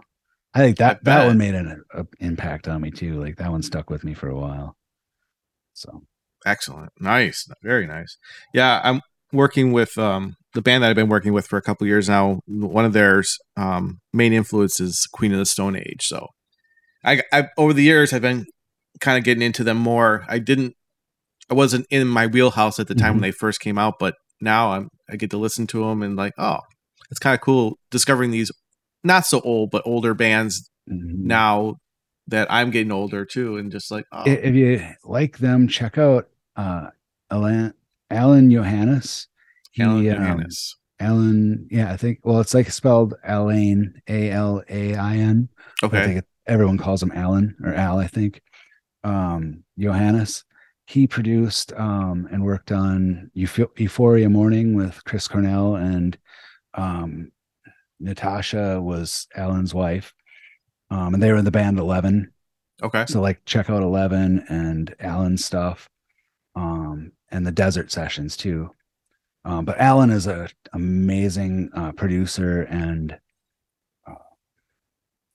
I 0.54 0.60
think 0.60 0.78
that 0.78 0.98
I 0.98 1.00
that 1.04 1.26
one 1.28 1.38
made 1.38 1.56
an 1.56 1.84
a, 1.94 2.06
impact 2.20 2.68
on 2.68 2.82
me 2.82 2.92
too. 2.92 3.22
Like 3.22 3.38
that 3.38 3.52
one 3.52 3.62
stuck 3.62 3.90
with 3.90 4.04
me 4.04 4.14
for 4.14 4.30
a 4.30 4.36
while. 4.38 4.76
So 5.74 6.04
excellent, 6.46 6.92
nice, 7.00 7.48
very 7.62 7.86
nice. 7.86 8.18
Yeah, 8.54 8.82
I'm 8.84 9.02
working 9.32 9.72
with 9.72 9.98
um 9.98 10.36
the 10.54 10.62
band 10.62 10.84
that 10.84 10.90
I've 10.90 10.96
been 10.96 11.10
working 11.10 11.34
with 11.34 11.46
for 11.46 11.58
a 11.58 11.62
couple 11.62 11.86
years 11.86 12.10
now. 12.10 12.40
One 12.48 12.86
of 12.86 12.94
their 12.94 13.24
um 13.56 14.00
main 14.14 14.34
influences 14.34 15.08
Queen 15.12 15.32
of 15.32 15.40
the 15.40 15.46
Stone 15.46 15.76
Age. 15.76 16.08
So, 16.08 16.28
I, 17.04 17.22
I 17.32 17.50
over 17.58 17.74
the 17.74 17.84
years 17.84 18.12
I've 18.14 18.22
been 18.22 18.46
kind 19.00 19.18
of 19.18 19.24
getting 19.24 19.44
into 19.44 19.64
them 19.64 19.78
more. 19.78 20.26
I 20.28 20.40
didn't, 20.40 20.74
I 21.50 21.54
wasn't 21.54 21.88
in 21.90 22.08
my 22.08 22.28
wheelhouse 22.28 22.80
at 22.80 22.88
the 22.88 22.96
time 22.96 23.14
when 23.14 23.22
they 23.22 23.32
first 23.32 23.60
came 23.60 23.78
out, 23.78 23.96
but 24.00 24.16
now 24.42 24.72
I'm 24.72 24.90
I 25.10 25.16
get 25.16 25.30
to 25.32 25.38
listen 25.38 25.68
to 25.68 25.86
them 25.86 26.04
and 26.04 26.16
like, 26.16 26.34
oh, 26.38 26.60
it's 27.10 27.20
kind 27.20 27.34
of 27.34 27.42
cool 27.42 27.78
discovering 27.90 28.32
these 28.32 28.52
not 29.04 29.26
so 29.26 29.40
old 29.42 29.72
but 29.72 29.84
older 29.86 30.14
bands 30.14 30.70
mhm. 30.90 31.20
now 31.20 31.76
that 32.28 32.52
I'm 32.52 32.72
getting 32.72 32.92
older 32.92 33.24
too, 33.24 33.58
and 33.58 33.72
just 33.72 33.90
like, 33.90 34.06
oh, 34.12 34.24
if 34.26 34.54
you 34.54 34.84
like 35.06 35.38
them, 35.38 35.68
check 35.68 35.98
out 35.98 36.28
uh 36.56 36.90
Alan 37.32 37.74
Alan 38.10 38.52
Johannes. 38.52 39.28
He, 39.72 39.84
Alan 39.84 39.98
um, 40.00 40.16
Johannes. 40.16 40.76
Alan, 41.00 41.68
yeah, 41.70 41.92
I 41.92 41.98
think. 41.98 42.20
Well, 42.24 42.40
it's 42.40 42.54
like 42.54 42.70
spelled 42.72 43.14
Alain, 43.24 44.02
A 44.08 44.32
L 44.32 44.64
A 44.70 44.96
I 44.96 45.18
N. 45.18 45.50
I 45.82 45.86
Okay, 45.86 46.06
think 46.06 46.18
it, 46.20 46.26
everyone 46.48 46.78
calls 46.78 47.04
him 47.04 47.12
Alan 47.14 47.56
or 47.64 47.74
Al, 47.74 48.00
I 48.00 48.08
think. 48.08 48.42
Um, 49.04 49.64
Johannes. 49.78 50.44
He 50.88 51.06
produced 51.06 51.74
um, 51.74 52.30
and 52.32 52.46
worked 52.46 52.72
on 52.72 53.30
Euphoria 53.34 54.30
Morning 54.30 54.74
with 54.74 55.04
Chris 55.04 55.28
Cornell, 55.28 55.76
and 55.76 56.18
um, 56.76 57.34
Natasha 58.00 58.80
was 58.82 59.28
Alan's 59.36 59.74
wife. 59.74 60.14
Um, 60.90 61.14
and 61.14 61.22
they 61.22 61.30
were 61.30 61.38
in 61.38 61.44
the 61.44 61.52
band 61.52 61.78
Eleven. 61.78 62.32
okay, 62.82 63.06
So, 63.06 63.20
like, 63.20 63.44
check 63.44 63.70
out 63.70 63.84
Eleven 63.84 64.46
and 64.48 64.96
Alan's 65.02 65.44
stuff, 65.44 65.90
um, 66.56 67.12
and 67.30 67.46
the 67.46 67.52
Desert 67.52 67.92
Sessions 67.92 68.38
too. 68.38 68.72
Um, 69.44 69.66
but 69.66 69.80
Alan 69.80 70.10
is 70.10 70.26
a 70.26 70.48
amazing 70.72 71.70
uh, 71.74 71.92
producer 71.92 72.62
and 72.62 73.20
uh, 74.10 74.16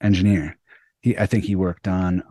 engineer. 0.01 0.59
He, 1.01 1.19
I 1.19 1.27
think 1.27 1.45
he 1.45 1.57
worked 1.57 1.87
on. 1.89 2.23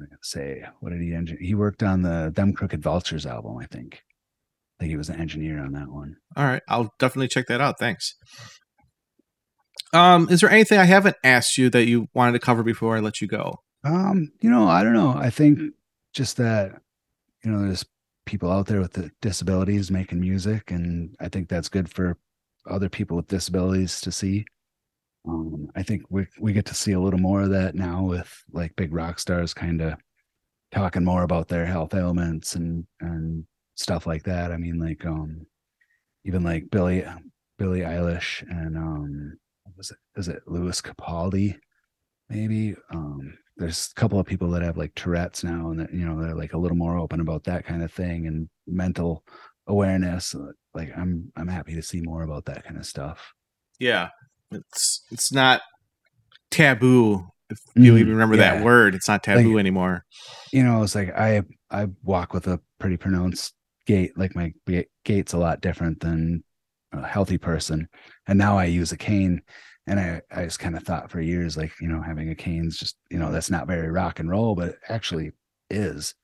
I 0.00 0.06
gonna 0.06 0.18
say? 0.22 0.64
What 0.80 0.90
did 0.90 1.00
he 1.00 1.14
engineer? 1.14 1.42
He 1.42 1.54
worked 1.54 1.82
on 1.82 2.02
the 2.02 2.32
Them 2.34 2.52
Crooked 2.52 2.82
Vultures 2.82 3.26
album. 3.26 3.56
I 3.58 3.66
think. 3.66 4.02
I 4.78 4.82
think 4.84 4.90
he 4.90 4.96
was 4.96 5.08
an 5.08 5.20
engineer 5.20 5.60
on 5.60 5.72
that 5.72 5.88
one. 5.88 6.16
all 6.36 6.44
right. 6.44 6.62
I'll 6.68 6.92
definitely 6.98 7.28
check 7.28 7.46
that 7.46 7.60
out. 7.60 7.78
Thanks. 7.78 8.16
Um, 9.92 10.28
is 10.28 10.40
there 10.40 10.50
anything 10.50 10.78
I 10.80 10.84
haven't 10.84 11.16
asked 11.22 11.56
you 11.56 11.70
that 11.70 11.86
you 11.86 12.08
wanted 12.12 12.32
to 12.32 12.40
cover 12.40 12.64
before 12.64 12.96
I 12.96 13.00
let 13.00 13.20
you 13.20 13.28
go? 13.28 13.60
Um, 13.84 14.32
you 14.40 14.50
know, 14.50 14.66
I 14.66 14.82
don't 14.82 14.94
know. 14.94 15.14
I 15.16 15.30
think 15.30 15.60
just 16.12 16.36
that, 16.38 16.72
you 17.44 17.50
know, 17.52 17.62
there's 17.62 17.84
people 18.26 18.50
out 18.50 18.66
there 18.66 18.80
with 18.80 18.94
the 18.94 19.10
disabilities 19.22 19.90
making 19.90 20.20
music, 20.20 20.70
and 20.70 21.14
I 21.20 21.28
think 21.28 21.48
that's 21.48 21.68
good 21.68 21.88
for 21.88 22.16
other 22.68 22.88
people 22.88 23.16
with 23.16 23.28
disabilities 23.28 24.00
to 24.00 24.10
see. 24.10 24.46
Um, 25.26 25.68
I 25.74 25.82
think 25.82 26.02
we 26.10 26.26
we 26.38 26.52
get 26.52 26.66
to 26.66 26.74
see 26.74 26.92
a 26.92 27.00
little 27.00 27.20
more 27.20 27.42
of 27.42 27.50
that 27.50 27.74
now 27.74 28.02
with 28.02 28.30
like 28.52 28.76
big 28.76 28.92
rock 28.92 29.18
stars 29.18 29.54
kind 29.54 29.80
of 29.80 29.94
talking 30.70 31.04
more 31.04 31.22
about 31.22 31.48
their 31.48 31.64
health 31.66 31.94
ailments 31.94 32.56
and 32.56 32.86
and 33.00 33.46
stuff 33.74 34.06
like 34.06 34.24
that. 34.24 34.52
I 34.52 34.56
mean, 34.56 34.78
like 34.78 35.04
um, 35.06 35.46
even 36.24 36.42
like 36.42 36.70
Billy 36.70 37.04
Billie 37.58 37.80
Eilish 37.80 38.42
and 38.50 38.76
um, 38.76 39.38
was 39.76 39.90
it? 39.90 39.98
Is 40.16 40.28
it 40.28 40.42
Lewis 40.46 40.80
Capaldi? 40.80 41.56
Maybe 42.28 42.74
um, 42.90 43.36
there's 43.56 43.92
a 43.94 44.00
couple 44.00 44.18
of 44.18 44.26
people 44.26 44.50
that 44.50 44.62
have 44.62 44.76
like 44.76 44.94
Tourette's 44.94 45.44
now, 45.44 45.70
and 45.70 45.80
that 45.80 45.92
you 45.92 46.04
know 46.04 46.20
they're 46.20 46.34
like 46.34 46.52
a 46.52 46.58
little 46.58 46.76
more 46.76 46.98
open 46.98 47.20
about 47.20 47.44
that 47.44 47.64
kind 47.64 47.82
of 47.82 47.92
thing 47.92 48.26
and 48.26 48.48
mental 48.66 49.24
awareness. 49.66 50.34
Like 50.74 50.92
I'm 50.96 51.32
I'm 51.36 51.48
happy 51.48 51.74
to 51.74 51.82
see 51.82 52.00
more 52.02 52.22
about 52.22 52.44
that 52.46 52.64
kind 52.64 52.76
of 52.76 52.86
stuff. 52.86 53.32
Yeah, 53.78 54.08
it's 54.54 55.02
it's 55.10 55.32
not 55.32 55.62
taboo. 56.50 57.26
If 57.50 57.58
you 57.76 57.92
Mm, 57.92 57.98
even 58.00 58.12
remember 58.12 58.36
yeah. 58.36 58.56
that 58.56 58.64
word, 58.64 58.94
it's 58.94 59.08
not 59.08 59.22
taboo 59.22 59.54
Like- 59.54 59.60
anymore. 59.60 60.04
you 60.52 60.62
know, 60.62 60.82
it's 60.82 60.94
like 60.94 61.10
I 61.16 61.42
I 61.70 61.88
walk 62.02 62.32
with 62.32 62.46
a 62.46 62.60
pretty 62.78 62.96
pronounced 62.96 63.54
gait. 63.86 64.16
Like 64.16 64.34
my 64.34 64.52
ga- 64.66 64.88
gait's 65.04 65.32
a 65.32 65.38
lot 65.38 65.60
different 65.60 66.00
than 66.00 66.42
a 66.92 67.06
healthy 67.06 67.38
person, 67.38 67.88
and 68.26 68.38
now 68.38 68.56
I 68.58 68.64
use 68.66 68.92
a 68.92 68.96
cane. 68.96 69.42
And 69.86 70.00
I 70.00 70.22
I 70.30 70.44
just 70.44 70.58
kind 70.60 70.76
of 70.76 70.82
thought 70.82 71.10
for 71.10 71.20
years, 71.20 71.56
like 71.58 71.72
you 71.80 71.88
know, 71.88 72.00
having 72.00 72.30
a 72.30 72.34
cane's 72.34 72.78
just 72.78 72.96
you 73.10 73.18
know 73.18 73.30
that's 73.30 73.50
not 73.50 73.66
very 73.66 73.90
rock 73.90 74.18
and 74.18 74.30
roll, 74.30 74.54
but 74.54 74.70
it 74.70 74.78
actually 74.88 75.32
is 75.70 76.14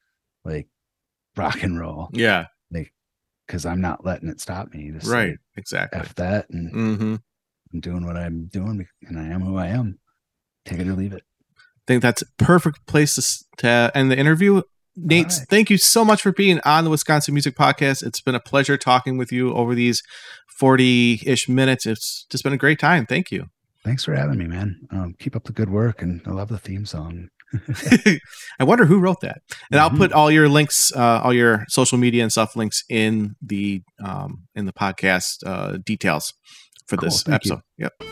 like 0.44 0.68
rock 1.36 1.62
and 1.62 1.78
roll 1.78 2.08
Yeah, 2.12 2.46
Like, 2.70 2.92
because 3.46 3.66
I'm 3.66 3.80
not 3.82 4.04
letting 4.04 4.28
it 4.30 4.40
stop 4.40 4.72
me. 4.72 4.90
Right. 5.04 5.30
like, 5.30 5.38
Exactly. 5.56 6.00
f 6.00 6.14
that, 6.14 6.48
and 6.50 6.72
Mm-hmm. 6.72 7.14
I'm 7.72 7.80
doing 7.80 8.04
what 8.06 8.16
I'm 8.16 8.46
doing, 8.46 8.86
and 9.02 9.18
I 9.18 9.26
am 9.28 9.42
who 9.42 9.56
I 9.56 9.68
am. 9.68 9.98
Take 10.64 10.80
it 10.80 10.88
or 10.88 10.94
leave 10.94 11.12
it. 11.12 11.22
I 11.56 11.82
think 11.86 12.02
that's 12.02 12.22
a 12.22 12.26
perfect 12.38 12.86
place 12.86 13.14
to, 13.14 13.44
to 13.58 13.92
end 13.94 14.10
the 14.10 14.18
interview. 14.18 14.62
Nate, 14.96 15.26
right. 15.26 15.32
thank 15.48 15.70
you 15.70 15.78
so 15.78 16.04
much 16.04 16.20
for 16.20 16.32
being 16.32 16.60
on 16.64 16.84
the 16.84 16.90
Wisconsin 16.90 17.32
Music 17.34 17.56
Podcast. 17.56 18.02
It's 18.04 18.20
been 18.20 18.34
a 18.34 18.40
pleasure 18.40 18.76
talking 18.76 19.16
with 19.18 19.32
you 19.32 19.54
over 19.54 19.74
these 19.74 20.02
40 20.58 21.22
ish 21.26 21.48
minutes. 21.48 21.86
It's 21.86 22.26
just 22.30 22.44
been 22.44 22.52
a 22.52 22.56
great 22.58 22.78
time. 22.78 23.06
Thank 23.06 23.30
you. 23.30 23.46
Thanks 23.84 24.04
for 24.04 24.14
having 24.14 24.36
me, 24.38 24.46
man. 24.46 24.80
Um, 24.90 25.14
keep 25.18 25.34
up 25.34 25.44
the 25.44 25.52
good 25.52 25.70
work, 25.70 26.02
and 26.02 26.20
I 26.26 26.30
love 26.30 26.48
the 26.48 26.58
theme 26.58 26.84
song. 26.84 27.28
I 28.58 28.64
wonder 28.64 28.84
who 28.84 28.98
wrote 29.00 29.20
that. 29.22 29.40
And 29.70 29.80
I'll 29.80 29.90
Mhm. 29.90 29.96
put 29.96 30.12
all 30.12 30.30
your 30.30 30.48
links, 30.48 30.92
uh, 30.94 31.20
all 31.24 31.32
your 31.32 31.64
social 31.68 31.96
media 31.98 32.22
and 32.22 32.30
stuff 32.30 32.54
links 32.56 32.84
in 32.90 33.36
the 33.42 33.82
um, 34.04 34.42
in 34.54 34.66
the 34.66 34.72
podcast 34.72 35.38
uh, 35.46 35.78
details 35.84 36.34
for 36.90 36.96
Cool, 36.96 37.08
this 37.08 37.22
thank 37.22 37.44
you. 37.46 37.52
episode. 37.52 37.62
Yep. 37.78 38.02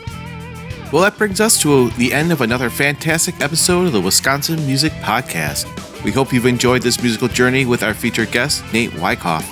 Well, 0.91 1.03
that 1.03 1.17
brings 1.19 1.39
us 1.39 1.61
to 1.61 1.89
the 1.91 2.11
end 2.13 2.31
of 2.31 2.41
another 2.41 2.71
fantastic 2.71 3.39
episode 3.41 3.85
of 3.85 3.93
the 3.93 4.01
Wisconsin 4.01 4.65
Music 4.65 4.91
Podcast. 4.93 5.67
We 6.03 6.11
hope 6.11 6.33
you've 6.33 6.47
enjoyed 6.47 6.81
this 6.81 6.99
musical 7.03 7.27
journey 7.27 7.65
with 7.65 7.83
our 7.83 7.93
featured 7.93 8.31
guest, 8.31 8.63
Nate 8.73 8.89
Wycoff. 8.91 9.45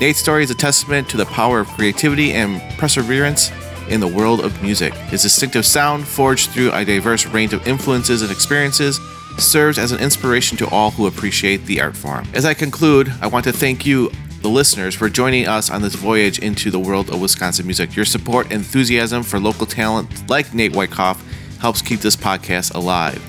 Nate's 0.00 0.20
story 0.20 0.44
is 0.44 0.50
a 0.50 0.54
testament 0.54 1.08
to 1.10 1.16
the 1.18 1.26
power 1.26 1.60
of 1.60 1.66
creativity 1.68 2.32
and 2.32 2.60
perseverance 2.78 3.50
in 3.90 4.00
the 4.00 4.06
world 4.06 4.40
of 4.40 4.62
music. 4.62 4.94
His 4.94 5.22
distinctive 5.22 5.66
sound, 5.66 6.06
forged 6.06 6.50
through 6.50 6.72
a 6.72 6.84
diverse 6.84 7.26
range 7.26 7.52
of 7.52 7.66
influences 7.66 8.22
and 8.22 8.30
experiences, 8.30 8.98
serves 9.38 9.78
as 9.78 9.92
an 9.92 10.00
inspiration 10.00 10.56
to 10.58 10.68
all 10.70 10.90
who 10.92 11.06
appreciate 11.06 11.64
the 11.66 11.80
art 11.82 11.96
form. 11.96 12.26
As 12.32 12.44
I 12.44 12.54
conclude, 12.54 13.12
I 13.20 13.26
want 13.26 13.44
to 13.44 13.52
thank 13.52 13.84
you, 13.84 14.10
the 14.48 14.54
listeners, 14.54 14.94
for 14.94 15.10
joining 15.10 15.46
us 15.46 15.70
on 15.70 15.82
this 15.82 15.94
voyage 15.94 16.38
into 16.38 16.70
the 16.70 16.78
world 16.78 17.10
of 17.10 17.20
Wisconsin 17.20 17.66
music. 17.66 17.94
Your 17.94 18.06
support 18.06 18.50
enthusiasm 18.50 19.22
for 19.22 19.38
local 19.38 19.66
talent 19.66 20.28
like 20.30 20.54
Nate 20.54 20.72
Wycoff 20.72 21.20
helps 21.58 21.82
keep 21.82 22.00
this 22.00 22.16
podcast 22.16 22.74
alive. 22.74 23.22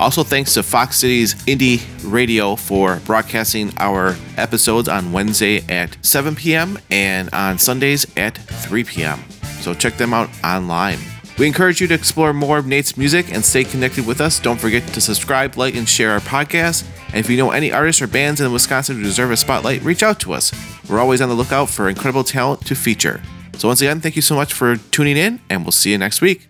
Also, 0.00 0.24
thanks 0.24 0.54
to 0.54 0.62
Fox 0.62 0.96
Cities 0.96 1.34
Indie 1.44 1.80
Radio 2.04 2.56
for 2.56 3.00
broadcasting 3.06 3.72
our 3.78 4.16
episodes 4.36 4.88
on 4.88 5.12
Wednesday 5.12 5.64
at 5.68 5.96
7 6.04 6.34
p.m. 6.34 6.78
and 6.90 7.30
on 7.32 7.58
Sundays 7.58 8.06
at 8.16 8.36
3 8.36 8.84
p.m. 8.84 9.22
So 9.60 9.72
check 9.72 9.96
them 9.96 10.12
out 10.12 10.28
online. 10.44 10.98
We 11.38 11.46
encourage 11.46 11.82
you 11.82 11.86
to 11.88 11.94
explore 11.94 12.32
more 12.32 12.56
of 12.56 12.66
Nate's 12.66 12.96
music 12.96 13.30
and 13.32 13.44
stay 13.44 13.62
connected 13.62 14.06
with 14.06 14.22
us. 14.22 14.40
Don't 14.40 14.58
forget 14.58 14.86
to 14.88 15.00
subscribe, 15.02 15.58
like, 15.58 15.74
and 15.74 15.86
share 15.86 16.12
our 16.12 16.20
podcast. 16.20 16.86
And 17.08 17.16
if 17.16 17.28
you 17.28 17.36
know 17.36 17.50
any 17.50 17.70
artists 17.70 18.00
or 18.00 18.06
bands 18.06 18.40
in 18.40 18.50
Wisconsin 18.50 18.96
who 18.96 19.02
deserve 19.02 19.30
a 19.30 19.36
spotlight, 19.36 19.82
reach 19.82 20.02
out 20.02 20.18
to 20.20 20.32
us. 20.32 20.50
We're 20.88 20.98
always 20.98 21.20
on 21.20 21.28
the 21.28 21.34
lookout 21.34 21.68
for 21.68 21.90
incredible 21.90 22.24
talent 22.24 22.64
to 22.66 22.74
feature. 22.74 23.20
So, 23.58 23.68
once 23.68 23.82
again, 23.82 24.00
thank 24.00 24.16
you 24.16 24.22
so 24.22 24.34
much 24.34 24.54
for 24.54 24.76
tuning 24.76 25.16
in, 25.18 25.40
and 25.50 25.62
we'll 25.62 25.72
see 25.72 25.90
you 25.90 25.98
next 25.98 26.22
week. 26.22 26.48